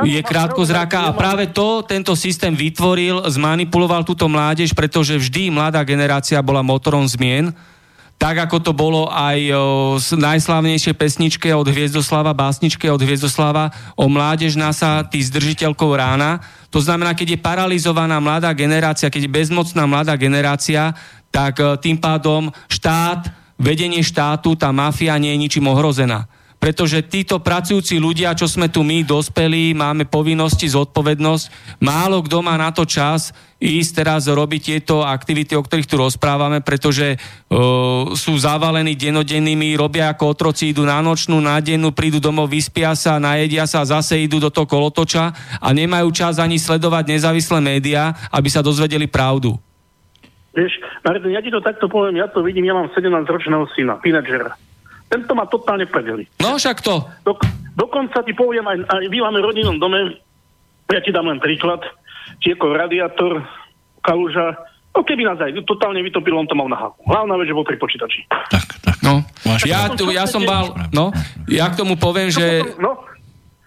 [0.00, 5.52] je má krátkozráka a pravdu, práve to tento systém vytvoril, zmanipuloval túto mládež, pretože vždy
[5.52, 7.52] mladá generácia bola motorom zmien,
[8.22, 9.50] tak ako to bolo aj
[9.98, 16.38] z najslavnejšej pesničke od Hviezdoslava, básničke od Hviezdoslava o mládež NASA, ty zdržiteľkou rána.
[16.70, 20.94] To znamená, keď je paralizovaná mladá generácia, keď je bezmocná mladá generácia,
[21.34, 23.26] tak e, tým pádom štát,
[23.58, 26.30] vedenie štátu, tá mafia nie je ničím ohrozená
[26.62, 32.54] pretože títo pracujúci ľudia, čo sme tu my, dospelí, máme povinnosti, zodpovednosť, málo kto má
[32.54, 38.38] na to čas ísť teraz robiť tieto aktivity, o ktorých tu rozprávame, pretože uh, sú
[38.38, 43.66] zavalení denodennými, robia ako otroci, idú na nočnú, na dennú, prídu domov, vyspia sa, najedia
[43.66, 48.62] sa, zase idú do toho kolotoča a nemajú čas ani sledovať nezávislé médiá, aby sa
[48.62, 49.58] dozvedeli pravdu.
[50.54, 54.71] Vieš, Martin, ja ti to takto poviem, ja to vidím, ja mám 17-ročného syna, tínedžera.
[55.12, 56.24] Tento ma totálne predeli.
[56.40, 57.04] No však to.
[57.20, 57.36] Do,
[57.76, 60.16] dokonca ti poviem, aj, aj my máme v rodinnom dome,
[60.88, 61.84] ja ti dám len príklad,
[62.40, 63.44] či ako radiátor,
[64.00, 64.56] kaluža,
[64.96, 67.04] no keby nás aj totálne vytopil, on to mal na háku.
[67.04, 68.24] Hlavná vec, že bol pri počítači.
[68.28, 68.96] Tak, tak.
[69.04, 71.12] No, Máš ja, tu, ja som mal, no,
[71.44, 73.12] ja k tomu poviem, že No,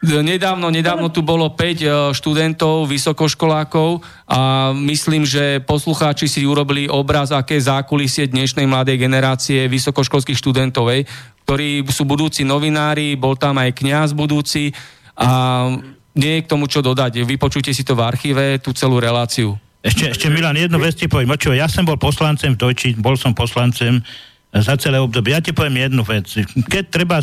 [0.06, 7.34] Nedávno, nedávno tu bolo 5 e, študentov, vysokoškolákov a myslím, že poslucháči si urobili obraz,
[7.34, 11.10] aké zákulisie dnešnej mladej generácie vysokoškolských študentov, ej,
[11.46, 14.74] ktorí sú budúci novinári, bol tam aj kňaz budúci
[15.14, 15.70] a
[16.18, 17.22] nie je k tomu čo dodať.
[17.22, 19.54] Vypočujte si to v archíve, tú celú reláciu.
[19.86, 21.38] Ešte, ešte Milan, jednu vec ti poviem.
[21.38, 24.02] Čo, ja som bol poslancem v Dojči, bol som poslancem
[24.50, 25.36] za celé obdobie.
[25.36, 26.32] Ja ti poviem jednu vec.
[26.48, 27.20] Keď treba,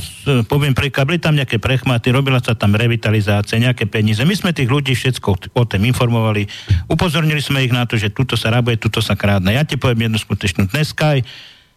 [0.47, 4.20] poviem pre boli tam nejaké prechmaty, robila sa tam revitalizácia, nejaké peniaze.
[4.23, 6.44] My sme tých ľudí všetko o tom informovali.
[6.93, 9.57] Upozornili sme ich na to, že tuto sa rabuje, tuto sa krádne.
[9.57, 10.69] Ja ti poviem jednu skutečnú.
[10.69, 11.20] Dneska aj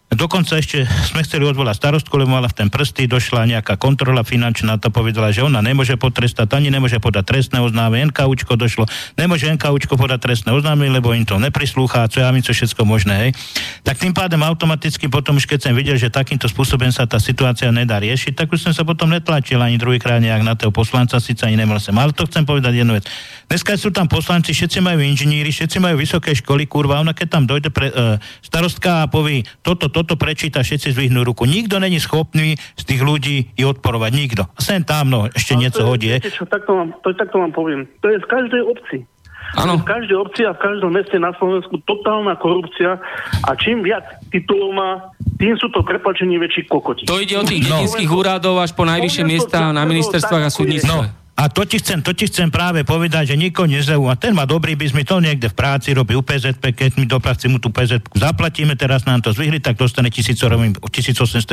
[0.06, 4.78] Dokonca ešte sme chceli odvolať starostku, lebo mala v ten prsty, došla nejaká kontrola finančná,
[4.78, 8.86] to povedala, že ona nemôže potrestať, ani nemôže podať trestné oznámenie, NKUčko došlo,
[9.18, 13.14] nemôže NKUčko podať trestné oznámenie, lebo im to neprislúcha, čo ja viem, čo všetko možné,
[13.18, 13.32] hej.
[13.82, 17.74] Tak tým pádem automaticky potom, už keď som videl, že takýmto spôsobom sa tá situácia
[17.74, 21.50] nedá riešiť, tak už som sa potom netlačil ani druhýkrát nejak na toho poslanca, síce
[21.50, 21.98] ani nemal som.
[21.98, 23.10] Ale to chcem povedať jednu vec.
[23.50, 27.44] Dneska sú tam poslanci, všetci majú inžinieri, všetci majú vysoké školy, kurva, ona keď tam
[27.50, 31.48] dojde pre, uh, starostka a povie, toto, toto prečíta, všetci zvihnú ruku.
[31.48, 34.12] Nikto není schopný z tých ľudí i odporovať.
[34.12, 34.44] Nikto.
[34.52, 36.12] A sem tam, no, ešte niečo hodí.
[36.20, 37.88] Čo, takto, vám, to, takto vám poviem.
[38.04, 38.98] To je v každej obci.
[39.56, 39.80] Áno.
[39.80, 43.00] V každej obci a v každom meste na Slovensku totálna korupcia
[43.46, 44.92] a čím viac titulov má,
[45.40, 47.08] tým sú to preplačení väčší kokoti.
[47.08, 47.80] To ide od tých No.
[48.12, 50.92] úradov až po najvyššie miesta na ministerstvách a súdnictve.
[50.92, 54.16] No, a to ti, chcem, to ti chcem práve povedať, že nikoho nezaujíma.
[54.16, 57.60] Ten má dobrý biznis, to niekde v práci robí u PZP, keď my dopravci mu
[57.60, 60.80] tú PZP zaplatíme, teraz nám to zvihli, tak dostane 1800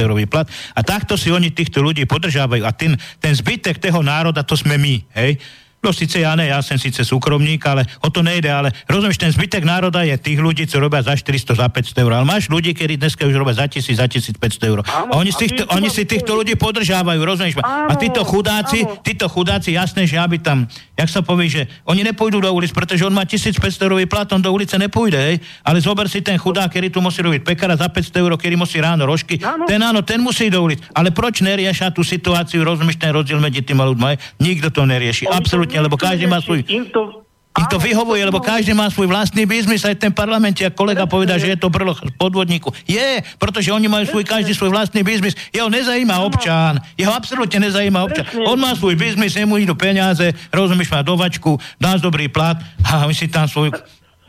[0.07, 0.47] eurový plat.
[0.79, 2.63] A takto si oni týchto ľudí podržávajú.
[2.63, 5.43] A ten, ten zbytek toho národa, to sme my, hej?
[5.83, 9.35] No síce ja ne, ja som síce súkromník, ale o to nejde, ale rozumieš, ten
[9.35, 12.13] zbytek národa je tých ľudí, čo robia za 400, za 500 eur.
[12.15, 14.79] Ale máš ľudí, ktorí dneska už robia za 1000, za 1500 eur.
[14.87, 17.91] Áno, A oni, a si, týchto, oni si týchto ľudí podržávajú, rozumieš ma?
[17.91, 19.03] A títo chudáci, áno.
[19.03, 23.03] títo chudáci, jasné, že aby tam, jak sa povie, že oni nepôjdu do ulic, pretože
[23.03, 25.37] on má 1500 eurový plat, on do ulice nepôjde, hej?
[25.67, 28.79] ale zober si ten chudák, ktorý tu musí robiť pekara za 500 eur, ktorý musí
[28.79, 29.67] ráno rožky, Áno.
[29.67, 30.79] ten áno, ten musí do ulic.
[30.95, 34.39] Ale proč nerieša tú situáciu, rozumieš ten rozdiel medzi tými ľuďmi?
[34.39, 35.43] Nikto to nerieši, Oni
[35.73, 36.61] absolútne, lebo každý má svoj...
[37.53, 41.05] Im to, vyhovuje, lebo to- každý má svoj vlastný biznis, aj ten parlament, ako kolega
[41.05, 42.73] povedal, že je to brlo podvodníku.
[42.89, 45.37] Je, pretože oni majú svoj, každý svoj vlastný biznis.
[45.53, 48.25] Jeho nezajíma občan, jeho absolútne nezajíma občan.
[48.49, 52.57] On má svoj biznis, jemu idú peniaze, rozumieš, má dovačku, dáš dobrý plat
[52.89, 53.45] a my si tam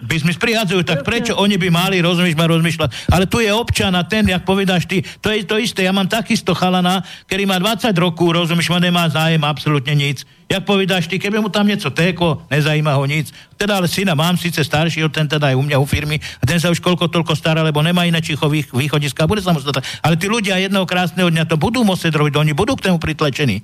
[0.03, 3.07] svoj biznis prihádzajú, tak prečo oni by mali, rozumieš, ma rozmýšľať.
[3.07, 5.87] Ale tu je občan a ten, jak povedáš ty, to je to isté.
[5.87, 7.01] Ja mám takisto chalana,
[7.31, 10.27] ktorý má 20 rokov, rozumieš, ma nemá zájem absolútne nic.
[10.51, 13.31] Jak povedáš ty, keby mu tam niečo teklo, nezajíma ho nic.
[13.55, 16.59] Teda ale syna mám síce staršieho, ten teda aj u mňa u firmy, a ten
[16.59, 19.81] sa už koľko toľko stará, lebo nemá iné čicho vých- východiska, bude samostatná.
[20.03, 23.63] Ale tí ľudia jedného krásneho dňa to budú musieť robiť, oni budú k tomu pritlačení.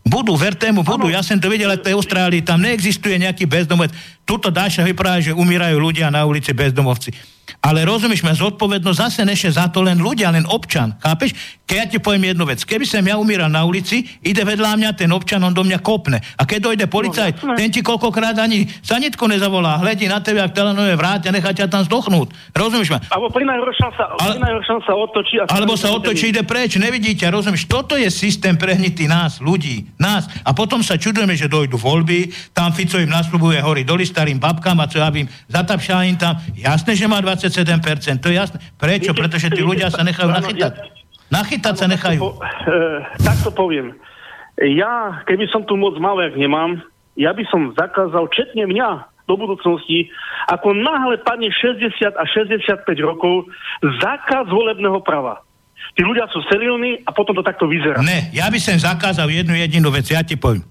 [0.00, 1.12] Budú, verte mu, budú.
[1.12, 3.92] Ja som to videl aj v tej Austrálii, tam neexistuje nejaký bezdomovec.
[4.30, 7.10] Tuto Dáša vypráva, že umierajú ľudia na ulici bezdomovci.
[7.58, 10.94] Ale rozumieš ma, zodpovednosť zase neše za to len ľudia, len občan.
[11.02, 11.34] Chápeš?
[11.66, 12.66] Keď ja ti poviem jednu vec.
[12.66, 16.18] Keby som ja umíral na ulici, ide vedľa mňa ten občan, on do mňa kopne.
[16.34, 20.54] A keď dojde policajt, No, ten ti koľkokrát ani sanitku nezavolá, hledí na teba, ak
[20.54, 22.34] telenuje vráť a nechá ťa tam zdochnúť.
[22.50, 22.98] Rozumieš ma?
[23.06, 25.46] Alebo pri najhoršom sa, Ale- sa otočí a...
[25.46, 27.70] Alebo sa otočí, ide preč, nevidíte, rozumieš?
[27.70, 30.26] Toto je systém prehnitý nás, ľudí, nás.
[30.42, 34.76] A potom sa čudujeme, že dojdu voľby, tam Fico im nasľubuje hory doli starým babkám
[34.76, 36.36] a čo ja vím, zatapšá im tam.
[36.52, 38.60] Jasné, že má 27%, to je jasné.
[38.76, 39.16] Prečo?
[39.16, 40.72] Pretože tí ľudia sa nechajú nachytať.
[41.32, 42.20] Nachytať sa nechajú.
[42.20, 42.76] Po, e,
[43.24, 43.96] tak to poviem.
[44.60, 46.84] Ja, keby som tu moc mal, jak nemám,
[47.16, 50.10] ja by som zakázal, četne mňa, do budúcnosti,
[50.50, 53.46] ako náhle padne 60 a 65 rokov,
[54.02, 55.46] zákaz volebného práva.
[55.94, 58.02] Tí ľudia sú sterilní a potom to takto vyzerá.
[58.02, 60.66] Ne, ja by som zakázal jednu jedinú vec, ja ti poviem.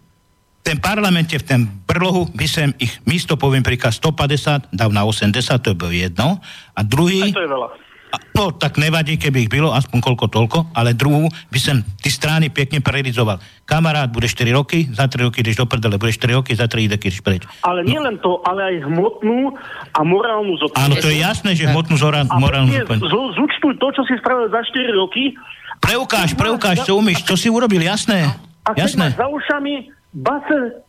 [0.59, 5.07] V ten parlamente, v ten brlohu by som ich místo, poviem príklad, 150 dal na
[5.07, 6.37] 80, to by jedno.
[6.75, 7.25] A druhý...
[7.25, 7.69] Aj to je veľa.
[8.09, 12.09] A, no, tak nevadí, keby ich bylo, aspoň koľko toľko, ale druhú by som ty
[12.09, 13.37] strany pekne prerizoval.
[13.69, 16.89] Kamarát, bude 4 roky, za 3 roky ideš do prdele, bude 4 roky, za 3
[16.89, 17.45] ideš preč.
[17.61, 19.53] Ale nie len to, ale aj hmotnú
[19.93, 20.89] a morálnu zodpovednosť.
[20.89, 23.13] Áno, to je jasné, že hmotnú zora, A morálnu zodpovednosť.
[23.37, 25.37] zúčtuj to, čo si spravil za 4 roky.
[25.77, 28.25] Preukáž, preukáž, čo umíš, čo si urobil, jasné.
[28.65, 29.13] A keď Jasné.
[29.13, 29.73] máš za ušami
[30.13, 30.83] base,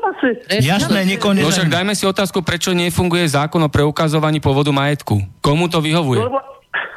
[0.00, 0.30] base.
[0.60, 5.20] Jasné, niekoho No však dajme si otázku, prečo nefunguje zákon o preukazovaní pôvodu majetku.
[5.44, 6.24] Komu to vyhovuje?
[6.24, 6.40] Lebo,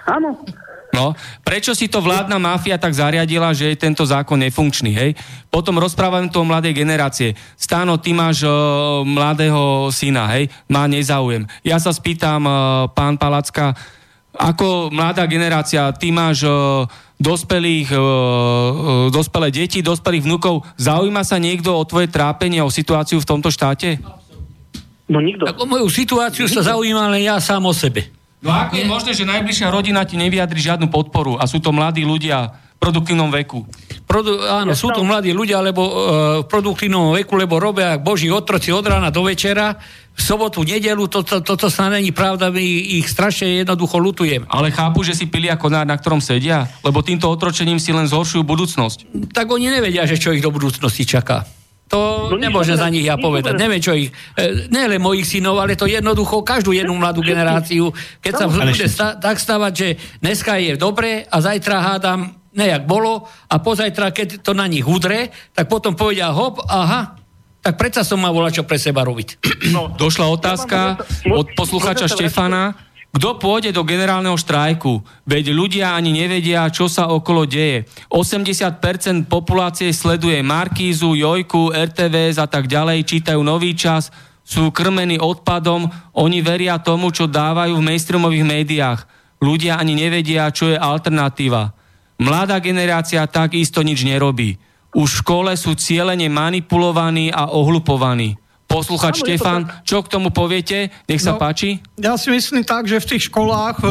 [0.07, 0.39] áno,
[0.95, 1.11] No,
[1.43, 5.11] prečo si to vládna mafia tak zariadila, že je tento zákon nefunkčný, hej?
[5.52, 7.35] Potom rozprávam tu o mladej generácie.
[7.60, 10.47] Stáno, ty máš uh, mladého syna, hej?
[10.72, 11.43] Má nezáujem.
[11.68, 13.76] Ja sa spýtam, uh, pán Palacka,
[14.36, 16.84] ako mladá generácia, ty máš uh,
[17.18, 23.24] dospelých, uh, uh, dospelé deti, dospelých vnúkov, zaujíma sa niekto o tvoje trápenie, o situáciu
[23.24, 23.99] v tomto štáte?
[25.06, 25.45] no nikto.
[25.45, 28.10] Tak o moju situáciu sa zaujímam len ja sám o sebe.
[28.41, 32.06] No ako je možné, že najbližšia rodina ti nevyjadri žiadnu podporu a sú to mladí
[32.06, 33.65] ľudia produktívnom veku?
[34.06, 35.93] Produ- áno, sú to mladí ľudia, lebo uh,
[36.43, 39.73] v produktívnom veku, lebo robia boží otroci od rána do večera,
[40.15, 42.64] v sobotu, nedelu, toto to, to, to sa není pravda, my
[43.02, 44.47] ich strašne jednoducho lutujem.
[44.47, 46.72] Ale chápu, že si pilia konár, na ktorom sedia?
[46.88, 49.11] Lebo týmto otročením si len zhoršujú budúcnosť.
[49.35, 51.43] Tak oni nevedia, že čo ich do budúcnosti čaká.
[51.91, 53.60] To No nemôžem za nich ja povedať.
[53.61, 54.10] Neviem, čo ich...
[54.34, 57.93] E, ne len mojich synov, ale to jednoducho každú jednu mladú generáciu.
[58.26, 59.88] Keď sa bude sta- tak stávať, že
[60.18, 65.30] dneska je dobre a zajtra hádam nejak bolo a pozajtra, keď to na nich udre,
[65.52, 67.19] tak potom povedia hop, aha,
[67.65, 69.30] tak predsa som mal volať čo pre seba robiť.
[69.76, 72.77] No, Došla otázka od posluchača Štefana.
[73.15, 74.99] Kto pôjde do generálneho štrajku?
[75.23, 77.88] Veď ľudia ani nevedia, čo sa okolo deje.
[78.11, 84.11] 80% populácie sleduje Markízu, Jojku, RTVS a tak ďalej, čítajú Nový čas,
[84.45, 88.99] sú krmení odpadom, oni veria tomu, čo dávajú v mainstreamových médiách.
[89.41, 91.74] Ľudia ani nevedia, čo je alternatíva.
[92.16, 94.56] Mladá generácia takisto nič nerobí.
[94.96, 98.40] Už v škole sú cieľene manipulovaní a ohlupovaní.
[98.66, 100.90] Posluchač Štefan, čo k tomu poviete?
[101.06, 101.40] Nech sa No.
[101.40, 101.84] páči.
[102.00, 103.88] Ja si myslím tak, že v tých školách, e,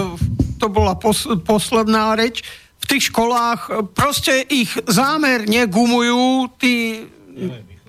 [0.59, 2.43] to bola pos, posledná reč,
[2.81, 7.07] v tých školách e, proste ich zámer negumujú, tí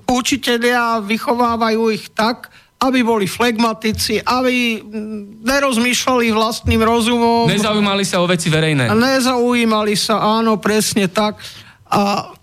[0.06, 2.53] učitelia vychovávajú ich tak,
[2.86, 7.49] aby boli flegmatici, aby mm, nerozmýšľali vlastným rozumom.
[7.49, 8.94] Nezaujímali sa o veci verejné.
[8.94, 11.41] Nezaujímali sa, áno, presne tak.
[11.90, 12.34] A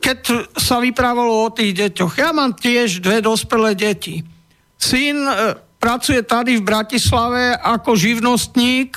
[0.00, 4.24] keď sa vyprávalo o tých deťoch, ja mám tiež dve dospelé deti.
[4.80, 8.96] Syn e, pracuje tady v Bratislave ako živnostník,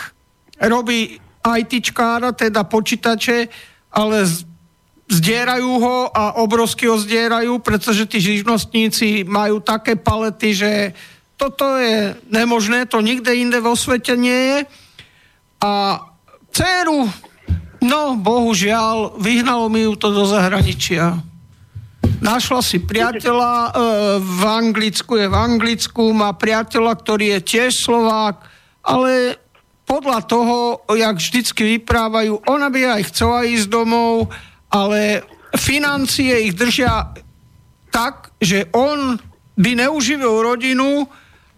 [0.63, 3.51] robí ITčkára, teda počítače,
[3.91, 4.23] ale
[5.13, 10.71] zdierajú ho a obrovsky ho zdierajú, pretože tí živnostníci majú také palety, že
[11.37, 14.59] toto je nemožné, to nikde inde vo svete nie je.
[15.61, 16.01] A
[16.49, 17.09] dceru,
[17.83, 21.19] no bohužiaľ, vyhnalo mi ju to do zahraničia.
[22.23, 23.71] Našla si priateľa e,
[24.23, 28.39] v Anglicku, je v Anglicku, má priateľa, ktorý je tiež Slovák,
[28.79, 29.39] ale
[29.83, 34.31] podľa toho, jak vždycky vyprávajú, ona by aj chcela ísť domov,
[34.73, 35.21] ale
[35.53, 37.13] financie ich držia
[37.93, 39.21] tak, že on
[39.53, 41.05] by neuživil rodinu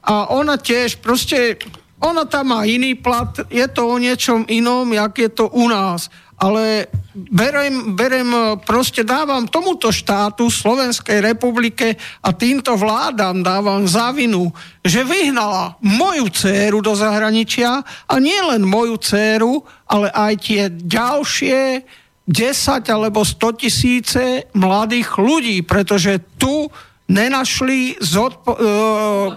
[0.03, 1.55] a ona tiež proste,
[2.03, 6.11] ona tam má iný plat, je to o niečom inom, jak je to u nás.
[6.35, 14.51] Ale berem, berem, proste dávam tomuto štátu, Slovenskej republike a týmto vládam dávam zavinu,
[14.83, 21.87] že vyhnala moju dceru do zahraničia a nie len moju dceru, ale aj tie ďalšie
[22.25, 26.65] 10 alebo 100 tisíce mladých ľudí, pretože tu
[27.05, 28.61] nenašli zodpo- e,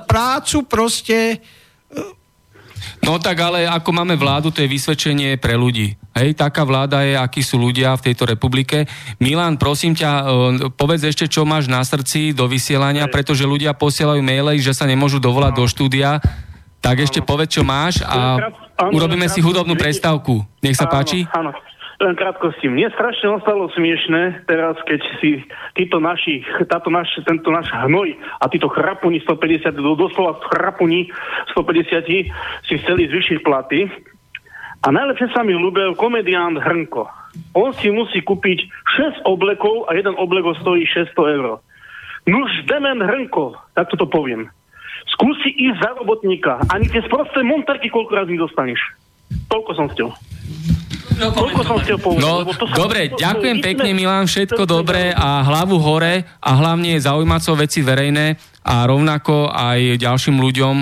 [0.08, 1.44] prácu proste
[2.98, 5.94] No tak ale ako máme vládu, to je vysvedčenie pre ľudí.
[6.18, 8.90] Hej, taká vláda je, akí sú ľudia v tejto republike.
[9.22, 10.24] Milan, prosím ťa, e,
[10.74, 15.22] povedz ešte, čo máš na srdci do vysielania, pretože ľudia posielajú maily, že sa nemôžu
[15.22, 16.18] dovolať do štúdia.
[16.82, 20.42] Tak ešte povedz, čo máš a áno, urobíme si hudobnú prestávku.
[20.62, 21.22] Nech sa Áno, páči.
[21.30, 21.50] Áno,
[21.98, 22.70] len krátkosti.
[22.70, 25.42] Mne strašne ostalo smiešne teraz, keď si
[25.74, 31.10] títo naši, táto naš, tento náš hnoj a títo chrapuni 150, do- doslova chrapuni
[31.58, 32.30] 150
[32.66, 33.90] si chceli zvyšiť platy.
[34.78, 37.10] A najlepšie sa mi ľúbil komedián Hrnko.
[37.58, 41.58] On si musí kúpiť 6 oblekov a jeden oblek stojí 600 eur.
[42.30, 44.46] Nuž Demen Hrnko, tak to poviem.
[45.18, 46.62] Skúsi ísť za robotníka.
[46.70, 48.78] Ani tie sprosté monterky koľko razy dostaneš.
[49.50, 50.14] Toľko som chcel.
[51.16, 52.22] No, Toľko som chcel povedať.
[52.22, 57.50] No, sa- dobre, ďakujem pekne, Milan, všetko dobré a hlavu hore a hlavne zaujímať sa
[57.54, 60.76] o veci verejné a rovnako aj ďalším ľuďom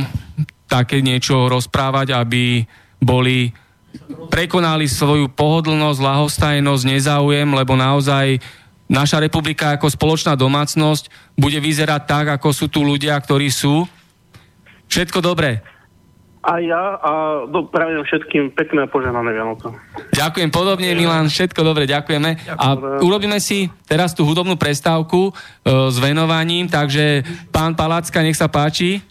[0.67, 2.67] také niečo rozprávať, aby
[2.99, 3.55] boli
[4.29, 8.43] prekonali svoju pohodlnosť, lahostajnosť, nezáujem, lebo naozaj
[8.91, 11.09] naša republika ako spoločná domácnosť
[11.39, 13.87] bude vyzerať tak, ako sú tu ľudia, ktorí sú.
[14.87, 15.63] Všetko dobré.
[16.47, 17.13] A ja a
[17.51, 19.67] do, prajem všetkým pekné a požehnané Vianoce.
[20.15, 22.55] Ďakujem podobne, Milan, všetko dobre, ďakujeme.
[22.55, 25.33] A urobíme si teraz tú hudobnú prestávku e,
[25.91, 29.03] s venovaním, takže pán Palacka, nech sa páči.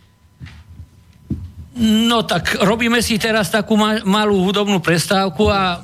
[1.75, 5.83] No tak robíme si teraz takú ma- malú hudobnú prestávku a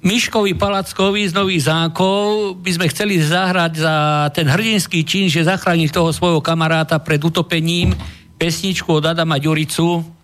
[0.00, 3.94] Miškovi Palackovi z Nových zákov by sme chceli zahrať za
[4.30, 7.98] ten hrdinský čin, že zachráni toho svojho kamaráta pred utopením
[8.38, 10.19] pesničku od Adama Ďuricu.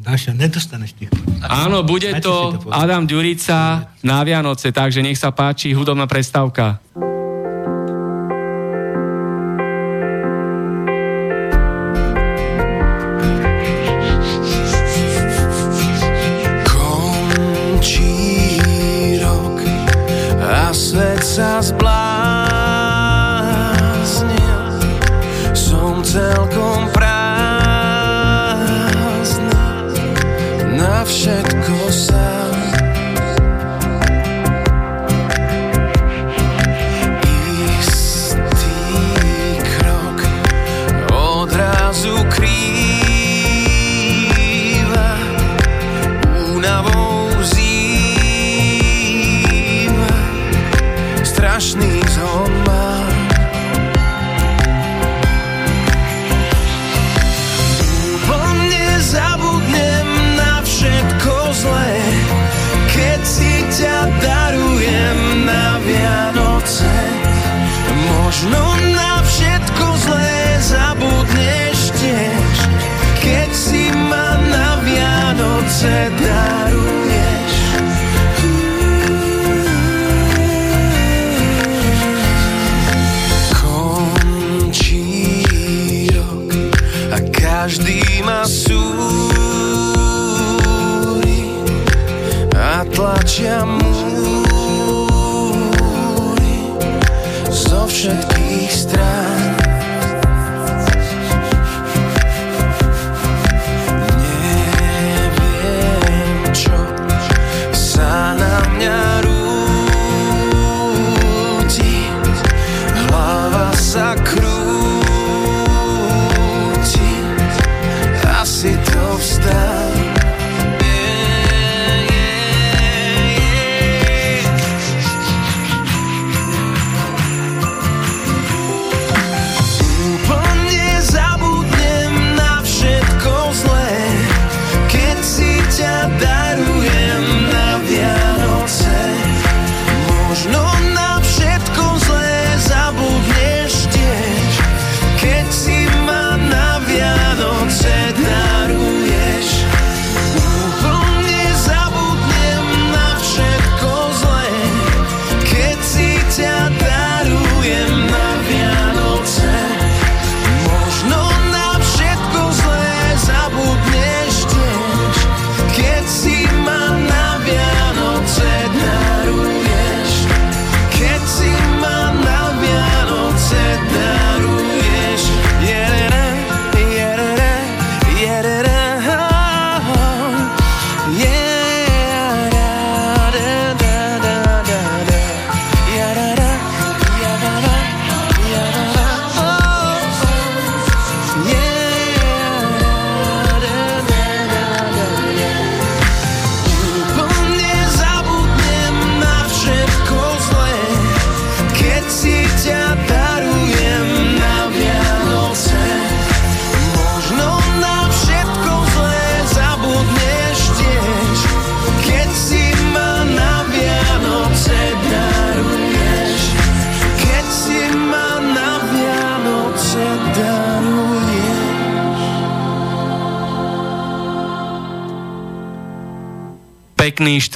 [0.00, 1.12] Dáša, nedostaneš tých.
[1.44, 2.72] Áno, bude si to to.
[2.72, 6.80] Adam Ďurica na Vianoce, takže nech sa páči hudobná prestávka.
[93.40, 93.79] Tlačia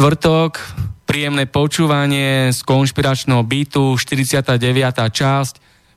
[0.04, 0.60] štvrtok,
[1.08, 4.60] príjemné počúvanie z konšpiračného bytu, 49.
[5.00, 5.54] časť.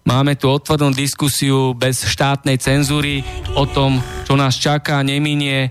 [0.07, 3.19] Máme tu otvorenú diskusiu bez štátnej cenzúry
[3.51, 5.69] o tom, čo nás čaká, neminie, e,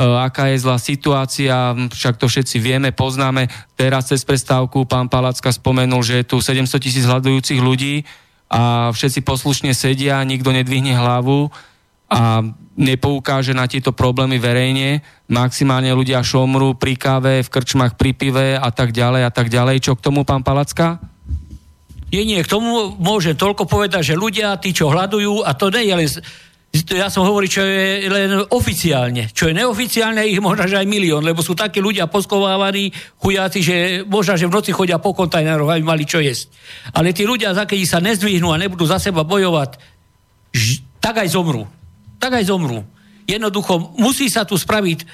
[0.00, 3.52] aká je zlá situácia, však to všetci vieme, poznáme.
[3.76, 8.08] Teraz cez prestávku pán Palacka spomenul, že je tu 700 tisíc hľadujúcich ľudí
[8.48, 11.52] a všetci poslušne sedia, nikto nedvihne hlavu
[12.14, 12.46] a
[12.78, 15.02] nepoukáže na tieto problémy verejne.
[15.26, 19.82] Maximálne ľudia šomru pri káve, v krčmách pri pive a tak ďalej a tak ďalej.
[19.82, 21.02] Čo k tomu, pán Palacka?
[22.14, 25.90] Nie, nie, k tomu môžem toľko povedať, že ľudia, tí, čo hľadujú, a to nie
[25.90, 26.10] je len
[26.74, 29.30] ja som hovoril, čo je len oficiálne.
[29.30, 32.90] Čo je neoficiálne, ich možno, že aj milión, lebo sú takí ľudia poskovávaní,
[33.22, 36.50] chujáci, že možno, že v noci chodia po kontajneroch, aby mali čo jesť.
[36.90, 39.78] Ale tí ľudia, keď sa nezdvihnú a nebudú za seba bojovať,
[40.98, 41.62] tak aj zomrú.
[42.24, 42.80] Tak aj zomrú.
[43.28, 45.06] Jednoducho, musí sa tu spraviť e,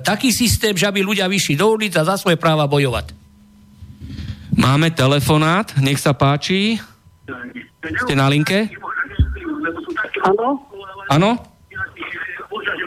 [0.00, 3.12] taký systém, že aby ľudia vyšli do ulic a za svoje práva bojovať.
[4.56, 6.80] Máme telefonát, nech sa páči.
[8.04, 8.72] Ste na linke?
[10.24, 10.64] Áno?
[11.12, 11.30] Áno?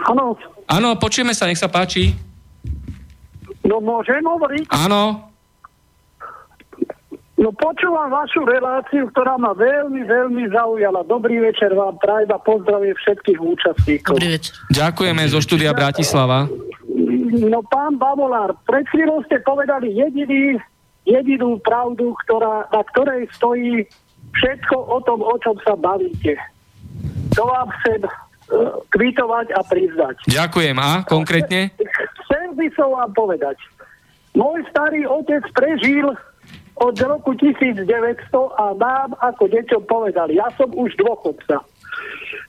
[0.10, 0.26] Áno.
[0.66, 2.18] Áno, počujeme sa, nech sa páči.
[3.62, 4.66] No môžem hovoriť?
[4.74, 5.33] Áno.
[7.44, 11.04] No počúvam vašu reláciu, ktorá ma veľmi, veľmi zaujala.
[11.04, 14.16] Dobrý večer vám, prajba, pozdravie všetkých účastníkov.
[14.16, 14.56] Dobrý večer.
[14.72, 16.48] Ďakujeme zo štúdia Bratislava.
[17.36, 20.56] No pán Bavolár, pred chvíľou ste povedali jediný
[21.04, 23.84] jedinú pravdu, ktorá, na ktorej stojí
[24.40, 26.40] všetko o tom, o čom sa bavíte.
[27.36, 30.16] To vám chcem uh, kvitovať a priznať.
[30.32, 30.76] Ďakujem.
[30.80, 31.76] A konkrétne?
[32.24, 33.60] Chcel by som vám povedať.
[34.32, 36.08] Môj starý otec prežil
[36.80, 37.86] od roku 1900
[38.58, 41.62] a nám ako deťom povedal, ja som už dôchodca.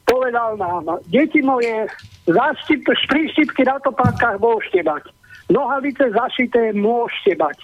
[0.05, 1.89] Povedal nám, deti moje,
[2.29, 5.05] zaštip, šprištipky na topánkach môžete mať.
[5.53, 7.57] Nohavice zašité môžete mať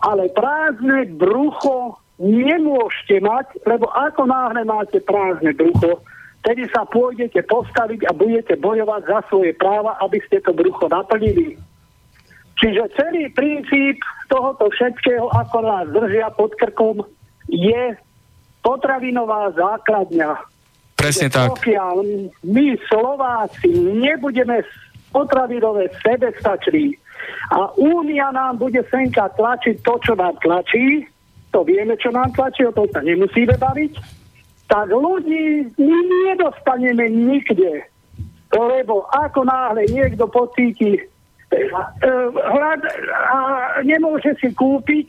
[0.00, 6.04] ale prázdne brucho nemôžete mať, lebo ako náhle máte prázdne brucho,
[6.44, 11.56] tedy sa pôjdete postaviť a budete bojovať za svoje práva, aby ste to brucho naplnili.
[12.60, 17.00] Čiže celý princíp tohoto všetkého, ako nás držia pod krkom,
[17.48, 17.96] je
[18.60, 20.36] potravinová základňa.
[20.94, 21.56] Presne tak.
[21.56, 21.96] Pokiaľ
[22.44, 24.60] my Slováci nebudeme
[25.08, 27.00] potravinové sebestační,
[27.50, 31.04] a Únia nám bude senka tlačiť to, čo nám tlačí,
[31.50, 33.92] to vieme, čo nám tlačí, o tom sa nemusíme baviť,
[34.70, 35.98] tak ľudí my
[36.30, 37.82] nedostaneme nikde.
[38.50, 41.09] Lebo ako náhle niekto pocíti
[42.54, 43.38] hlad a
[43.82, 45.08] nemôže si kúpiť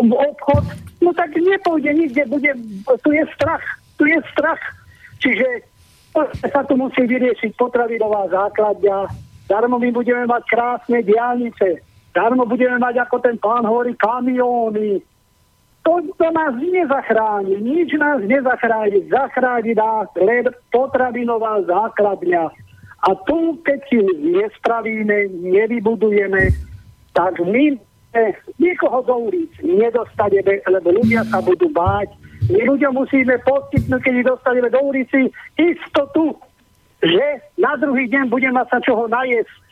[0.00, 0.64] obchod,
[1.04, 2.50] no tak nepôjde nikde, bude,
[3.04, 3.64] tu je strach,
[4.00, 4.62] tu je strach.
[5.20, 5.68] Čiže
[6.48, 9.08] sa tu musí vyriešiť potravinová základňa,
[9.52, 11.84] Darmo my budeme mať krásne diálnice.
[12.16, 15.04] Darmo budeme mať, ako ten pán hovorí, kamióny.
[15.84, 17.60] To, to nás nezachráni.
[17.60, 19.12] Nič nás nezachráni.
[19.12, 22.48] Zachráni nás len potravinová základňa.
[23.02, 23.98] A tu, keď si
[24.30, 26.54] nespravíme, nevybudujeme,
[27.10, 27.74] tak my
[28.62, 32.14] nikoho do ulic nedostaneme, lebo ľudia sa budú báť.
[32.46, 35.20] My ľudia musíme poskytnúť, keď ich dostaneme do ulici,
[35.58, 36.36] istotu,
[37.02, 37.26] že
[37.58, 39.62] na druhý deň budem mať sa čoho najesť.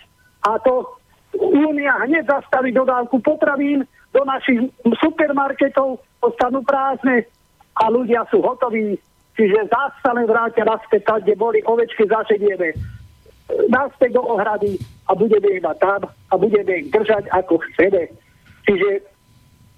[0.51, 1.01] A to
[1.39, 4.67] Únia hneď zastaví dodávku potravín do našich
[4.99, 7.23] supermarketov, ostanú prázdne
[7.79, 8.99] a ľudia sú hotoví.
[9.39, 12.75] Čiže sa len vrátia naspäť tam, kde boli ovečky, zažedieme
[13.69, 14.79] naspäť do ohrady
[15.09, 18.11] a budeme ich mať tam a budeme ich držať ako chceme.
[18.67, 18.89] Čiže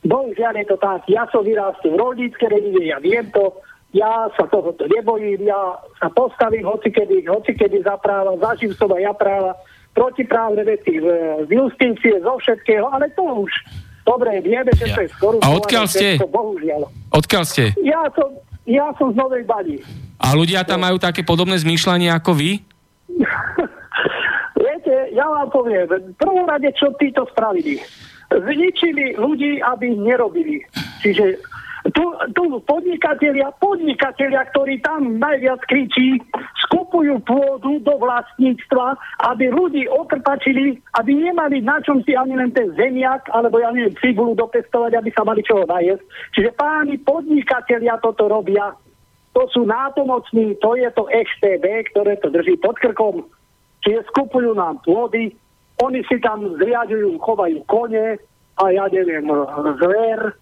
[0.04, 1.00] bohužiaľ je to tak.
[1.08, 3.54] Ja som vyrástol v rolníckej rodine, ja viem to,
[3.92, 9.12] ja sa tohoto nebojím, ja sa postavím hocikedy, hocikedy za práva, zažím som aj ja
[9.12, 9.52] práva,
[9.92, 11.06] protiprávne veci z,
[11.46, 13.52] z justície, zo všetkého, ale to už
[14.08, 14.96] dobre, vieme, že ja.
[14.96, 15.36] to je skoro.
[15.44, 16.16] A odkiaľ ste?
[16.16, 16.80] Všetko, bohužiaľ.
[17.12, 17.64] Odkiaľ ste?
[17.84, 18.28] Ja som,
[18.64, 19.76] ja som z Novej Bani.
[20.22, 22.50] A ľudia tam majú také podobné zmýšľanie ako vy?
[24.62, 27.78] Viete, ja vám poviem, v prvom rade, čo títo spravili.
[28.32, 30.64] Zničili ľudí, aby nerobili.
[31.04, 31.36] Čiže
[31.90, 32.04] tu,
[32.38, 36.22] tu podnikatelia, podnikatelia, ktorí tam najviac kričí,
[36.62, 38.94] skupujú pôdu do vlastníctva,
[39.34, 43.98] aby ľudí okrpačili, aby nemali na čom si ani len ten zemiak, alebo ja neviem,
[43.98, 46.06] cibulu dopestovať, aby sa mali čoho najesť.
[46.38, 48.70] Čiže páni podnikatelia toto robia.
[49.32, 53.24] To sú nápomocní, to je to XTB, ktoré to drží pod krkom.
[53.80, 55.32] Čiže skupujú nám pôdy,
[55.80, 58.20] oni si tam zriadujú, chovajú kone
[58.60, 59.24] a ja neviem,
[59.80, 60.36] zver,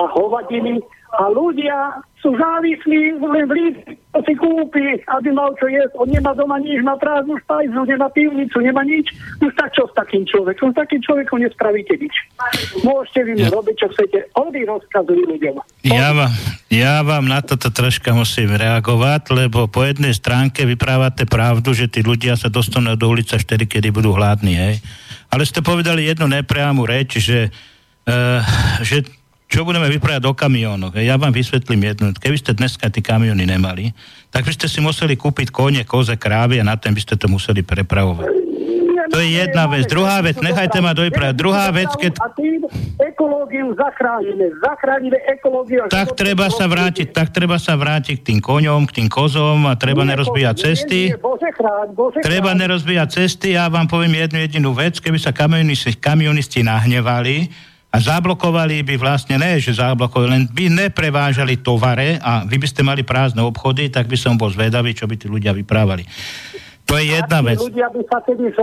[0.00, 0.80] a hovadiny
[1.10, 5.96] a ľudia sú závislí len v lístku, to si kúpi, aby mal čo jesť.
[5.96, 9.08] On nemá doma nič, má prázdnu štajzu, nemá pivnicu, nemá nič.
[9.40, 10.70] Už tak čo s takým človekom?
[10.70, 12.14] S takým človekom nespravíte nič.
[12.84, 13.48] Môžete vy Ja.
[13.48, 14.18] robiť, čo chcete.
[14.36, 15.54] Oni rozkazujú ľuďom.
[15.88, 16.32] Ja vám,
[16.68, 22.04] ja vám na toto troška musím reagovať, lebo po jednej stránke vyprávate pravdu, že tí
[22.04, 24.74] ľudia sa dostanú do ulice vtedy, kedy budú hladní, hej.
[25.32, 27.48] Ale ste povedali jednu nepriamu reč, že,
[28.04, 28.44] uh,
[28.84, 29.08] že
[29.50, 30.94] čo budeme vyprávať o kamionoch.
[30.94, 32.14] Ja vám vysvetlím jednu.
[32.14, 33.90] Keby ste dneska tie kamiony nemali,
[34.30, 37.26] tak by ste si museli kúpiť kone, koze, krávy a na ten by ste to
[37.26, 38.30] museli prepravovať.
[39.10, 39.90] To je jedna vec.
[39.90, 41.34] Druhá vec, nechajte ma dojprať.
[41.34, 42.62] Druhá vec, keď A tým
[43.02, 44.54] ekológiu zachránime.
[44.62, 45.82] Zachránime ekológiu.
[45.90, 49.74] tak treba sa vrátiť, tak treba sa vrátiť k tým koňom, k tým kozom a
[49.74, 51.10] treba nerozbíjať cesty.
[52.22, 57.96] Treba nerozbíjať cesty, ja vám poviem jednu jedinú vec, keby sa kamionisti, kamionisti nahnevali a
[57.98, 63.02] zablokovali by vlastne, ne, že zablokovali, len by neprevážali tovare a vy by ste mali
[63.02, 66.06] prázdne obchody, tak by som bol zvedavý, čo by tí ľudia vyprávali.
[66.86, 67.58] To je jedna vec.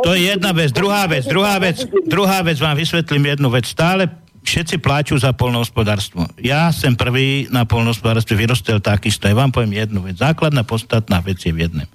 [0.03, 0.71] To je jedna vec.
[0.75, 3.67] Druhá vec, druhá vec, druhá vec vám vysvetlím jednu vec.
[3.67, 4.07] Stále
[4.47, 6.23] všetci pláču za polnohospodárstvo.
[6.39, 9.27] Ja som prvý na polnohospodárstve vyrostel takisto.
[9.27, 10.19] Ja vám poviem jednu vec.
[10.19, 11.87] Základná podstatná vec je v jednom.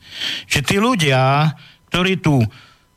[0.49, 1.53] Že tí ľudia,
[1.89, 2.45] ktorí tu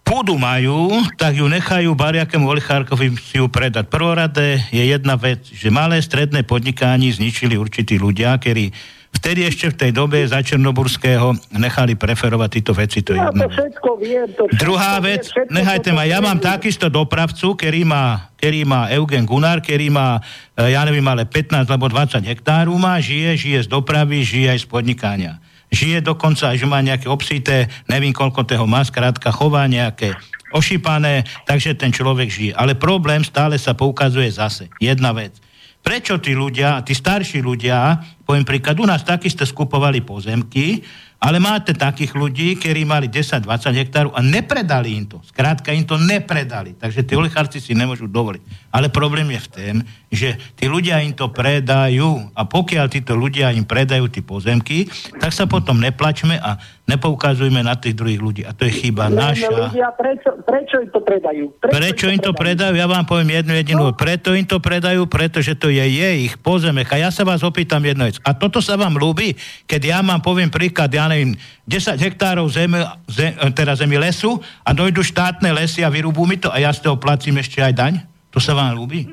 [0.06, 3.90] pôdu majú, tak ju nechajú bariakému olichárkovi si ju predať.
[3.90, 8.70] Prvoradé je jedna vec, že malé stredné podnikanie zničili určití ľudia, ktorí
[9.16, 13.02] vtedy ešte v tej dobe za Černoburského nechali preferovať tieto veci.
[13.02, 14.28] To je Ja to všetko viem.
[14.38, 18.92] To všetko Druhá vec, všetko nechajte ma, ja mám takisto dopravcu, ktorý má, ktorý má
[18.94, 20.22] Eugen Gunnar, ktorý má,
[20.54, 24.60] e, ja neviem, ale 15 alebo 20 hektárov má, žije, žije z dopravy, žije aj
[24.62, 25.34] z podnikania.
[25.76, 30.16] Žije dokonca, aj že má nejaké obsité, neviem koľko toho má, skrátka chová nejaké
[30.56, 32.52] ošípané, takže ten človek žije.
[32.56, 34.72] Ale problém stále sa poukazuje zase.
[34.80, 35.36] Jedna vec.
[35.84, 40.82] Prečo tí ľudia, tí starší ľudia, poviem príklad, u nás takisto skupovali pozemky,
[41.20, 43.48] ale máte takých ľudí, ktorí mali 10-20
[43.82, 45.18] hektárov a nepredali im to.
[45.26, 46.76] Skrátka im to nepredali.
[46.78, 48.70] Takže tí oligarci si nemôžu dovoliť.
[48.70, 49.76] Ale problém je v tom,
[50.12, 54.88] že tí ľudia im to predajú a pokiaľ títo ľudia im predajú tie pozemky,
[55.18, 58.42] tak sa potom neplačme a nepoukazujme na tých druhých ľudí.
[58.46, 59.50] A to je chyba Len naša.
[59.50, 61.44] ľudia, prečo, prečo im to predajú?
[61.58, 62.78] Prečo im to predajú?
[62.78, 63.84] Ja vám poviem jednu jedinú.
[63.90, 63.98] No.
[63.98, 65.86] Preto im to predajú, pretože to je
[66.30, 66.86] ich pozemek.
[66.94, 68.22] A ja sa vás opýtam jednu vec.
[68.22, 69.34] A toto sa vám ľúbi,
[69.66, 71.32] keď ja mám, poviem príklad, ja neviem,
[71.64, 72.78] 10 hektárov zemi,
[73.08, 76.84] zem, teda zemi lesu a dojdu štátne lesy a vyrúbú mi to a ja z
[76.84, 77.94] toho platím ešte aj daň?
[78.30, 79.08] To sa vám ľúbi?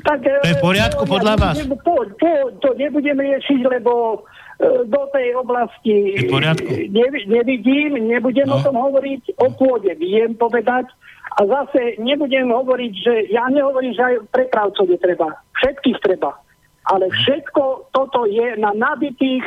[0.00, 1.56] Tak, To je v poriadku podľa vás?
[1.58, 4.20] To, to, to nebudem riešiť, lebo
[4.58, 6.70] e, do tej oblasti Je v poriadku.
[6.88, 8.58] nevi- nevidím, nebudem No.
[8.58, 10.86] o tom hovoriť, o pôde viem povedať
[11.32, 16.36] a zase nebudem hovoriť, že ja nehovorím, že aj prepravcov je treba, všetkých treba,
[16.84, 19.46] ale všetko toto je na nabitých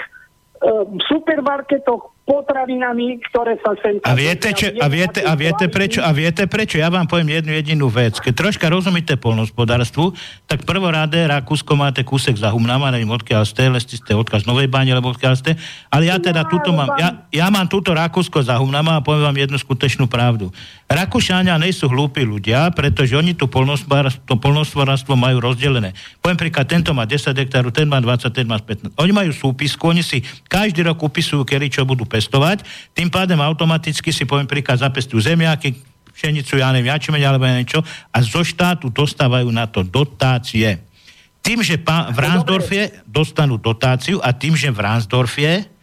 [0.66, 4.02] e, supermarketoch potravinami, ktoré sa sem...
[4.02, 6.02] A viete, čo, a viete, a viete prečo?
[6.02, 6.82] A viete prečo?
[6.82, 8.18] Ja vám poviem jednu jedinú vec.
[8.18, 10.10] Keď troška rozumíte polnospodárstvu,
[10.50, 14.68] tak prvoráde Rakúsko máte kúsek za Humnama, neviem odkiaľ ste, lesti ste odkiaľ z Novej
[14.74, 15.54] Báne, alebo odkiaľ ste.
[15.94, 19.38] Ale ja teda túto mám, ja, ja mám túto Rakúsko za Humnama a poviem vám
[19.38, 20.50] jednu skutečnú pravdu.
[20.86, 25.98] Rakúšania nejsú hlúpi ľudia, pretože oni tu polnospodárstvo, polnospodárstvo majú rozdelené.
[26.22, 28.94] Poviem príklad, tento má 10 hektárov, ten má 20, ten má 15.
[28.94, 32.62] Oni majú súpisku, oni si každý rok upisujú, kedy čo budú pestovať,
[32.94, 35.74] tým pádem automaticky si poviem príklad zapestujú zemiaky,
[36.16, 37.84] pšenicu, ja neviem, jačmeň alebo ja neviem čo,
[38.14, 40.80] a zo štátu dostávajú na to dotácie.
[41.44, 45.75] Tým, že pá, v Ransdorfie dostanú dotáciu a tým, že v Ransdorfie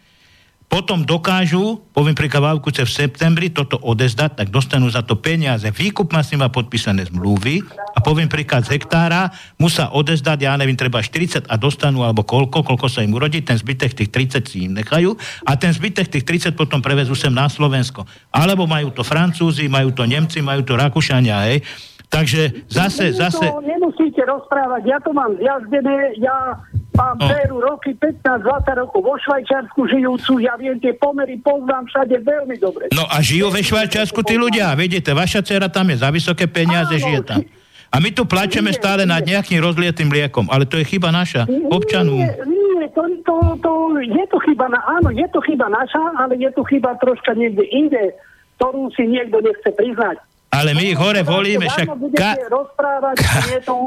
[0.73, 5.69] potom dokážu, poviem pri Kavávkuce v septembri, toto odezdať, tak dostanú za to peniaze.
[5.69, 7.61] Výkup má s nima podpísané zmluvy
[7.93, 9.29] a poviem príklad z hektára,
[9.61, 13.53] musia odezdať, ja neviem, treba 40 a dostanú alebo koľko, koľko sa im urodí, ten
[13.53, 15.13] zbytek tých 30 si im nechajú
[15.45, 18.09] a ten zbytek tých 30 potom prevezú sem na Slovensko.
[18.33, 21.61] Alebo majú to Francúzi, majú to Nemci, majú to Rakúšania, hej.
[22.09, 23.45] Takže zase, zase...
[23.45, 27.27] To nemusíte rozprávať, ja to mám zjazdené, ja mám No.
[27.59, 28.43] roky, 15-20
[28.77, 32.89] rokov vo Švajčiarsku žijúcu, ja viem tie pomery, poznám všade veľmi dobre.
[32.89, 36.91] No a žijú ve Švajčiarsku tí ľudia, vidíte, vaša dcera tam je za vysoké peniaze,
[36.91, 37.41] Áno, žije tam.
[37.87, 39.33] A my tu plačeme Nie, stále nad nie.
[39.33, 42.17] nejakým rozlietým liekom, ale to je chyba naša, občanov.
[42.17, 43.71] Nie, nie to, to, to,
[44.01, 47.61] je to chyba, na, áno, je to chyba naša, ale je to chyba troška niekde
[47.63, 48.17] inde,
[48.57, 50.17] ktorú si niekto nechce priznať.
[50.49, 52.37] Ale my ich hore volíme, však ka- ka-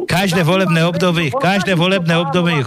[0.18, 2.62] každé volebné obdobie, každé volebné obdobie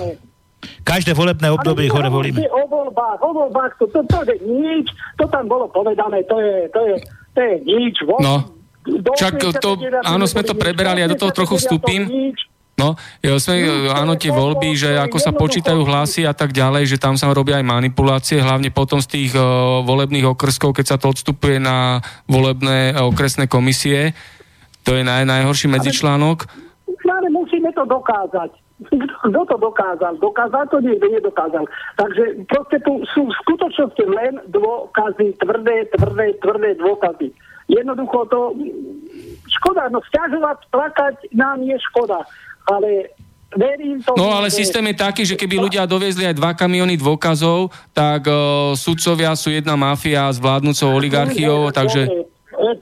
[0.83, 2.43] každé volebné obdobie ich hore volíme.
[2.51, 6.55] O voľbách, o voľbách, to, to, to je nič, to tam bolo povedané, to je,
[6.71, 6.95] to je,
[7.35, 7.95] to je nič.
[8.03, 8.35] Vo, No,
[8.89, 10.07] Však to, 89.
[10.07, 11.61] áno, sme to preberali, ja do toho trochu 89.
[11.61, 12.01] vstúpim.
[12.79, 17.01] No, ja sme, áno, tie voľby, že ako sa počítajú hlasy a tak ďalej, že
[17.01, 21.11] tam sa robia aj manipulácie, hlavne potom z tých uh, volebných okrskov, keď sa to
[21.11, 21.99] odstupuje na
[22.31, 24.15] volebné uh, okresné komisie.
[24.87, 26.47] To je naj, najhorší medzičlánok.
[26.87, 28.68] Ale musíme to dokázať.
[28.79, 30.15] Kto to dokázal?
[30.23, 31.67] Dokázal to niekto nedokázal.
[31.99, 37.35] Takže proste tu sú v skutočnosti len dôkazy, tvrdé, tvrdé, tvrdé dôkazy.
[37.67, 38.55] Jednoducho to,
[39.51, 42.23] škoda, no stiažovať, plakať nám je škoda,
[42.71, 43.11] ale
[43.51, 44.15] verím to...
[44.15, 48.73] No ale systém je taký, že keby ľudia doviezli aj dva kamiony dôkazov, tak uh,
[48.79, 52.07] sudcovia sú jedna mafia s vládnúcou oligarchiou, takže...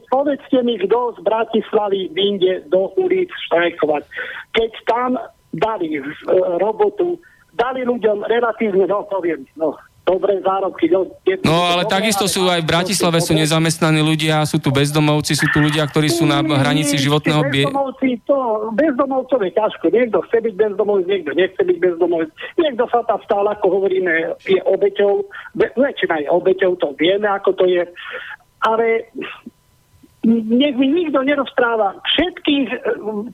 [0.07, 4.03] Povedzte mi, kto z Bratislavy vyjde do ulic štrajkovať.
[4.55, 5.21] Keď tam
[5.57, 6.01] dali e,
[6.61, 7.17] robotu,
[7.57, 9.73] dali ľuďom relatívne, no poviem, no,
[10.07, 10.87] dobré zárobky.
[10.87, 11.03] No,
[11.43, 15.59] no ale takisto sú aj v Bratislave sú nezamestnaní ľudia, sú tu bezdomovci, sú tu
[15.59, 17.67] ľudia, ktorí sú na hranici životného bie...
[17.67, 19.85] Bezdomovci, to, bezdomovcov je ťažko.
[19.91, 22.29] Niekto chce byť bezdomovec, niekto nechce byť bezdomovec.
[22.55, 25.27] Niekto sa tam stále, ako hovoríme, je obeťou.
[25.59, 27.83] Väčšina je obeťou, to vieme, ako to je.
[28.63, 29.11] Ale
[30.23, 31.99] nech mi nikto nerozpráva.
[32.15, 32.79] Všetkých eh,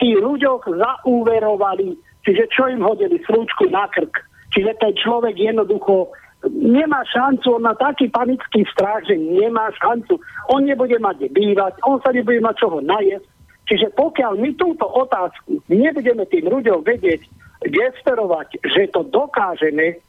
[0.02, 3.20] tých ľuďoch zaúverovali Čiže čo im hodili?
[3.28, 4.24] Slúčku na krk.
[4.54, 6.14] Čiže ten človek jednoducho
[6.52, 10.20] nemá šancu, on má taký panický strach, že nemá šancu.
[10.52, 13.28] On nebude mať bývať, on sa nebude mať čoho najesť.
[13.64, 17.24] Čiže pokiaľ my túto otázku nebudeme tým ľuďom vedieť
[17.64, 20.04] gesterovať, že to dokážeme,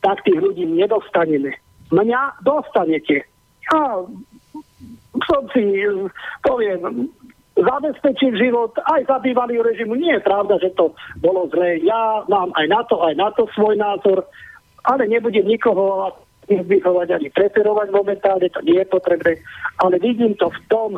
[0.00, 1.52] tak tých ľudí nedostaneme.
[1.92, 3.28] Mňa dostanete.
[3.68, 4.00] Ja
[5.28, 5.62] som si,
[6.40, 7.12] poviem,
[7.56, 9.96] zabezpečil život aj za bývalý režimu.
[9.96, 10.92] Nie je pravda, že to
[11.24, 11.80] bolo zlé.
[11.80, 14.28] Ja mám aj na to, aj na to svoj názor,
[14.84, 16.12] ale nebudem nikoho
[16.46, 19.40] vychovať ani preferovať momentálne, to nie je potrebné.
[19.82, 20.90] Ale vidím to v tom,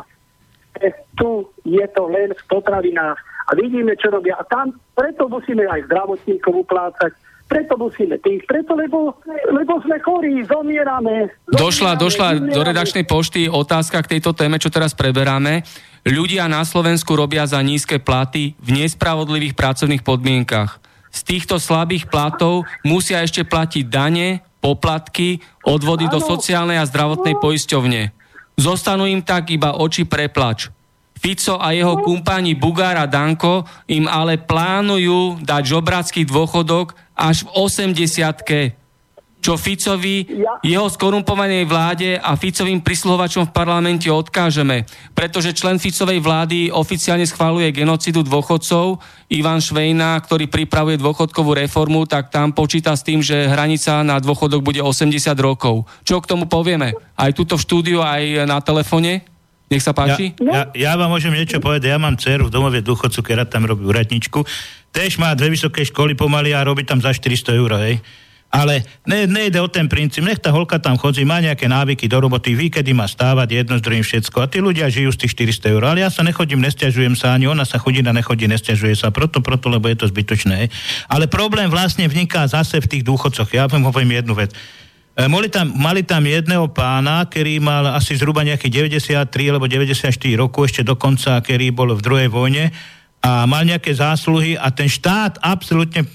[0.77, 3.17] že tu je to len v potravinách
[3.49, 4.37] a vidíme, čo robia.
[4.37, 7.11] A tam preto musíme aj zdravotníkov uplácať,
[7.49, 9.17] preto musíme tých, preto, lebo,
[9.49, 11.33] lebo sme chorí, zomierame.
[11.33, 12.53] zomierame došla, došla zomierame.
[12.53, 15.65] do redakčnej pošty otázka k tejto téme, čo teraz preberáme.
[16.05, 20.77] Ľudia na Slovensku robia za nízke platy v nespravodlivých pracovných podmienkach.
[21.09, 28.13] Z týchto slabých platov musia ešte platiť dane, poplatky, odvody do sociálnej a zdravotnej poisťovne.
[28.61, 30.69] Zostanú im tak iba oči preplač.
[31.19, 37.67] Fico a jeho kumpáni Bugár a Danko im ale plánujú dať žobracký dôchodok až v
[37.67, 38.79] 80
[39.39, 40.59] čo Ficovi, ja.
[40.59, 44.83] jeho skorumpovanej vláde a Ficovým prisluhovačom v parlamente odkážeme.
[45.15, 48.99] Pretože člen Ficovej vlády oficiálne schváluje genocidu dôchodcov,
[49.31, 54.59] Ivan Švejna, ktorý pripravuje dôchodkovú reformu, tak tam počíta s tým, že hranica na dôchodok
[54.59, 55.87] bude 80 rokov.
[56.03, 56.91] Čo k tomu povieme?
[57.15, 59.23] Aj tuto v štúdiu, aj na telefone?
[59.69, 60.33] Nech sa páči.
[60.41, 61.93] Ja, ja, ja vám môžem niečo povedať.
[61.93, 64.41] Ja mám dceru v domove dôchodcu, ktorá tam robí úradničku.
[64.89, 68.01] Tež má dve vysoké školy pomaly a robí tam za 400 eur, hej.
[68.49, 72.17] Ale ne, nejde o ten princíp, nech tá holka tam chodí, má nejaké návyky do
[72.17, 74.41] roboty, ví, kedy má stávať, jedno z druhým všetko.
[74.41, 75.83] A tí ľudia žijú z tých 400 eur.
[75.85, 79.13] Ale ja sa nechodím, nestiažujem sa, ani ona sa chodí a nechodí, nestiažuje sa.
[79.13, 80.73] Proto, proto, lebo je to zbytočné.
[81.05, 83.53] Ale problém vlastne vniká zase v tých dôchodcoch.
[83.53, 84.49] Ja vám hovorím jednu vec.
[85.19, 88.95] E, mali tam, mali tam jedného pána, ktorý mal asi zhruba nejakých
[89.27, 92.71] 93 alebo 94 rokov, ešte dokonca, ktorý bol v druhej vojne
[93.19, 96.07] a mal nejaké zásluhy a ten štát absolútne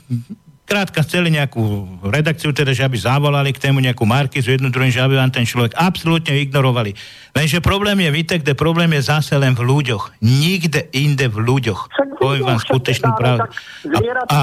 [0.64, 1.60] krátka chceli nejakú
[2.08, 5.44] redakciu, teda, že aby zavolali k tému nejakú markizu, jednu druhým, že aby vám ten
[5.44, 6.96] človek absolútne ignorovali.
[7.36, 10.24] Lenže problém je, víte, kde problém je zase len v ľuďoch.
[10.24, 11.80] Nikde inde v ľuďoch.
[12.16, 13.52] Poviem vám skutečnú pravdu.
[13.52, 13.98] A,
[14.32, 14.40] a,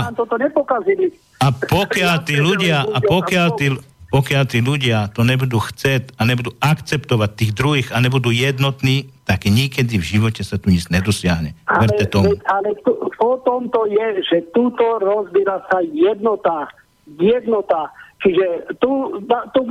[1.41, 3.73] a pokiaľ tí ľudia, a pokiaľ tí,
[4.11, 9.47] pokiaľ tí ľudia to nebudú chcieť a nebudú akceptovať tých druhých a nebudú jednotní, tak
[9.47, 11.55] nikedy v živote sa tu nic nedosiahne.
[11.63, 12.35] Ale, tomu.
[12.43, 16.67] ale tu, o tomto je, že túto rozbíra sa jednota.
[17.07, 17.87] Jednota.
[18.21, 19.17] Čiže tu,
[19.55, 19.61] tu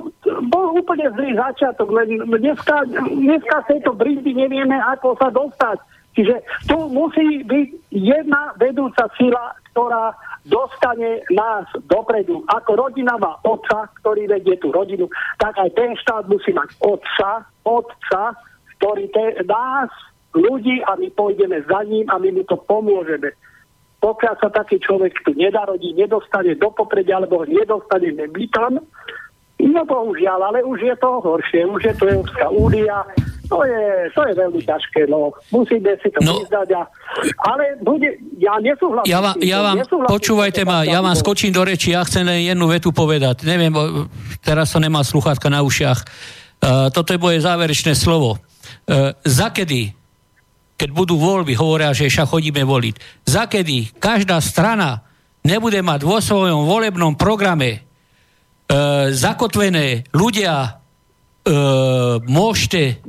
[0.50, 5.78] bol úplne zlý začiatok, len dneska, dneska z tejto brindy nevieme, ako sa dostať.
[6.18, 10.10] Čiže tu musí byť jedna vedúca sila, ktorá
[10.44, 12.44] dostane nás dopredu.
[12.48, 17.44] Ako rodina má otca, ktorý vedie tú rodinu, tak aj ten štát musí mať otca,
[17.66, 18.22] otca,
[18.80, 19.92] ktorý te, nás,
[20.32, 23.34] ľudí a my pôjdeme za ním a my mu to pomôžeme.
[24.00, 28.16] Pokiaľ sa taký človek tu nedarodí, nedostane do popredia, alebo nedostane
[28.48, 28.80] tam,
[29.60, 33.04] no bohužiaľ, ale už je to horšie, už je to Európska únia,
[33.50, 33.82] to je,
[34.14, 35.34] to je veľmi ťažké, no.
[35.50, 36.38] Musíme si to no.
[36.38, 36.68] priznať.
[36.78, 36.82] A,
[37.50, 38.06] ale bude,
[38.38, 39.10] ja nesúhlasím.
[39.10, 42.70] Ja, vám, ja vám, počúvajte ma, ja vám skočím do reči, ja chcem len jednu
[42.70, 43.42] vetu povedať.
[43.42, 43.74] Neviem,
[44.40, 45.98] teraz sa nemá sluchátka na ušiach.
[46.60, 48.38] Uh, toto je moje záverečné slovo.
[48.86, 49.98] Uh, zakedy
[50.80, 53.28] keď budú voľby, hovoria, že však chodíme voliť.
[53.28, 55.04] Zakedy každá strana
[55.44, 57.78] nebude mať vo svojom volebnom programe e,
[59.12, 60.79] zakotvené ľudia
[61.40, 61.54] e,
[62.28, 63.00] môžete,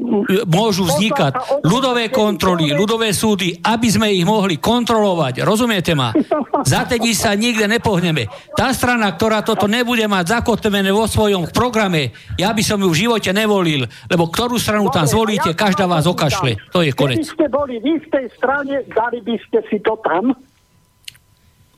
[0.48, 5.44] môžu vznikať ľudové kontroly, ľudové súdy, aby sme ich mohli kontrolovať.
[5.44, 6.16] Rozumiete ma?
[6.64, 8.28] Zatedí sa nikde nepohneme.
[8.56, 13.00] Tá strana, ktorá toto nebude mať zakotvené vo svojom programe, ja by som ju v
[13.08, 16.58] živote nevolil, lebo ktorú stranu tam zvolíte, každá vás okašle.
[16.72, 17.28] To je Keby konec.
[17.28, 20.32] ste boli v istej strane, dali by ste si to tam?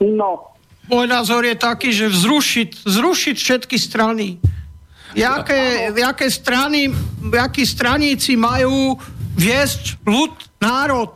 [0.04, 0.54] No.
[0.92, 4.44] Môj názor je taký, že zrušiť, zrušiť všetky strany.
[5.14, 6.90] Jaké, jaké strany,
[7.22, 8.98] jakí straníci majú
[9.38, 11.14] viesť ľud, národ.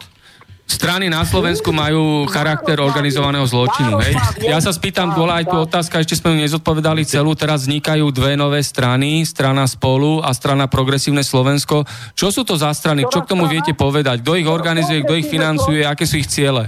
[0.68, 4.04] Strany na Slovensku majú charakter organizovaného zločinu.
[4.04, 4.20] Hej?
[4.52, 8.36] Ja sa spýtam, bola aj tu otázka, ešte sme ju nezodpovedali celú, teraz vznikajú dve
[8.36, 11.88] nové strany, strana Spolu a strana Progresívne Slovensko.
[12.12, 13.08] Čo sú to za strany?
[13.08, 14.20] Čo k tomu viete povedať?
[14.20, 16.68] Kto ich organizuje, kto ich financuje, aké sú ich ciele?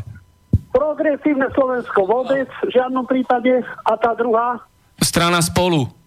[0.72, 3.51] Progresívne Slovensko vôbec v žiadnom prípade.
[3.84, 4.64] A tá druhá?
[5.03, 5.98] Strana Spolu.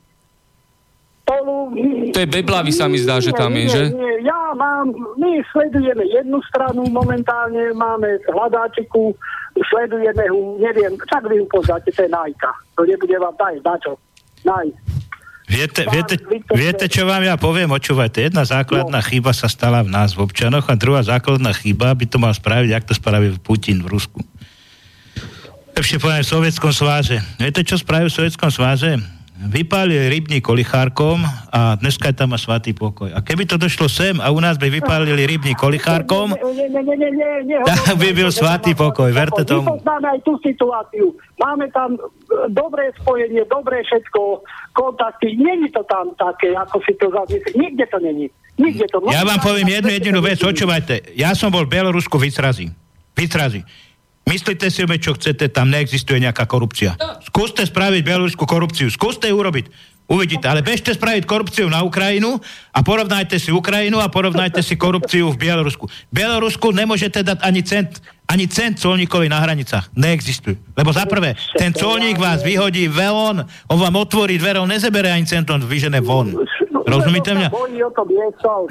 [1.32, 1.54] Spolu...
[2.12, 3.82] To je beblavý sa mi zdá, že tam je, nie, že?
[3.88, 9.16] Nie, ja mám, my sledujeme jednu stranu momentálne, máme hľadáčiku,
[9.72, 12.52] sledujeme ju, neviem, čak vy ju poznáte, to je Najka.
[12.76, 13.92] To nebude vám dať, na čo?
[14.44, 14.68] Naj.
[15.48, 16.16] Viete, viete,
[16.52, 17.68] viete, čo vám ja poviem?
[17.72, 22.04] Očúvajte, jedna základná chyba sa stala v nás, v občanoch, a druhá základná chyba by
[22.08, 24.20] to mal spraviť, ak to spraví Putin v Rusku.
[25.72, 27.16] Lepšie poviem v Sovietskom sváze.
[27.40, 29.00] Viete, čo spravil v Sovietskom sváze?
[29.42, 33.10] Vypálili rybník olichárkom a dneska je tam má svatý pokoj.
[33.10, 36.96] A keby to došlo sem a u nás by vypálili rybník olichárkom, Nie, nie, nie,
[36.96, 39.66] nie, nie, nie, tak by byl svatý pokoj, verte My tomu.
[39.74, 41.10] poznáme aj tú situáciu.
[41.42, 42.00] Máme tam e,
[42.54, 45.34] dobré spojenie, dobré všetko, kontakty.
[45.34, 47.50] Není to tam také, ako si to zamyslí.
[47.58, 48.26] Nikde to není.
[48.60, 49.02] Nikde to.
[49.10, 51.18] Ja vám poviem jednu jedinú vec, počúvajte.
[51.18, 52.70] Ja som bol v Bielorusku v Izrazi.
[54.22, 56.94] Myslíte si, čo chcete, tam neexistuje nejaká korupcia.
[57.26, 59.92] Skúste spraviť bieloruskú korupciu, skúste ju urobiť.
[60.10, 62.36] Uvidíte, ale bežte spraviť korupciu na Ukrajinu
[62.74, 65.88] a porovnajte si Ukrajinu a porovnajte si korupciu v Bielorusku.
[66.12, 69.92] Bielorusku nemôžete dať ani cent, ani cent colníkovi na hranicách.
[69.92, 70.56] Neexistuje.
[70.72, 75.28] Lebo za prvé, ten colník vás vyhodí von, on vám otvorí dvere, on nezebere ani
[75.28, 76.32] cent, on vyžene von.
[76.82, 77.48] Rozumíte mňa?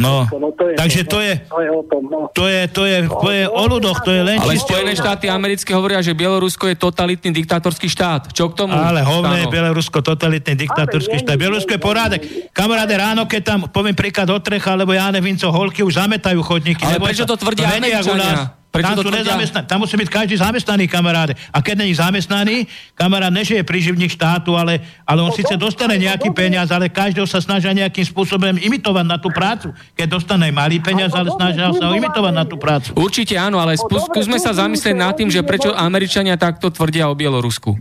[0.03, 2.27] No, to je takže to je, to je no.
[2.35, 4.59] to je, to je, to je o ľudoch, to je len Ale.
[4.59, 8.35] Spojené štáty americké hovoria, že Bielorusko je totalitný diktátorský štát.
[8.35, 8.75] Čo k tomu?
[8.75, 9.47] Ale hovne je?
[9.47, 11.39] Bielorusko totalitný diktatorský štát.
[11.39, 12.21] Bielorusko je porádek.
[12.51, 16.83] Kamaráde, ráno, keď tam, poviem príklad Otrecha, alebo ja neviem co, holky už zametajú chodníky.
[16.83, 18.60] Ale prečo to tvrdia Američania?
[18.71, 21.35] Prečo tam, to sú nezamestnaní, tam musí byť každý zamestnaný, kamaráde.
[21.51, 26.71] A keď není zamestnaný, kamarát nežije príživník štátu, ale, ale on síce dostane nejaký peniaz,
[26.71, 29.75] ale každého sa snažia nejakým spôsobom imitovať na tú prácu.
[29.91, 32.95] Keď dostane malý peniaz, ale snažia sa ho imitovať na tú prácu.
[32.95, 37.13] Určite áno, ale spú- skúsme sa zamyslieť nad tým, že prečo Američania takto tvrdia o
[37.13, 37.75] Bielorusku.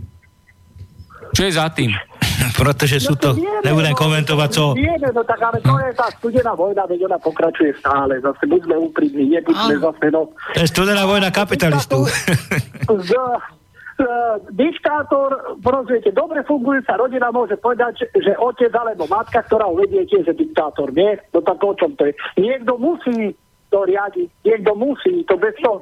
[1.31, 1.95] Čo je za tým?
[2.61, 3.33] Pretože sú to,
[3.65, 4.63] nebudem komentovať, co...
[4.77, 8.21] Vieme, no tak ale to je tá studená vojna, veď ona pokračuje stále.
[8.21, 10.29] Zase buďme úprimní, nebuďme zase, no.
[10.53, 12.05] To je studená vojna kapitalistu.
[13.09, 13.11] z,
[14.53, 20.05] diktátor, rozumiete, dobre fungujúca rodina môže povedať, že, že otec alebo matka, ktorá ho vedie,
[20.05, 21.17] tiež je diktátor, nie?
[21.33, 22.13] No tak o čom to je?
[22.37, 23.33] Niekto musí
[23.71, 25.79] to riadiť, niekto musí, to bez toho.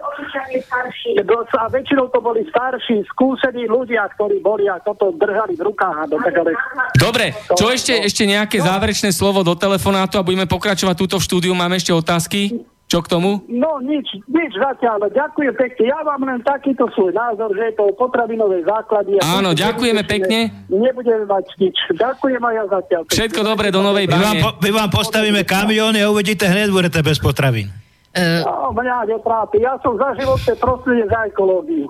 [1.57, 5.95] A väčšinou to boli starší, skúsení ľudia, ktorí boli a toto držali v rukách.
[5.97, 6.53] A do tak, ale...
[6.93, 11.51] Dobre, čo ešte, ešte nejaké záverečné slovo do telefonátu a budeme pokračovať túto v štúdiu.
[11.57, 12.61] Máme ešte otázky?
[12.89, 13.45] Čo k tomu?
[13.45, 15.83] No nič, nič zatiaľ, ďakujem pekne.
[15.85, 19.21] Ja mám len takýto svoj názor, že je to potravinové základy.
[19.21, 20.49] Áno, ďakujeme pekne.
[20.65, 21.77] Nebudeme mať nič.
[21.93, 23.01] Ďakujem aj ja zatiaľ.
[23.05, 24.41] Všetko dobré do Novej My vám, bane.
[24.41, 27.69] po, my vám postavíme kamióny a uvidíte hneď, budete bez potravín.
[28.09, 29.61] Uh, No, mňa netrápi.
[29.61, 31.85] Ja som za životné prostredie za ekológiu.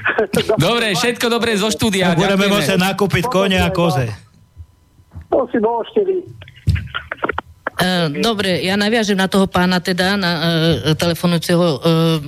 [0.56, 2.16] Dobre, všetko dobré zo štúdia.
[2.16, 2.56] Budeme Ďakujeme.
[2.56, 4.08] musieť nakúpiť kone a koze.
[5.28, 6.16] To si môžete vy.
[7.80, 10.42] Uh, dobre, ja naviažem na toho pána teda, na uh,
[10.92, 11.78] telefonujúceho uh,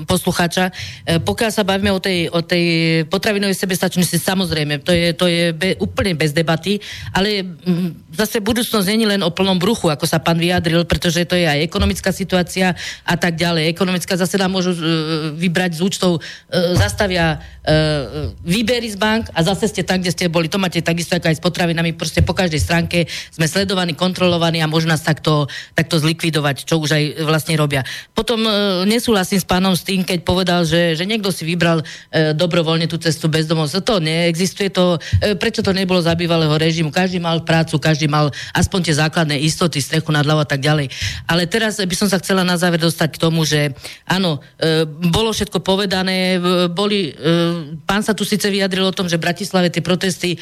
[0.09, 0.73] poslucháča.
[0.73, 2.65] Uh, pokiaľ sa bavíme o tej, o tej
[3.13, 6.81] potravinovej sebestačnosti, samozrejme, to je, to je be, úplne bez debaty,
[7.13, 11.37] ale mm, zase budúcnosť není len o plnom bruchu, ako sa pán vyjadril, pretože to
[11.37, 12.73] je aj ekonomická situácia
[13.05, 13.77] a tak ďalej.
[13.77, 14.81] Ekonomická zase nám môžu uh,
[15.37, 20.33] vybrať z účtov, uh, zastavia uh, výbery z bank a zase ste tam, kde ste
[20.33, 20.49] boli.
[20.49, 24.71] To máte takisto ako aj s potravinami, proste po každej stránke sme sledovaní, kontrolovaní a
[24.73, 25.42] môžu nás takto
[25.77, 27.87] takto, zlikvidovať, čo už aj vlastne robia.
[28.13, 28.51] Potom e,
[28.89, 32.99] nesúhlasím s pánom s tým, keď povedal, že, že niekto si vybral e, dobrovoľne tú
[32.99, 33.85] cestu bezdomovstva.
[33.87, 36.93] To neexistuje, to, e, prečo to nebolo za bývalého režimu.
[36.93, 40.93] Každý mal prácu, každý mal aspoň tie základné istoty, strechu nad hlavou a tak ďalej.
[41.25, 43.73] Ale teraz by som sa chcela na záver dostať k tomu, že
[44.05, 49.09] áno, e, bolo všetko povedané, e, boli, e, pán sa tu síce vyjadril o tom,
[49.09, 50.39] že v Bratislave tie protesty, e,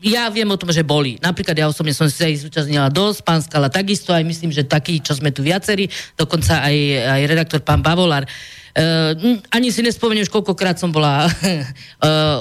[0.00, 1.18] ja viem o tom, že boli.
[1.18, 5.02] Napríklad ja osobne som sa ich zúčastnila dosť, pán Skala takisto, aj myslím, že takí,
[5.02, 6.76] čo sme tu viacerí, dokonca aj,
[7.06, 8.28] aj redaktor pán Bavolár.
[8.70, 11.32] Uh, ani si nespomeniem, už koľkokrát som bola uh,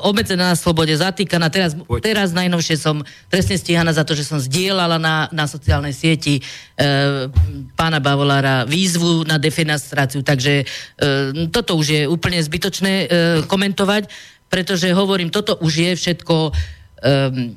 [0.09, 1.49] obmedzená na slobode, zatýkaná.
[1.49, 1.73] Teraz,
[2.05, 3.01] teraz najnovšie som
[3.33, 7.33] trestne stíhaná za to, že som zdieľala na, na sociálnej sieti uh,
[7.73, 10.21] pána Bavolára výzvu na defenestráciu.
[10.21, 13.07] Takže uh, toto už je úplne zbytočné uh,
[13.49, 14.05] komentovať,
[14.53, 16.53] pretože hovorím, toto už je všetko um,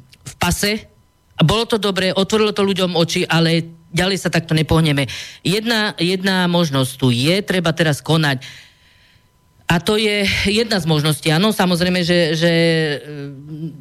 [0.01, 0.89] v pase.
[1.45, 5.07] Bolo to dobré, otvorilo to ľuďom oči, ale ďalej sa takto nepohneme.
[5.45, 8.43] Jedna, jedna možnosť tu je, treba teraz konať.
[9.73, 11.33] A to je jedna z možností.
[11.33, 12.97] Áno, samozrejme, že, že e,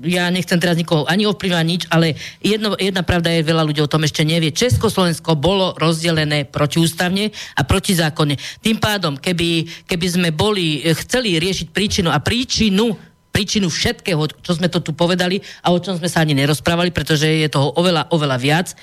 [0.08, 3.92] ja nechcem teraz nikoho ani ovplyvňovať nič, ale jedno, jedna pravda je, veľa ľudí o
[3.92, 4.56] tom ešte nevie.
[4.56, 8.40] Československo bolo rozdelené protiústavne a protizákonne.
[8.64, 12.96] Tým pádom, keby, keby sme boli, e, chceli riešiť príčinu a príčinu
[13.32, 17.24] príčinu všetkého, čo sme to tu povedali a o čom sme sa ani nerozprávali, pretože
[17.24, 18.76] je toho oveľa, oveľa viac,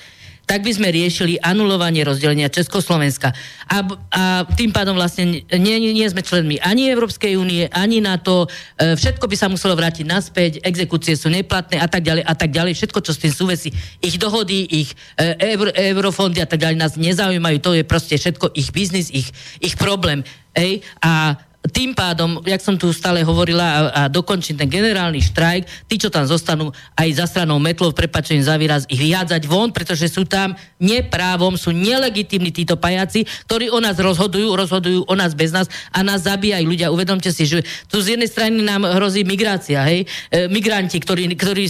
[0.49, 3.29] tak by sme riešili anulovanie rozdelenia Československa.
[3.69, 4.23] A, a
[4.57, 9.35] tým pádom vlastne nie, nie sme členmi ani Európskej únie, ani NATO, e, všetko by
[9.37, 13.13] sa muselo vrátiť naspäť, exekúcie sú neplatné a tak ďalej a tak ďalej, všetko, čo
[13.13, 13.69] s tým súvisí.
[14.01, 18.49] Ich dohody, ich e, euro, eurofondy a tak ďalej nás nezaujímajú, to je proste všetko
[18.57, 19.29] ich biznis, ich,
[19.61, 20.25] ich problém.
[20.57, 20.81] Ej?
[21.05, 25.99] A tým pádom, jak som tu stále hovorila a, a dokončím ten generálny štrajk, tí,
[25.99, 30.23] čo tam zostanú aj za stranou metlov, prepačujem za výraz, ich vyhádzať von, pretože sú
[30.23, 35.67] tam neprávom, sú nelegitímni títo pajaci, ktorí o nás rozhodujú, rozhodujú o nás bez nás
[35.91, 36.95] a nás zabíjajú ľudia.
[36.95, 37.59] Uvedomte si, že
[37.91, 41.67] tu z jednej strany nám hrozí migrácia, hej, e, migranti, ktorí, ktorí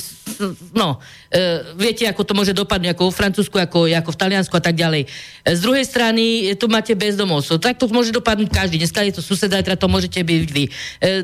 [0.77, 4.63] no, e, viete, ako to môže dopadnúť, ako vo Francúzsku, ako, ako v Taliansku a
[4.63, 5.05] tak ďalej.
[5.05, 5.07] E,
[5.55, 7.61] z druhej strany tu máte bezdomovstvo.
[7.61, 8.81] Tak to môže dopadnúť každý.
[8.81, 10.63] Dneska je to sused, to môžete byť vy.
[10.65, 10.71] E,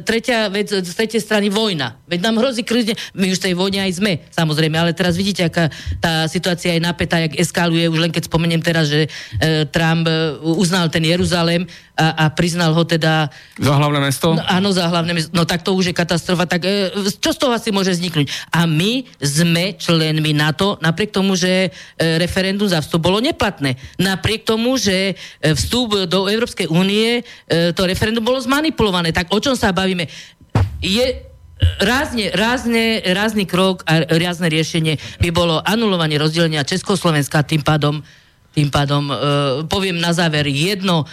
[0.02, 1.98] tretia vec, z tretej strany vojna.
[2.06, 5.70] Veď nám hrozí krízne, my už tej vojne aj sme, samozrejme, ale teraz vidíte, aká
[6.00, 9.10] tá situácia je napätá, jak eskaluje, už len keď spomeniem teraz, že e,
[9.70, 11.66] Trump e, uznal ten Jeruzalém
[11.96, 13.32] a, a priznal ho teda...
[13.56, 14.36] Za hlavné mesto?
[14.36, 15.32] No, áno, za hlavné mesto.
[15.32, 16.44] No tak to už je katastrofa.
[16.44, 18.28] Tak e, čo z toho asi môže vzniknúť?
[18.52, 23.80] A my sme členmi NATO, napriek tomu, že e, referendum za vstup bolo neplatné.
[23.96, 29.16] Napriek tomu, že e, vstup do Európskej únie, e, to referendum bolo zmanipulované.
[29.16, 30.12] Tak o čom sa bavíme?
[30.84, 31.24] Je
[31.80, 38.04] rázne, rázne, rázny krok a rázne riešenie by bolo anulovanie rozdelenia Československa, tým pádom,
[38.52, 39.16] tým pádom e,
[39.72, 41.08] poviem na záver jedno,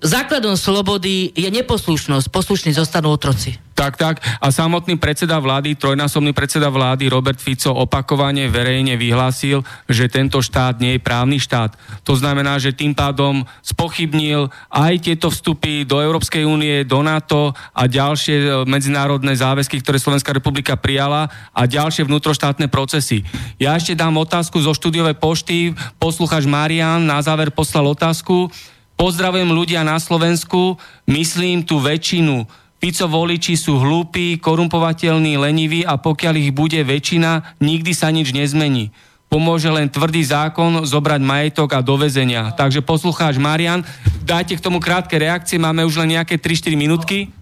[0.00, 3.60] základom slobody je neposlušnosť, poslušní zostanú otroci.
[3.72, 4.16] Tak, tak.
[4.40, 10.76] A samotný predseda vlády, trojnásobný predseda vlády Robert Fico opakovane verejne vyhlásil, že tento štát
[10.80, 11.76] nie je právny štát.
[12.04, 17.88] To znamená, že tým pádom spochybnil aj tieto vstupy do Európskej únie, do NATO a
[17.88, 23.24] ďalšie e, medzinárodné záväzky, ktoré Slovenská republika prijala a ďalšie vnútroštátne procesy.
[23.56, 25.72] Ja ešte dám otázku zo štúdiovej pošty.
[25.96, 28.52] Poslucháč Marian na záver poslal otázku
[28.96, 30.78] Pozdravujem ľudia na Slovensku,
[31.10, 32.46] myslím tú väčšinu.
[32.82, 38.90] Pico voliči sú hlúpi, korumpovateľní, leniví a pokiaľ ich bude väčšina, nikdy sa nič nezmení.
[39.30, 42.52] Pomôže len tvrdý zákon zobrať majetok a dovezenia.
[42.52, 43.80] Takže poslucháč Marian,
[44.26, 47.32] dajte k tomu krátke reakcie, máme už len nejaké 3-4 minútky.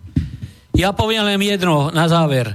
[0.76, 2.54] Ja poviem len jedno na záver.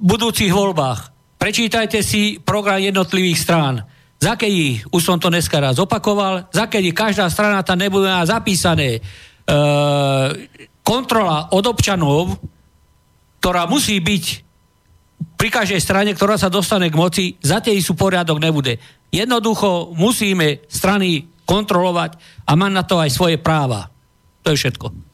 [0.00, 1.12] budúcich voľbách
[1.42, 3.82] prečítajte si program jednotlivých strán
[4.22, 8.98] za kedy, už som to dneska raz opakoval, za kedy každá strana tam nebude zapísané
[8.98, 9.00] e,
[10.86, 12.38] kontrola od občanov,
[13.42, 14.24] ktorá musí byť
[15.34, 18.78] pri každej strane, ktorá sa dostane k moci, za tej sú poriadok nebude.
[19.10, 22.14] Jednoducho musíme strany kontrolovať
[22.46, 23.90] a mať na to aj svoje práva.
[24.46, 25.11] To je všetko.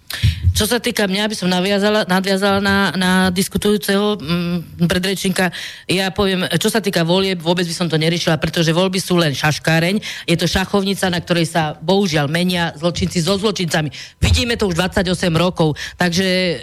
[0.56, 5.52] Čo sa týka mňa, by som nadviazala, nadviazala na, na diskutujúceho mm, predrečníka,
[5.86, 9.36] ja poviem, čo sa týka volieb, vôbec by som to neriešila, pretože voľby sú len
[9.36, 13.93] šaškáreň, je to šachovnica, na ktorej sa bohužiaľ menia zločinci so zločincami.
[14.18, 16.55] Vidíme to už 28 rokov, takže e,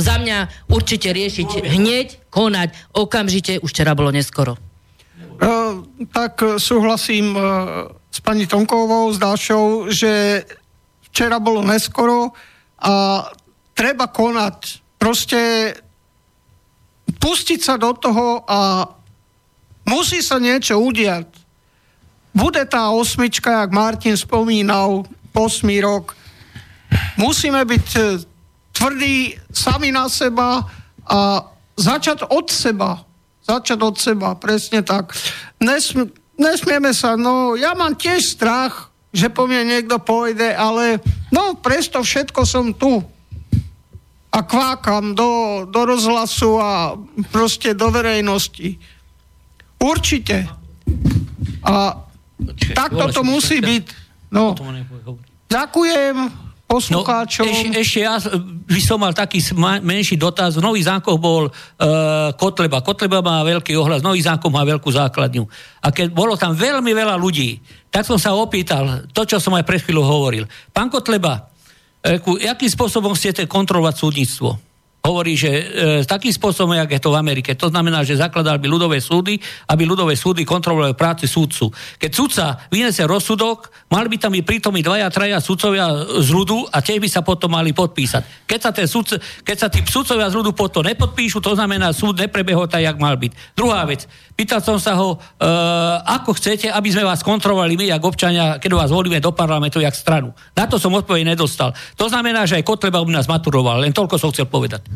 [0.00, 4.58] za mňa určite riešiť hneď, konať, okamžite, už včera bolo neskoro.
[5.34, 5.82] Uh,
[6.14, 10.42] tak súhlasím uh, s pani Tomkovou, s ďalšou, že
[11.10, 12.34] včera bolo neskoro,
[12.84, 13.24] a
[13.72, 14.84] treba konať.
[15.00, 15.72] Proste
[17.08, 18.84] pustiť sa do toho a
[19.88, 21.28] musí sa niečo udiať.
[22.34, 26.18] bude tá osmička, jak Martin spomínal, posmý rok.
[27.14, 28.02] Musíme byť e,
[28.74, 30.66] tvrdí sami na seba
[31.06, 31.46] a
[31.78, 33.06] začať od seba.
[33.46, 35.14] Začať od seba, presne tak.
[35.62, 40.98] Nesm- nesmieme sa, no ja mám tiež strach, že po mne niekto pôjde, ale
[41.30, 42.98] no presto všetko som tu
[44.34, 46.98] a kvákam do, do rozhlasu a
[47.30, 48.74] proste do verejnosti.
[49.78, 50.50] Určite.
[51.62, 52.02] A
[52.74, 53.84] takto to musí byť.
[54.34, 54.58] No,
[55.46, 56.16] ďakujem
[56.64, 57.44] poslucháčom.
[57.44, 58.16] No, ešte, ešte ja
[58.66, 59.38] by som mal taký
[59.84, 60.56] menší dotaz.
[60.58, 62.80] V Nový zákoch bol uh, Kotleba.
[62.80, 65.44] Kotleba má veľký ohlas, Nový zákon má veľkú základňu.
[65.84, 67.60] A keď bolo tam veľmi veľa ľudí,
[67.92, 70.48] tak som sa opýtal, to, čo som aj pred chvíľou hovoril.
[70.74, 71.46] Pán Kotleba,
[72.02, 74.73] akým spôsobom chcete kontrolovať súdnictvo?
[75.04, 75.64] Hovorí, že e,
[76.08, 77.52] takým spôsobom, jak je to v Amerike.
[77.60, 79.36] To znamená, že zakladal by ľudové súdy,
[79.68, 81.68] aby ľudové súdy kontrolovali práci súdcu.
[82.00, 85.92] Keď súdca vynese rozsudok, mali by tam byť prítomní dvaja, traja súdcovia
[86.24, 88.48] z ľudu a tie by sa potom mali podpísať.
[88.48, 92.16] Keď sa, ten súdce, keď sa tí súdcovia z ľudu potom nepodpíšu, to znamená, súd
[92.16, 93.52] neprebehol tak, jak mal byť.
[93.52, 94.08] Druhá vec.
[94.34, 95.46] Pýtal som sa ho, e,
[96.00, 99.92] ako chcete, aby sme vás kontrolovali my, ako občania, keď vás volíme do parlamentu, jak
[99.92, 100.32] stranu.
[100.56, 101.76] Na to som odpoveď nedostal.
[102.00, 103.84] To znamená, že aj Kotleba by nás maturoval.
[103.84, 104.93] Len toľko som chcel povedať.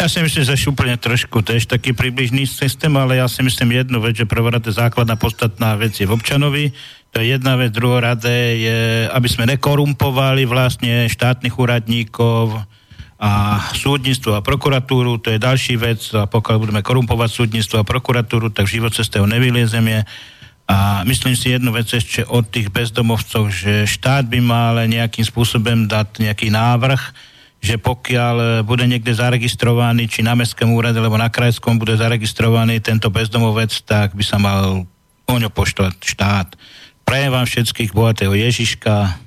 [0.00, 4.00] Ja si myslím, že úplne trošku tiež taký približný systém, ale ja si myslím jednu
[4.00, 6.72] vec, že prvorade základná podstatná vec je v občanovi,
[7.12, 8.80] to je jedna vec, druhoradé je,
[9.12, 12.64] aby sme nekorumpovali vlastne štátnych úradníkov
[13.20, 16.00] a súdnictvo a prokuratúru, to je ďalší vec.
[16.16, 20.08] A pokiaľ budeme korumpovať súdnictvo a prokuratúru, tak život z toho nevyliezeme.
[20.64, 25.84] A myslím si jednu vec ešte od tých bezdomovcov, že štát by mal nejakým spôsobom
[25.84, 27.29] dať nejaký návrh,
[27.60, 33.12] že pokiaľ bude niekde zaregistrovaný, či na mestskom úrade, alebo na krajskom bude zaregistrovaný tento
[33.12, 34.88] bezdomovec, tak by sa mal
[35.28, 36.48] o ňo poštovať štát.
[37.04, 39.20] Prajem vám všetkých bohatého Ježiška,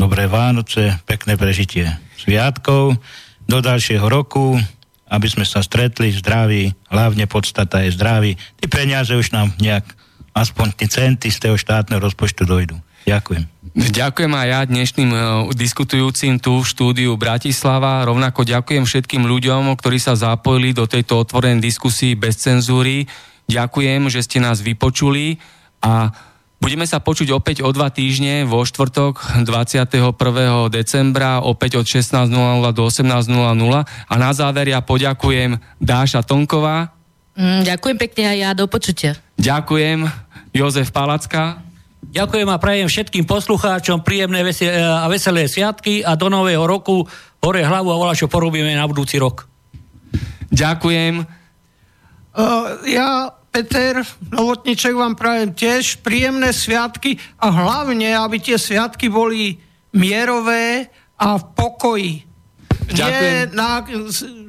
[0.00, 1.86] dobré Vánoce, pekné prežitie
[2.16, 2.96] sviatkov,
[3.44, 4.56] do ďalšieho roku,
[5.04, 8.34] aby sme sa stretli zdraví, hlavne podstata je zdraví.
[8.58, 9.84] Tí peniaze už nám nejak,
[10.32, 12.80] aspoň tí centy z toho štátneho rozpočtu dojdu.
[13.04, 13.53] Ďakujem.
[13.74, 15.20] Ďakujem aj ja dnešným uh,
[15.50, 18.06] diskutujúcim tu v štúdiu Bratislava.
[18.06, 23.10] Rovnako ďakujem všetkým ľuďom, ktorí sa zapojili do tejto otvorenej diskusii bez cenzúry.
[23.50, 25.42] Ďakujem, že ste nás vypočuli
[25.82, 26.14] a
[26.62, 30.14] budeme sa počuť opäť o dva týždne vo štvrtok 21.
[30.70, 32.30] decembra opäť od 16.00
[32.78, 33.10] do 18.00
[33.90, 36.94] a na záver ja poďakujem Dáša Tonková.
[37.34, 39.18] Mm, ďakujem pekne aj ja, do počutia.
[39.34, 40.06] Ďakujem
[40.54, 41.63] Jozef Palacka.
[42.10, 47.06] Ďakujem a prajem všetkým poslucháčom príjemné veselé, a veselé sviatky a do nového roku
[47.40, 49.48] hore hlavu a volá, čo porobíme na budúci rok.
[50.52, 51.24] Ďakujem.
[52.34, 59.58] Uh, ja, Peter Novotniček, vám prajem tiež príjemné sviatky a hlavne, aby tie sviatky boli
[59.94, 62.12] mierové a v pokoji.
[62.90, 63.48] Ďakujem.
[63.48, 63.80] Nie na,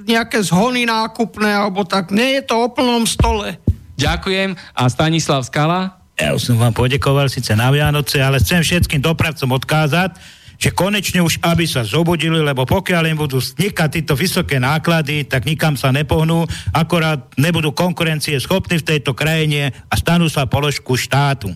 [0.05, 2.09] nejaké zhony nákupné, alebo tak.
[2.09, 3.57] Nie je to o plnom stole.
[3.95, 4.57] Ďakujem.
[4.75, 6.04] A Stanislav Skala?
[6.15, 10.15] Ja už som vám podekoval síce na Vianoce, ale chcem všetkým dopravcom odkázať,
[10.55, 15.43] že konečne už aby sa zobudili, lebo pokiaľ im budú vznikať tieto vysoké náklady, tak
[15.43, 21.51] nikam sa nepohnú, akorát nebudú konkurencie schopní v tejto krajine a stanú sa položku štátu.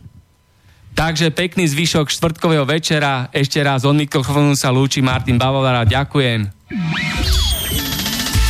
[0.91, 3.31] Takže pekný zvyšok štvrtkového večera.
[3.31, 5.87] Ešte raz od mikrofónu sa lúči Martin Bavolara.
[5.87, 6.51] Ďakujem.